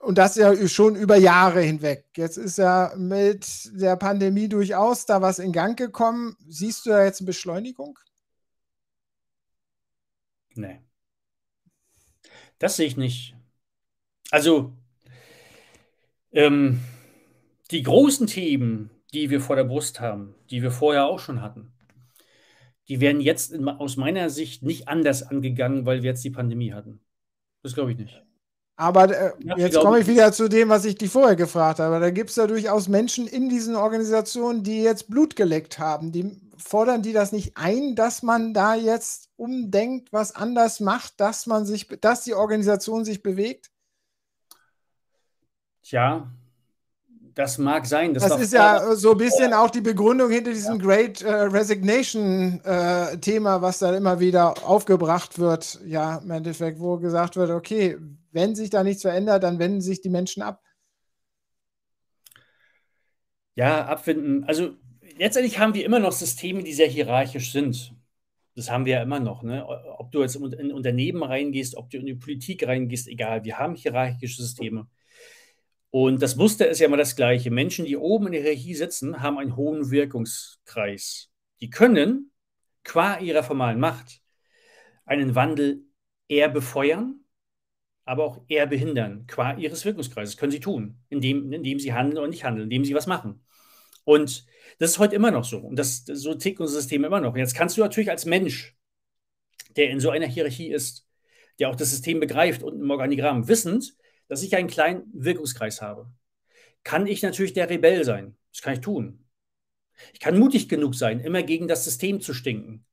und 0.01 0.17
das 0.17 0.35
ja 0.35 0.67
schon 0.67 0.95
über 0.95 1.15
Jahre 1.17 1.61
hinweg. 1.61 2.05
Jetzt 2.15 2.37
ist 2.37 2.57
ja 2.57 2.93
mit 2.97 3.69
der 3.79 3.95
Pandemie 3.95 4.49
durchaus 4.49 5.05
da 5.05 5.21
was 5.21 5.37
in 5.37 5.51
Gang 5.51 5.77
gekommen. 5.77 6.35
Siehst 6.47 6.85
du 6.85 6.89
da 6.89 7.03
jetzt 7.03 7.21
eine 7.21 7.27
Beschleunigung? 7.27 7.99
Nee. 10.55 10.81
Das 12.57 12.75
sehe 12.75 12.87
ich 12.87 12.97
nicht. 12.97 13.35
Also, 14.31 14.73
ähm, 16.31 16.79
die 17.71 17.83
großen 17.83 18.27
Themen, 18.27 18.89
die 19.13 19.29
wir 19.29 19.41
vor 19.41 19.55
der 19.55 19.63
Brust 19.63 19.99
haben, 19.99 20.35
die 20.49 20.61
wir 20.61 20.71
vorher 20.71 21.05
auch 21.05 21.19
schon 21.19 21.41
hatten, 21.41 21.73
die 22.87 22.99
werden 22.99 23.21
jetzt 23.21 23.51
in, 23.51 23.67
aus 23.67 23.97
meiner 23.97 24.29
Sicht 24.29 24.63
nicht 24.63 24.87
anders 24.87 25.23
angegangen, 25.23 25.85
weil 25.85 26.03
wir 26.03 26.11
jetzt 26.11 26.23
die 26.23 26.29
Pandemie 26.29 26.73
hatten. 26.73 26.99
Das 27.63 27.73
glaube 27.73 27.91
ich 27.91 27.97
nicht. 27.97 28.21
Aber 28.75 29.15
äh, 29.15 29.31
jetzt 29.57 29.77
komme 29.79 29.99
ich 29.99 30.07
wieder 30.07 30.31
zu 30.31 30.49
dem, 30.49 30.69
was 30.69 30.85
ich 30.85 30.95
dich 30.95 31.11
vorher 31.11 31.35
gefragt 31.35 31.79
habe. 31.79 31.99
Da 31.99 32.09
gibt 32.09 32.31
es 32.31 32.35
ja 32.35 32.47
durchaus 32.47 32.87
Menschen 32.87 33.27
in 33.27 33.47
diesen 33.47 33.75
Organisationen, 33.75 34.63
die 34.63 34.81
jetzt 34.81 35.09
Blut 35.09 35.35
geleckt 35.35 35.77
haben. 35.77 36.11
Die 36.11 36.35
fordern 36.57 37.01
die 37.01 37.13
das 37.13 37.31
nicht 37.31 37.57
ein, 37.57 37.95
dass 37.95 38.23
man 38.23 38.53
da 38.53 38.75
jetzt 38.75 39.29
umdenkt, 39.35 40.11
was 40.11 40.35
anders 40.35 40.79
macht, 40.79 41.19
dass 41.19 41.45
man 41.45 41.65
sich, 41.65 41.87
dass 42.01 42.23
die 42.23 42.33
Organisation 42.33 43.05
sich 43.05 43.21
bewegt? 43.21 43.70
Tja, 45.83 46.31
das 47.33 47.57
mag 47.57 47.85
sein. 47.85 48.13
Das, 48.13 48.27
das 48.27 48.41
ist 48.41 48.51
ja 48.53 48.93
so 48.95 49.11
ein 49.11 49.17
bisschen 49.17 49.53
auch 49.53 49.69
die 49.69 49.79
Begründung 49.81 50.29
hinter 50.29 50.51
diesem 50.51 50.79
ja. 50.79 50.81
Great 50.81 51.21
äh, 51.21 51.31
Resignation-Thema, 51.31 53.55
äh, 53.55 53.61
was 53.61 53.79
da 53.79 53.95
immer 53.95 54.19
wieder 54.19 54.67
aufgebracht 54.67 55.39
wird. 55.39 55.79
Ja, 55.85 56.17
im 56.17 56.31
Endeffekt, 56.31 56.79
wo 56.79 56.97
gesagt 56.97 57.37
wird, 57.37 57.51
okay, 57.51 57.97
wenn 58.31 58.55
sich 58.55 58.69
da 58.69 58.83
nichts 58.83 59.03
verändert, 59.03 59.43
dann 59.43 59.59
wenden 59.59 59.81
sich 59.81 60.01
die 60.01 60.09
Menschen 60.09 60.43
ab. 60.43 60.61
Ja, 63.55 63.85
abfinden. 63.85 64.43
Also 64.45 64.71
letztendlich 65.17 65.59
haben 65.59 65.73
wir 65.73 65.85
immer 65.85 65.99
noch 65.99 66.11
Systeme, 66.11 66.63
die 66.63 66.73
sehr 66.73 66.87
hierarchisch 66.87 67.51
sind. 67.51 67.93
Das 68.55 68.69
haben 68.69 68.85
wir 68.85 68.95
ja 68.95 69.03
immer 69.03 69.19
noch. 69.19 69.43
Ne? 69.43 69.65
Ob 69.97 70.11
du 70.11 70.21
jetzt 70.21 70.35
in 70.35 70.71
Unternehmen 70.71 71.23
reingehst, 71.23 71.77
ob 71.77 71.89
du 71.89 71.97
in 71.97 72.05
die 72.05 72.15
Politik 72.15 72.67
reingehst, 72.67 73.07
egal. 73.07 73.45
Wir 73.45 73.57
haben 73.57 73.75
hierarchische 73.75 74.41
Systeme. 74.41 74.87
Und 75.91 76.21
das 76.21 76.37
Muster 76.37 76.69
ist 76.69 76.79
ja 76.79 76.87
immer 76.87 76.97
das 76.97 77.17
gleiche. 77.17 77.51
Menschen, 77.51 77.85
die 77.85 77.97
oben 77.97 78.27
in 78.27 78.31
der 78.31 78.41
Hierarchie 78.41 78.75
sitzen, 78.75 79.21
haben 79.21 79.37
einen 79.37 79.57
hohen 79.57 79.91
Wirkungskreis. 79.91 81.29
Die 81.59 81.69
können 81.69 82.31
qua 82.83 83.19
ihrer 83.19 83.43
formalen 83.43 83.79
Macht 83.79 84.21
einen 85.05 85.35
Wandel 85.35 85.83
eher 86.29 86.47
befeuern, 86.47 87.25
aber 88.05 88.23
auch 88.23 88.41
eher 88.47 88.67
behindern, 88.67 89.27
qua 89.27 89.53
ihres 89.57 89.83
Wirkungskreises. 89.83 90.37
Können 90.37 90.51
sie 90.51 90.61
tun, 90.61 90.97
indem, 91.09 91.51
indem 91.51 91.77
sie 91.77 91.93
handeln 91.93 92.17
oder 92.17 92.29
nicht 92.29 92.45
handeln, 92.45 92.63
indem 92.63 92.85
sie 92.85 92.95
was 92.95 93.05
machen. 93.05 93.45
Und 94.05 94.45
das 94.79 94.91
ist 94.91 94.99
heute 94.99 95.15
immer 95.15 95.31
noch 95.31 95.43
so. 95.43 95.59
Und 95.59 95.75
das, 95.75 96.05
so 96.05 96.33
tickt 96.33 96.61
unser 96.61 96.75
System 96.75 97.03
immer 97.03 97.19
noch. 97.19 97.33
Und 97.33 97.39
jetzt 97.39 97.53
kannst 97.53 97.77
du 97.77 97.81
natürlich 97.81 98.09
als 98.09 98.25
Mensch, 98.25 98.77
der 99.75 99.89
in 99.89 99.99
so 99.99 100.09
einer 100.09 100.25
Hierarchie 100.25 100.71
ist, 100.71 101.05
der 101.59 101.69
auch 101.69 101.75
das 101.75 101.89
System 101.91 102.21
begreift 102.21 102.63
und 102.63 102.81
im 102.81 102.89
Organigramm, 102.89 103.47
wissend, 103.49 103.93
dass 104.31 104.43
ich 104.43 104.55
einen 104.55 104.69
kleinen 104.69 105.03
Wirkungskreis 105.11 105.81
habe, 105.81 106.09
kann 106.85 107.05
ich 107.05 107.21
natürlich 107.21 107.51
der 107.51 107.69
Rebell 107.69 108.05
sein. 108.05 108.37
Das 108.53 108.61
kann 108.61 108.75
ich 108.75 108.79
tun. 108.79 109.25
Ich 110.13 110.21
kann 110.21 110.39
mutig 110.39 110.69
genug 110.69 110.95
sein, 110.95 111.19
immer 111.19 111.43
gegen 111.43 111.67
das 111.67 111.83
System 111.83 112.21
zu 112.21 112.33
stinken. 112.33 112.85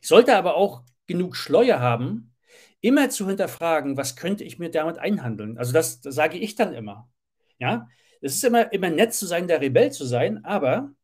Ich 0.00 0.06
sollte 0.06 0.36
aber 0.36 0.54
auch 0.54 0.84
genug 1.08 1.34
Schleue 1.34 1.80
haben, 1.80 2.36
immer 2.80 3.10
zu 3.10 3.26
hinterfragen, 3.26 3.96
was 3.96 4.14
könnte 4.14 4.44
ich 4.44 4.60
mir 4.60 4.70
damit 4.70 4.98
einhandeln. 4.98 5.58
Also 5.58 5.72
das, 5.72 6.02
das 6.02 6.14
sage 6.14 6.38
ich 6.38 6.54
dann 6.54 6.72
immer. 6.72 7.10
Ja, 7.58 7.88
es 8.20 8.36
ist 8.36 8.44
immer, 8.44 8.72
immer 8.72 8.90
nett 8.90 9.12
zu 9.12 9.26
sein, 9.26 9.48
der 9.48 9.60
Rebell 9.60 9.90
zu 9.90 10.04
sein, 10.04 10.44
aber 10.44 10.94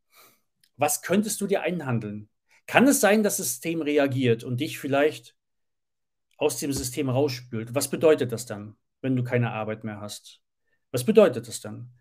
was 0.76 1.02
könntest 1.02 1.40
du 1.40 1.48
dir 1.48 1.62
einhandeln? 1.62 2.28
Kann 2.68 2.86
es 2.86 3.00
sein, 3.00 3.24
dass 3.24 3.38
das 3.38 3.48
System 3.48 3.82
reagiert 3.82 4.44
und 4.44 4.60
dich 4.60 4.78
vielleicht 4.78 5.34
aus 6.36 6.56
dem 6.58 6.72
System 6.72 7.08
rausspült? 7.08 7.74
Was 7.74 7.90
bedeutet 7.90 8.30
das 8.30 8.46
dann? 8.46 8.76
Wenn 9.06 9.14
du 9.14 9.22
keine 9.22 9.52
Arbeit 9.52 9.84
mehr 9.84 10.00
hast. 10.00 10.40
Was 10.90 11.04
bedeutet 11.04 11.46
das 11.46 11.60
dann? 11.60 11.92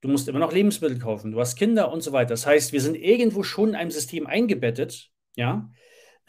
Du 0.00 0.08
musst 0.08 0.28
immer 0.28 0.38
noch 0.38 0.52
Lebensmittel 0.52 1.00
kaufen, 1.00 1.32
du 1.32 1.40
hast 1.40 1.56
Kinder 1.56 1.90
und 1.90 2.02
so 2.02 2.12
weiter. 2.12 2.28
Das 2.28 2.46
heißt, 2.46 2.72
wir 2.72 2.80
sind 2.80 2.94
irgendwo 2.94 3.42
schon 3.42 3.70
in 3.70 3.74
einem 3.74 3.90
System 3.90 4.28
eingebettet, 4.28 5.10
ja, 5.34 5.68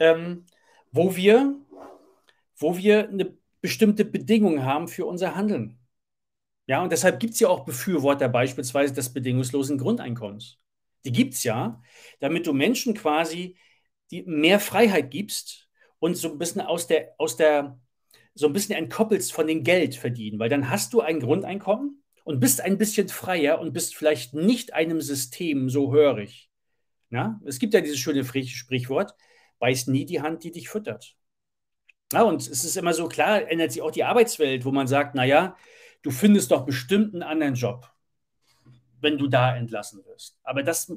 ähm, 0.00 0.46
wo, 0.90 1.14
wir, 1.14 1.54
wo 2.56 2.76
wir 2.76 3.08
eine 3.08 3.36
bestimmte 3.60 4.04
Bedingung 4.04 4.64
haben 4.64 4.88
für 4.88 5.06
unser 5.06 5.36
Handeln. 5.36 5.78
Ja, 6.66 6.82
und 6.82 6.90
deshalb 6.90 7.20
gibt 7.20 7.34
es 7.34 7.40
ja 7.40 7.48
auch 7.48 7.64
Befürworter 7.64 8.28
beispielsweise 8.28 8.92
des 8.92 9.12
bedingungslosen 9.12 9.78
Grundeinkommens. 9.78 10.58
Die 11.04 11.12
gibt 11.12 11.34
es 11.34 11.44
ja, 11.44 11.80
damit 12.18 12.46
du 12.46 12.52
Menschen 12.52 12.94
quasi 12.94 13.56
die 14.10 14.24
mehr 14.24 14.58
Freiheit 14.58 15.12
gibst 15.12 15.68
und 16.00 16.16
so 16.16 16.32
ein 16.32 16.38
bisschen 16.38 16.62
aus 16.62 16.88
der, 16.88 17.14
aus 17.18 17.36
der 17.36 17.78
so 18.34 18.46
ein 18.46 18.52
bisschen 18.52 18.76
entkoppelst 18.76 19.32
von 19.32 19.46
dem 19.46 19.64
Geld 19.64 19.94
verdienen, 19.94 20.38
weil 20.38 20.48
dann 20.48 20.70
hast 20.70 20.92
du 20.92 21.00
ein 21.00 21.20
Grundeinkommen 21.20 22.02
und 22.24 22.40
bist 22.40 22.60
ein 22.60 22.78
bisschen 22.78 23.08
freier 23.08 23.60
und 23.60 23.72
bist 23.72 23.96
vielleicht 23.96 24.34
nicht 24.34 24.74
einem 24.74 25.00
System 25.00 25.70
so 25.70 25.92
hörig. 25.92 26.50
Ja? 27.10 27.40
Es 27.46 27.58
gibt 27.58 27.74
ja 27.74 27.80
dieses 27.80 27.98
schöne 27.98 28.24
Sprichwort, 28.24 29.14
beißt 29.58 29.88
nie 29.88 30.04
die 30.04 30.20
Hand, 30.20 30.44
die 30.44 30.50
dich 30.50 30.68
füttert. 30.68 31.16
Ja, 32.12 32.22
und 32.22 32.40
es 32.40 32.64
ist 32.64 32.76
immer 32.76 32.94
so 32.94 33.06
klar, 33.08 33.50
ändert 33.50 33.72
sich 33.72 33.82
auch 33.82 33.90
die 33.90 34.04
Arbeitswelt, 34.04 34.64
wo 34.64 34.72
man 34.72 34.86
sagt, 34.86 35.14
naja, 35.14 35.56
du 36.02 36.10
findest 36.10 36.50
doch 36.50 36.64
bestimmt 36.64 37.14
einen 37.14 37.22
anderen 37.22 37.54
Job, 37.54 37.90
wenn 39.00 39.18
du 39.18 39.28
da 39.28 39.54
entlassen 39.54 40.04
wirst. 40.06 40.38
Aber 40.42 40.62
das, 40.62 40.94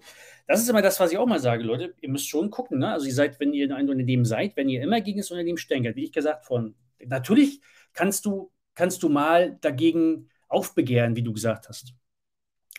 das 0.48 0.62
ist 0.62 0.70
immer 0.70 0.82
das, 0.82 1.00
was 1.00 1.12
ich 1.12 1.18
auch 1.18 1.28
mal 1.28 1.40
sage, 1.40 1.64
Leute, 1.64 1.94
ihr 2.02 2.10
müsst 2.10 2.30
schon 2.30 2.50
gucken. 2.50 2.80
Ne? 2.80 2.92
Also 2.92 3.08
ihr 3.08 3.14
seid, 3.14 3.40
wenn 3.40 3.54
ihr 3.54 3.66
in 3.66 3.74
einem 3.74 3.90
Unternehmen 3.90 4.26
seid, 4.26 4.56
wenn 4.56 4.70
ihr 4.70 4.82
immer 4.82 5.02
gegen 5.02 5.18
das 5.18 5.32
Unternehmen 5.32 5.58
stänkert, 5.58 5.98
wie 5.98 6.06
ich 6.06 6.14
gesagt, 6.14 6.46
von 6.46 6.76
Natürlich 7.08 7.62
kannst 7.93 8.26
du, 8.26 8.52
kannst 8.76 9.04
du 9.04 9.10
mal 9.10 9.58
dagegen 9.62 10.30
aufbegehren, 10.47 11.16
wie 11.16 11.24
du 11.24 11.34
gesagt 11.34 11.70
hast. 11.70 11.93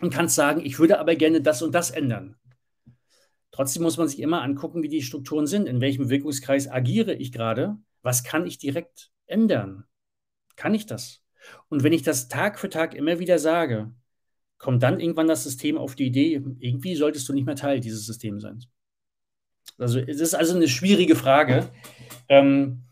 Und 0.01 0.13
kannst 0.13 0.35
sagen, 0.35 0.65
ich 0.65 0.79
würde 0.79 0.99
aber 0.99 1.15
gerne 1.15 1.41
das 1.43 1.63
und 1.63 1.75
das 1.75 1.91
ändern. 1.91 2.37
Trotzdem 3.51 3.83
muss 3.83 3.99
man 3.99 4.09
sich 4.09 4.21
immer 4.21 4.43
angucken, 4.43 4.83
wie 4.83 4.89
die 4.89 5.03
Strukturen 5.03 5.47
sind. 5.47 5.69
In 5.69 5.81
welchem 5.81 6.09
Wirkungskreis 6.09 6.69
agiere 6.69 7.15
ich 7.15 7.33
gerade? 7.33 7.77
Was 8.03 8.25
kann 8.25 8.47
ich 8.47 8.59
direkt 8.59 9.11
ändern? 9.27 9.85
Kann 10.57 10.75
ich 10.75 10.87
das? 10.87 11.23
Und 11.69 11.83
wenn 11.83 11.93
ich 11.93 12.03
das 12.03 12.29
Tag 12.29 12.59
für 12.59 12.71
Tag 12.71 12.95
immer 12.95 13.19
wieder 13.19 13.39
sage, 13.39 13.93
kommt 14.59 14.83
dann 14.83 15.01
irgendwann 15.01 15.29
das 15.29 15.45
System 15.45 15.77
auf 15.77 15.95
die 15.95 16.07
Idee, 16.07 16.41
irgendwie 16.61 16.95
solltest 16.95 17.29
du 17.29 17.33
nicht 17.33 17.47
mehr 17.47 17.57
Teil 17.57 17.81
dieses 17.81 18.07
Systems 18.07 18.43
sein. 18.43 18.65
Also 19.79 19.99
es 19.99 20.21
ist 20.21 20.35
also 20.35 20.55
eine 20.55 20.69
schwierige 20.69 21.17
Frage. 21.17 21.69
Ähm, 22.29 22.83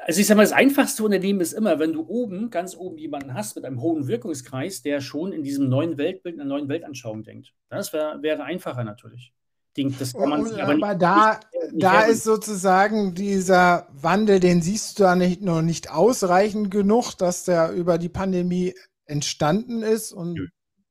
also 0.00 0.20
ich 0.20 0.26
sage 0.26 0.36
mal, 0.36 0.42
das 0.42 0.52
einfachste 0.52 1.04
Unternehmen 1.04 1.40
ist 1.40 1.52
immer, 1.52 1.78
wenn 1.78 1.92
du 1.92 2.06
oben, 2.06 2.50
ganz 2.50 2.76
oben 2.76 2.98
jemanden 2.98 3.34
hast 3.34 3.56
mit 3.56 3.64
einem 3.64 3.80
hohen 3.80 4.06
Wirkungskreis, 4.06 4.82
der 4.82 5.00
schon 5.00 5.32
in 5.32 5.42
diesem 5.42 5.68
neuen 5.68 5.98
Weltbild, 5.98 6.36
einer 6.36 6.48
neuen 6.48 6.68
Weltanschauung 6.68 7.22
denkt. 7.22 7.54
Das 7.68 7.92
wär, 7.92 8.22
wäre 8.22 8.44
einfacher 8.44 8.84
natürlich. 8.84 9.32
Das 9.76 10.12
kann 10.12 10.28
man 10.28 10.44
sich 10.44 10.62
aber, 10.62 10.74
aber 10.74 10.94
da, 10.94 11.40
nicht, 11.72 11.82
da 11.82 12.02
ist 12.02 12.22
sozusagen 12.22 13.14
dieser 13.14 13.88
Wandel, 13.92 14.38
den 14.38 14.62
siehst 14.62 14.98
du 14.98 15.02
da 15.02 15.16
nicht, 15.16 15.42
noch 15.42 15.62
nicht 15.62 15.90
ausreichend 15.90 16.70
genug, 16.70 17.14
dass 17.14 17.44
der 17.44 17.72
über 17.72 17.98
die 17.98 18.08
Pandemie 18.08 18.74
entstanden 19.06 19.82
ist 19.82 20.12
und 20.12 20.34
Nö. 20.34 20.46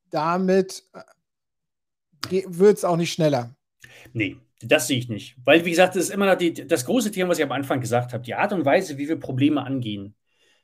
damit 0.09 0.83
äh, 2.29 2.43
wird 2.47 2.77
es 2.77 2.83
auch 2.83 2.97
nicht 2.97 3.13
schneller. 3.13 3.55
Nee, 4.11 4.37
das 4.71 4.87
sehe 4.87 4.97
ich 4.97 5.09
nicht. 5.09 5.35
Weil, 5.43 5.65
wie 5.65 5.69
gesagt, 5.69 5.95
das 5.95 6.05
ist 6.05 6.09
immer 6.09 6.25
noch 6.25 6.37
die, 6.37 6.53
das 6.53 6.85
große 6.85 7.11
Thema, 7.11 7.29
was 7.29 7.39
ich 7.39 7.43
am 7.43 7.51
Anfang 7.51 7.81
gesagt 7.81 8.13
habe. 8.13 8.23
Die 8.23 8.35
Art 8.35 8.53
und 8.53 8.65
Weise, 8.65 8.97
wie 8.97 9.07
wir 9.07 9.19
Probleme 9.19 9.63
angehen. 9.63 10.15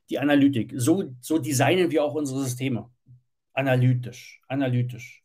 Die 0.10 0.20
Analytik. 0.20 0.74
So, 0.76 1.16
so 1.20 1.38
designen 1.38 1.91
wir 1.91 2.04
auch 2.04 2.16
unsere 2.16 2.41
Systeme. 2.41 2.89
Analytisch. 3.54 4.41
Analytisch. 4.47 5.24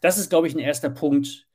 Das 0.00 0.18
ist, 0.18 0.30
glaube 0.30 0.48
ich, 0.48 0.54
ein 0.54 0.60
erster 0.60 0.90
Punkt, 0.90 1.46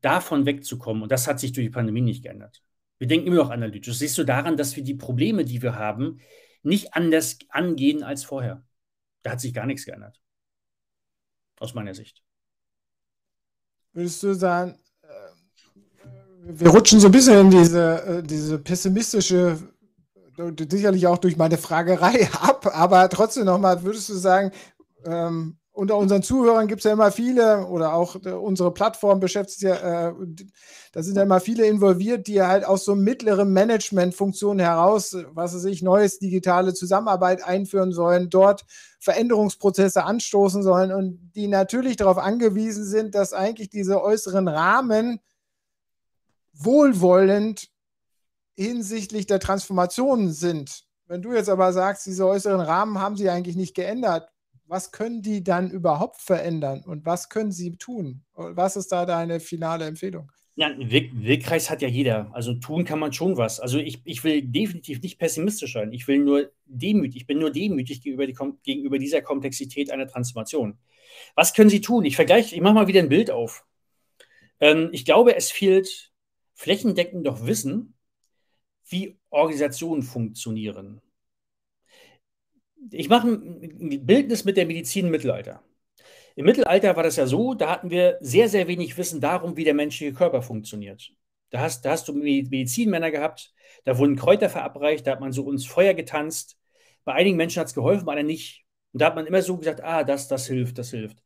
davon 0.00 0.46
wegzukommen. 0.46 1.02
Und 1.02 1.12
das 1.12 1.26
hat 1.26 1.40
sich 1.40 1.52
durch 1.52 1.66
die 1.66 1.70
Pandemie 1.70 2.00
nicht 2.00 2.22
geändert. 2.22 2.62
Wir 2.98 3.08
denken 3.08 3.26
immer 3.26 3.36
noch 3.36 3.50
analytisch. 3.50 3.88
Das 3.88 3.98
siehst 3.98 4.18
du 4.18 4.24
daran, 4.24 4.56
dass 4.56 4.76
wir 4.76 4.84
die 4.84 4.94
Probleme, 4.94 5.44
die 5.44 5.62
wir 5.62 5.76
haben, 5.76 6.20
nicht 6.62 6.94
anders 6.94 7.38
angehen 7.48 8.02
als 8.02 8.24
vorher. 8.24 8.64
Da 9.22 9.32
hat 9.32 9.40
sich 9.40 9.54
gar 9.54 9.66
nichts 9.66 9.84
geändert. 9.84 10.20
Aus 11.58 11.74
meiner 11.74 11.94
Sicht. 11.94 12.22
Würdest 13.92 14.22
du 14.22 14.34
sagen, 14.34 14.78
wir 16.46 16.68
rutschen 16.68 17.00
so 17.00 17.08
ein 17.08 17.12
bisschen 17.12 17.40
in 17.40 17.50
diese, 17.50 18.02
äh, 18.04 18.22
diese 18.22 18.58
pessimistische, 18.58 19.58
sicherlich 20.70 21.06
auch 21.06 21.18
durch 21.18 21.36
meine 21.36 21.58
Fragerei 21.58 22.28
ab, 22.40 22.70
aber 22.72 23.08
trotzdem 23.08 23.46
nochmal, 23.46 23.82
würdest 23.82 24.08
du 24.08 24.14
sagen, 24.14 24.50
ähm, 25.06 25.56
unter 25.72 25.96
unseren 25.96 26.22
Zuhörern 26.22 26.68
gibt 26.68 26.80
es 26.80 26.84
ja 26.84 26.92
immer 26.92 27.10
viele, 27.10 27.66
oder 27.66 27.94
auch 27.94 28.16
äh, 28.24 28.30
unsere 28.30 28.72
Plattform 28.72 29.18
beschäftigt 29.18 29.62
ja, 29.62 30.08
äh, 30.08 30.14
da 30.92 31.02
sind 31.02 31.16
ja 31.16 31.24
immer 31.24 31.40
viele 31.40 31.66
involviert, 31.66 32.28
die 32.28 32.40
halt 32.42 32.64
aus 32.64 32.84
so 32.84 32.94
mittleren 32.94 33.52
Managementfunktionen 33.52 34.64
heraus, 34.64 35.16
was 35.32 35.54
weiß 35.54 35.64
ich, 35.64 35.82
neues 35.82 36.20
digitale 36.20 36.74
Zusammenarbeit 36.74 37.42
einführen 37.42 37.90
sollen, 37.90 38.30
dort 38.30 38.64
Veränderungsprozesse 39.00 40.04
anstoßen 40.04 40.62
sollen 40.62 40.92
und 40.92 41.32
die 41.34 41.48
natürlich 41.48 41.96
darauf 41.96 42.18
angewiesen 42.18 42.84
sind, 42.84 43.16
dass 43.16 43.32
eigentlich 43.32 43.68
diese 43.68 44.00
äußeren 44.00 44.46
Rahmen 44.46 45.18
wohlwollend 46.54 47.68
hinsichtlich 48.56 49.26
der 49.26 49.40
Transformationen 49.40 50.32
sind. 50.32 50.84
Wenn 51.06 51.22
du 51.22 51.34
jetzt 51.34 51.48
aber 51.48 51.72
sagst, 51.72 52.06
diese 52.06 52.26
äußeren 52.26 52.60
Rahmen 52.60 52.98
haben 52.98 53.16
sie 53.16 53.28
eigentlich 53.28 53.56
nicht 53.56 53.74
geändert, 53.74 54.28
was 54.66 54.92
können 54.92 55.22
die 55.22 55.44
dann 55.44 55.70
überhaupt 55.70 56.20
verändern 56.20 56.82
und 56.84 57.04
was 57.04 57.28
können 57.28 57.52
sie 57.52 57.76
tun? 57.76 58.22
Was 58.34 58.76
ist 58.76 58.92
da 58.92 59.04
deine 59.04 59.40
finale 59.40 59.84
Empfehlung? 59.84 60.30
Ja, 60.56 60.68
einen 60.68 60.90
Weg, 60.90 61.50
hat 61.50 61.82
ja 61.82 61.88
jeder. 61.88 62.30
Also 62.32 62.54
tun 62.54 62.84
kann 62.84 63.00
man 63.00 63.12
schon 63.12 63.36
was. 63.36 63.58
Also 63.58 63.78
ich, 63.78 64.00
ich 64.04 64.22
will 64.22 64.40
definitiv 64.40 65.02
nicht 65.02 65.18
pessimistisch 65.18 65.72
sein. 65.72 65.92
Ich 65.92 66.06
will 66.06 66.18
nur 66.18 66.52
demütig, 66.64 67.22
ich 67.22 67.26
bin 67.26 67.40
nur 67.40 67.50
demütig 67.50 68.02
gegenüber, 68.02 68.26
die, 68.26 68.36
gegenüber 68.62 68.98
dieser 68.98 69.20
Komplexität 69.20 69.90
einer 69.90 70.06
Transformation. 70.06 70.78
Was 71.34 71.54
können 71.54 71.70
Sie 71.70 71.80
tun? 71.80 72.04
Ich 72.04 72.16
vergleiche, 72.16 72.54
ich 72.54 72.60
mache 72.60 72.74
mal 72.74 72.86
wieder 72.86 73.00
ein 73.00 73.08
Bild 73.08 73.30
auf. 73.30 73.66
Ähm, 74.60 74.90
ich 74.92 75.04
glaube, 75.04 75.34
es 75.34 75.50
fehlt 75.50 76.12
flächendeckend 76.54 77.26
doch 77.26 77.46
Wissen, 77.46 77.94
wie 78.86 79.18
Organisationen 79.30 80.02
funktionieren 80.02 81.00
ich 82.90 83.08
mache 83.08 83.28
ein 83.28 84.06
Bildnis 84.06 84.44
mit 84.44 84.56
der 84.56 84.66
Medizin 84.66 85.06
im 85.06 85.12
Mittelalter. 85.12 85.62
Im 86.36 86.46
Mittelalter 86.46 86.96
war 86.96 87.02
das 87.02 87.16
ja 87.16 87.26
so, 87.26 87.54
da 87.54 87.70
hatten 87.70 87.90
wir 87.90 88.18
sehr, 88.20 88.48
sehr 88.48 88.66
wenig 88.66 88.96
Wissen 88.98 89.20
darum, 89.20 89.56
wie 89.56 89.64
der 89.64 89.74
menschliche 89.74 90.12
Körper 90.12 90.42
funktioniert. 90.42 91.12
Da 91.50 91.60
hast, 91.60 91.84
da 91.84 91.92
hast 91.92 92.08
du 92.08 92.12
Medizinmänner 92.12 93.10
gehabt, 93.10 93.54
da 93.84 93.98
wurden 93.98 94.16
Kräuter 94.16 94.50
verabreicht, 94.50 95.06
da 95.06 95.12
hat 95.12 95.20
man 95.20 95.32
so 95.32 95.44
uns 95.44 95.64
Feuer 95.64 95.94
getanzt. 95.94 96.58
Bei 97.04 97.12
einigen 97.12 97.36
Menschen 97.36 97.60
hat 97.60 97.68
es 97.68 97.74
geholfen, 97.74 98.06
bei 98.06 98.12
anderen 98.12 98.26
nicht. 98.26 98.64
Und 98.92 99.00
da 99.00 99.06
hat 99.06 99.14
man 99.14 99.26
immer 99.26 99.42
so 99.42 99.56
gesagt, 99.56 99.82
ah, 99.82 100.02
das, 100.02 100.26
das 100.26 100.46
hilft, 100.46 100.78
das 100.78 100.90
hilft. 100.90 101.18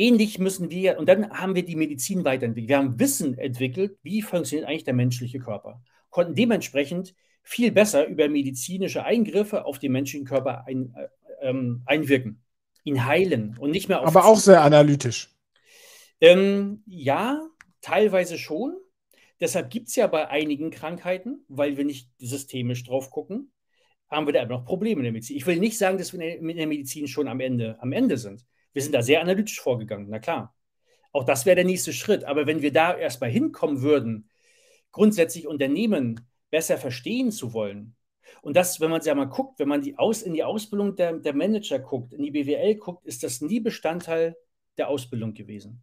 Ähnlich 0.00 0.38
müssen 0.38 0.70
wir, 0.70 0.96
und 0.98 1.08
dann 1.08 1.28
haben 1.30 1.56
wir 1.56 1.64
die 1.64 1.74
Medizin 1.74 2.24
weiterentwickelt. 2.24 2.68
Wir 2.68 2.78
haben 2.78 3.00
Wissen 3.00 3.36
entwickelt, 3.36 3.98
wie 4.02 4.22
funktioniert 4.22 4.68
eigentlich 4.68 4.84
der 4.84 4.94
menschliche 4.94 5.40
Körper. 5.40 5.82
Konnten 6.08 6.36
dementsprechend 6.36 7.16
viel 7.42 7.72
besser 7.72 8.06
über 8.06 8.28
medizinische 8.28 9.04
Eingriffe 9.04 9.64
auf 9.64 9.80
den 9.80 9.90
menschlichen 9.90 10.24
Körper 10.24 10.64
ein, 10.68 10.94
äh, 10.94 11.48
ähm, 11.48 11.82
einwirken, 11.84 12.44
ihn 12.84 13.04
heilen 13.06 13.56
und 13.58 13.72
nicht 13.72 13.88
mehr 13.88 14.00
auf. 14.00 14.06
Aber 14.06 14.24
auch 14.24 14.38
sehr 14.38 14.62
analytisch. 14.62 15.34
Ähm, 16.20 16.84
ja, 16.86 17.42
teilweise 17.80 18.38
schon. 18.38 18.76
Deshalb 19.40 19.70
gibt 19.70 19.88
es 19.88 19.96
ja 19.96 20.06
bei 20.06 20.28
einigen 20.28 20.70
Krankheiten, 20.70 21.44
weil 21.48 21.76
wir 21.76 21.84
nicht 21.84 22.08
systemisch 22.18 22.84
drauf 22.84 23.10
gucken, 23.10 23.50
haben 24.08 24.26
wir 24.26 24.32
da 24.32 24.42
immer 24.42 24.58
noch 24.58 24.64
Probleme 24.64 25.00
in 25.00 25.04
der 25.04 25.12
Medizin. 25.12 25.36
Ich 25.36 25.46
will 25.46 25.58
nicht 25.58 25.76
sagen, 25.76 25.98
dass 25.98 26.12
wir 26.12 26.40
mit 26.40 26.56
der 26.56 26.66
Medizin 26.68 27.08
schon 27.08 27.26
am 27.26 27.40
Ende, 27.40 27.76
am 27.80 27.92
Ende 27.92 28.16
sind. 28.16 28.44
Wir 28.72 28.82
sind 28.82 28.94
da 28.94 29.02
sehr 29.02 29.20
analytisch 29.20 29.60
vorgegangen, 29.60 30.08
na 30.08 30.18
klar. 30.18 30.54
Auch 31.12 31.24
das 31.24 31.46
wäre 31.46 31.56
der 31.56 31.64
nächste 31.64 31.92
Schritt. 31.92 32.24
Aber 32.24 32.46
wenn 32.46 32.62
wir 32.62 32.72
da 32.72 32.96
erstmal 32.96 33.30
hinkommen 33.30 33.82
würden, 33.82 34.28
grundsätzlich 34.92 35.46
Unternehmen 35.46 36.28
besser 36.50 36.78
verstehen 36.78 37.30
zu 37.30 37.52
wollen. 37.52 37.94
Und 38.42 38.56
das, 38.56 38.80
wenn 38.80 38.90
man 38.90 39.00
ja 39.02 39.14
mal 39.14 39.24
guckt, 39.24 39.58
wenn 39.58 39.68
man 39.68 39.82
die 39.82 39.98
aus, 39.98 40.22
in 40.22 40.34
die 40.34 40.44
Ausbildung 40.44 40.96
der, 40.96 41.14
der 41.14 41.34
Manager 41.34 41.78
guckt, 41.78 42.12
in 42.12 42.22
die 42.22 42.30
BWL 42.30 42.76
guckt, 42.76 43.04
ist 43.06 43.22
das 43.22 43.40
nie 43.40 43.60
Bestandteil 43.60 44.36
der 44.76 44.88
Ausbildung 44.88 45.34
gewesen. 45.34 45.82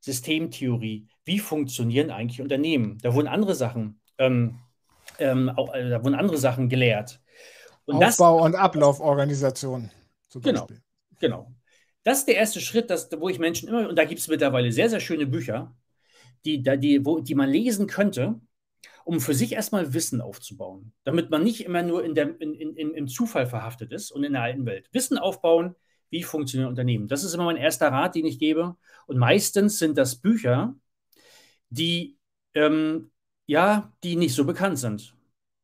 Systemtheorie, 0.00 1.08
wie 1.24 1.38
funktionieren 1.38 2.10
eigentlich 2.10 2.40
Unternehmen? 2.40 2.98
Da 3.02 3.14
wurden 3.14 3.28
andere 3.28 3.54
Sachen, 3.54 4.00
ähm, 4.18 4.58
ähm, 5.18 5.50
auch, 5.50 5.74
äh, 5.74 5.90
da 5.90 6.02
wurden 6.02 6.14
andere 6.14 6.38
Sachen 6.38 6.68
gelehrt. 6.68 7.20
Und 7.84 7.96
Aufbau 7.96 8.38
das, 8.38 8.46
und 8.46 8.54
Ablauforganisation. 8.54 9.90
Genau, 10.42 10.66
genau. 11.18 11.52
Das 12.02 12.20
ist 12.20 12.28
der 12.28 12.36
erste 12.36 12.60
Schritt, 12.60 12.90
dass, 12.90 13.10
wo 13.12 13.28
ich 13.28 13.38
Menschen 13.38 13.68
immer, 13.68 13.88
und 13.88 13.96
da 13.96 14.04
gibt 14.04 14.20
es 14.20 14.28
mittlerweile 14.28 14.72
sehr, 14.72 14.88
sehr 14.88 15.00
schöne 15.00 15.26
Bücher, 15.26 15.76
die, 16.44 16.62
die, 16.62 17.04
wo, 17.04 17.20
die 17.20 17.34
man 17.34 17.50
lesen 17.50 17.86
könnte, 17.86 18.40
um 19.04 19.20
für 19.20 19.34
sich 19.34 19.52
erstmal 19.52 19.92
Wissen 19.92 20.20
aufzubauen, 20.20 20.92
damit 21.04 21.30
man 21.30 21.42
nicht 21.42 21.64
immer 21.64 21.82
nur 21.82 22.04
in 22.04 22.14
der, 22.14 22.40
in, 22.40 22.54
in, 22.54 22.94
im 22.94 23.08
Zufall 23.08 23.46
verhaftet 23.46 23.92
ist 23.92 24.10
und 24.12 24.24
in 24.24 24.32
der 24.32 24.42
alten 24.42 24.66
Welt. 24.66 24.88
Wissen 24.92 25.18
aufbauen, 25.18 25.74
wie 26.10 26.22
funktionieren 26.22 26.68
Unternehmen. 26.70 27.08
Das 27.08 27.24
ist 27.24 27.34
immer 27.34 27.44
mein 27.44 27.56
erster 27.56 27.88
Rat, 27.88 28.14
den 28.14 28.26
ich 28.26 28.38
gebe. 28.38 28.76
Und 29.06 29.18
meistens 29.18 29.78
sind 29.78 29.96
das 29.96 30.16
Bücher, 30.16 30.74
die, 31.68 32.18
ähm, 32.54 33.10
ja, 33.46 33.92
die 34.02 34.16
nicht 34.16 34.34
so 34.34 34.44
bekannt 34.44 34.78
sind. 34.78 35.14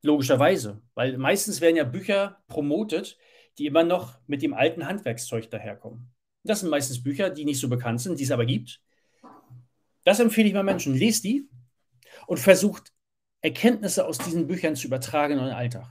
Logischerweise. 0.02 0.82
Weil 0.94 1.18
meistens 1.18 1.60
werden 1.60 1.76
ja 1.76 1.84
Bücher 1.84 2.42
promotet, 2.46 3.18
die 3.58 3.66
immer 3.66 3.84
noch 3.84 4.18
mit 4.26 4.42
dem 4.42 4.54
alten 4.54 4.86
Handwerkszeug 4.86 5.50
daherkommen. 5.50 6.12
Das 6.46 6.60
sind 6.60 6.70
meistens 6.70 7.02
Bücher, 7.02 7.30
die 7.30 7.44
nicht 7.44 7.60
so 7.60 7.68
bekannt 7.68 8.00
sind, 8.00 8.18
die 8.18 8.24
es 8.24 8.30
aber 8.30 8.46
gibt. 8.46 8.80
Das 10.04 10.20
empfehle 10.20 10.48
ich 10.48 10.54
mal 10.54 10.62
Menschen. 10.62 10.94
Lest 10.94 11.24
die 11.24 11.48
und 12.26 12.38
versucht 12.38 12.92
Erkenntnisse 13.40 14.06
aus 14.06 14.18
diesen 14.18 14.46
Büchern 14.46 14.76
zu 14.76 14.86
übertragen 14.86 15.34
in 15.34 15.40
euren 15.40 15.52
Alltag. 15.52 15.88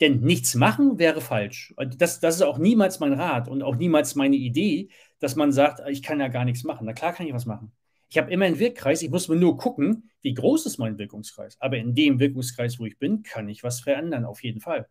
Denn 0.00 0.20
nichts 0.20 0.54
machen 0.54 0.98
wäre 0.98 1.20
falsch. 1.20 1.74
Das, 1.96 2.20
das 2.20 2.36
ist 2.36 2.42
auch 2.42 2.58
niemals 2.58 3.00
mein 3.00 3.12
Rat 3.14 3.48
und 3.48 3.62
auch 3.62 3.76
niemals 3.76 4.14
meine 4.14 4.36
Idee, 4.36 4.90
dass 5.18 5.36
man 5.36 5.52
sagt, 5.52 5.80
ich 5.88 6.02
kann 6.02 6.20
ja 6.20 6.28
gar 6.28 6.44
nichts 6.44 6.64
machen. 6.64 6.86
Na 6.86 6.92
klar 6.92 7.12
kann 7.12 7.26
ich 7.26 7.32
was 7.32 7.46
machen. 7.46 7.72
Ich 8.08 8.18
habe 8.18 8.30
immer 8.30 8.44
einen 8.44 8.58
Wirkkreis, 8.58 9.02
ich 9.02 9.10
muss 9.10 9.28
mir 9.28 9.36
nur 9.36 9.56
gucken, 9.56 10.10
wie 10.20 10.34
groß 10.34 10.66
ist 10.66 10.78
mein 10.78 10.98
Wirkungskreis. 10.98 11.56
Aber 11.60 11.78
in 11.78 11.94
dem 11.94 12.20
Wirkungskreis, 12.20 12.78
wo 12.78 12.84
ich 12.84 12.98
bin, 12.98 13.22
kann 13.22 13.48
ich 13.48 13.62
was 13.62 13.80
verändern, 13.80 14.24
auf 14.24 14.42
jeden 14.42 14.60
Fall. 14.60 14.86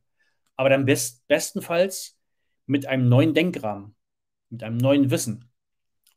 Aber 0.55 0.69
dann 0.69 0.85
best, 0.85 1.27
bestenfalls 1.27 2.17
mit 2.65 2.87
einem 2.87 3.09
neuen 3.09 3.33
Denkrahmen, 3.33 3.95
mit 4.51 4.63
einem 4.63 4.77
neuen 4.77 5.09
Wissen, 5.09 5.49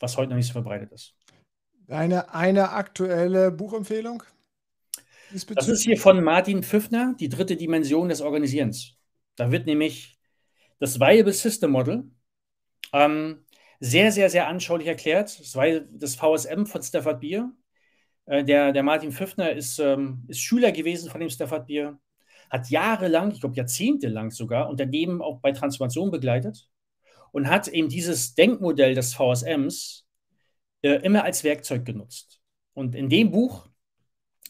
was 0.00 0.16
heute 0.16 0.30
noch 0.30 0.36
nicht 0.36 0.48
so 0.48 0.52
verbreitet 0.52 0.92
ist. 0.92 1.14
Eine, 1.88 2.34
eine 2.34 2.70
aktuelle 2.70 3.50
Buchempfehlung? 3.50 4.22
Das 5.30 5.68
ist 5.68 5.82
hier 5.82 5.96
von 5.96 6.22
Martin 6.22 6.62
Pfiffner, 6.62 7.14
die 7.18 7.28
dritte 7.28 7.56
Dimension 7.56 8.08
des 8.08 8.20
Organisierens. 8.20 8.96
Da 9.36 9.50
wird 9.50 9.66
nämlich 9.66 10.18
das 10.78 11.00
Viable 11.00 11.32
System 11.32 11.70
Model 11.70 12.10
ähm, 12.92 13.44
sehr, 13.80 14.12
sehr, 14.12 14.30
sehr 14.30 14.48
anschaulich 14.48 14.86
erklärt. 14.86 15.38
Das, 15.40 15.56
war 15.56 15.66
das 15.80 16.14
VSM 16.14 16.66
von 16.66 16.82
Stafford 16.82 17.20
Beer. 17.20 17.50
Äh, 18.26 18.44
der, 18.44 18.72
der 18.72 18.82
Martin 18.82 19.12
Pfiffner 19.12 19.52
ist, 19.52 19.78
ähm, 19.78 20.24
ist 20.28 20.40
Schüler 20.40 20.72
gewesen 20.72 21.10
von 21.10 21.20
dem 21.20 21.30
Stafford 21.30 21.66
Beer, 21.66 21.98
hat 22.50 22.70
jahrelang, 22.70 23.32
ich 23.32 23.40
glaube 23.40 23.56
jahrzehntelang 23.56 24.30
sogar, 24.30 24.68
Unternehmen 24.68 25.20
auch 25.20 25.40
bei 25.40 25.52
Transformation 25.52 26.10
begleitet 26.10 26.68
und 27.34 27.48
hat 27.48 27.66
eben 27.66 27.88
dieses 27.88 28.36
Denkmodell 28.36 28.94
des 28.94 29.12
VSMs 29.14 30.06
äh, 30.82 31.00
immer 31.02 31.24
als 31.24 31.42
Werkzeug 31.42 31.84
genutzt. 31.84 32.40
Und 32.74 32.94
in 32.94 33.08
dem 33.08 33.32
Buch 33.32 33.68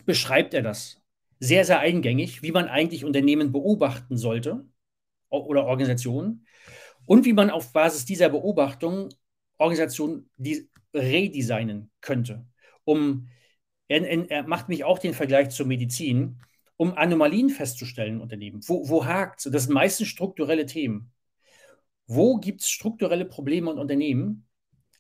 beschreibt 0.05 0.53
er 0.53 0.61
das 0.61 1.01
sehr, 1.41 1.65
sehr 1.65 1.81
eingängig, 1.81 2.43
wie 2.43 2.53
man 2.53 2.69
eigentlich 2.69 3.07
Unternehmen 3.07 3.53
beobachten 3.53 4.19
sollte 4.19 4.67
oder 5.31 5.65
Organisationen 5.65 6.47
und 7.07 7.25
wie 7.25 7.33
man 7.33 7.49
auf 7.49 7.73
Basis 7.73 8.05
dieser 8.05 8.29
Beobachtung 8.29 9.09
Organisationen 9.57 10.29
redesignen 10.93 11.91
könnte. 12.03 12.45
Um, 12.85 13.29
er, 13.89 14.43
macht 14.43 14.69
mich 14.69 14.85
auch 14.85 14.99
den 14.99 15.15
Vergleich 15.15 15.49
zur 15.49 15.67
Medizin, 15.67 16.39
um 16.77 16.93
Anomalien 16.93 17.49
festzustellen 17.49 18.17
in 18.17 18.21
Unternehmen. 18.21 18.61
Wo, 18.67 18.87
wo 18.91 19.07
hakt 19.07 19.47
es? 19.47 19.51
Das 19.51 19.65
sind 19.65 19.73
meistens 19.73 20.09
strukturelle 20.09 20.67
Themen. 20.67 21.14
Wo 22.07 22.37
gibt 22.37 22.61
es 22.61 22.69
strukturelle 22.69 23.25
Probleme 23.25 23.71
in 23.71 23.79
Unternehmen, 23.79 24.47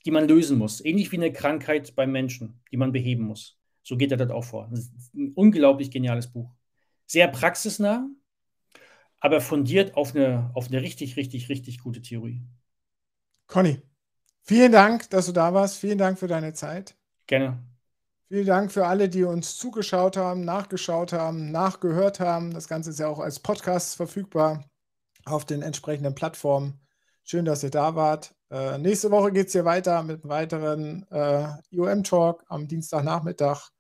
die 0.05 0.11
man 0.11 0.27
lösen 0.27 0.59
muss? 0.59 0.85
Ähnlich 0.85 1.13
wie 1.13 1.17
eine 1.17 1.33
Krankheit 1.33 1.95
beim 1.95 2.13
Menschen, 2.13 2.63
die 2.71 2.77
man 2.77 2.93
beheben 2.93 3.25
muss. 3.25 3.59
So 3.83 3.97
geht 3.97 4.11
er 4.11 4.17
dort 4.17 4.33
auch 4.33 4.45
vor. 4.45 4.71
ein 5.15 5.33
unglaublich 5.35 5.91
geniales 5.91 6.33
Buch. 6.33 6.51
Sehr 7.07 7.29
praxisnah, 7.29 8.09
aber 9.21 9.41
fundiert 9.41 9.95
auf 9.95 10.15
eine, 10.15 10.51
auf 10.55 10.69
eine 10.69 10.81
richtig, 10.81 11.17
richtig, 11.17 11.49
richtig 11.51 11.81
gute 11.81 12.01
Theorie. 12.01 12.43
Conny, 13.47 13.83
vielen 14.43 14.73
Dank, 14.73 15.11
dass 15.11 15.27
du 15.27 15.33
da 15.33 15.53
warst. 15.53 15.79
Vielen 15.79 15.99
Dank 15.99 16.19
für 16.19 16.29
deine 16.29 16.55
Zeit. 16.55 16.97
Gerne. 17.27 17.63
Vielen 18.29 18.47
Dank 18.47 18.73
für 18.73 18.87
alle, 18.87 19.11
die 19.11 19.25
uns 19.25 19.57
zugeschaut 19.57 20.17
haben, 20.17 20.45
nachgeschaut 20.45 21.13
haben, 21.13 21.51
nachgehört 21.53 22.21
haben. 22.21 22.53
Das 22.55 22.69
Ganze 22.69 22.91
ist 22.91 22.99
ja 22.99 23.07
auch 23.07 23.21
als 23.21 23.39
Podcast 23.39 23.97
verfügbar 23.97 24.65
auf 25.27 25.45
den 25.45 25.61
entsprechenden 25.61 26.15
Plattformen. 26.15 26.84
Schön, 27.25 27.47
dass 27.47 27.63
ihr 27.63 27.71
da 27.71 27.95
wart. 27.97 28.35
Äh, 28.51 28.77
nächste 28.79 29.11
Woche 29.11 29.33
geht 29.33 29.47
es 29.47 29.53
hier 29.55 29.65
weiter 29.65 30.03
mit 30.03 30.23
einem 30.23 30.31
weiteren 30.31 31.07
äh, 31.11 31.49
IOM-Talk 31.71 32.45
am 32.49 32.69
Dienstagnachmittag. 32.69 33.71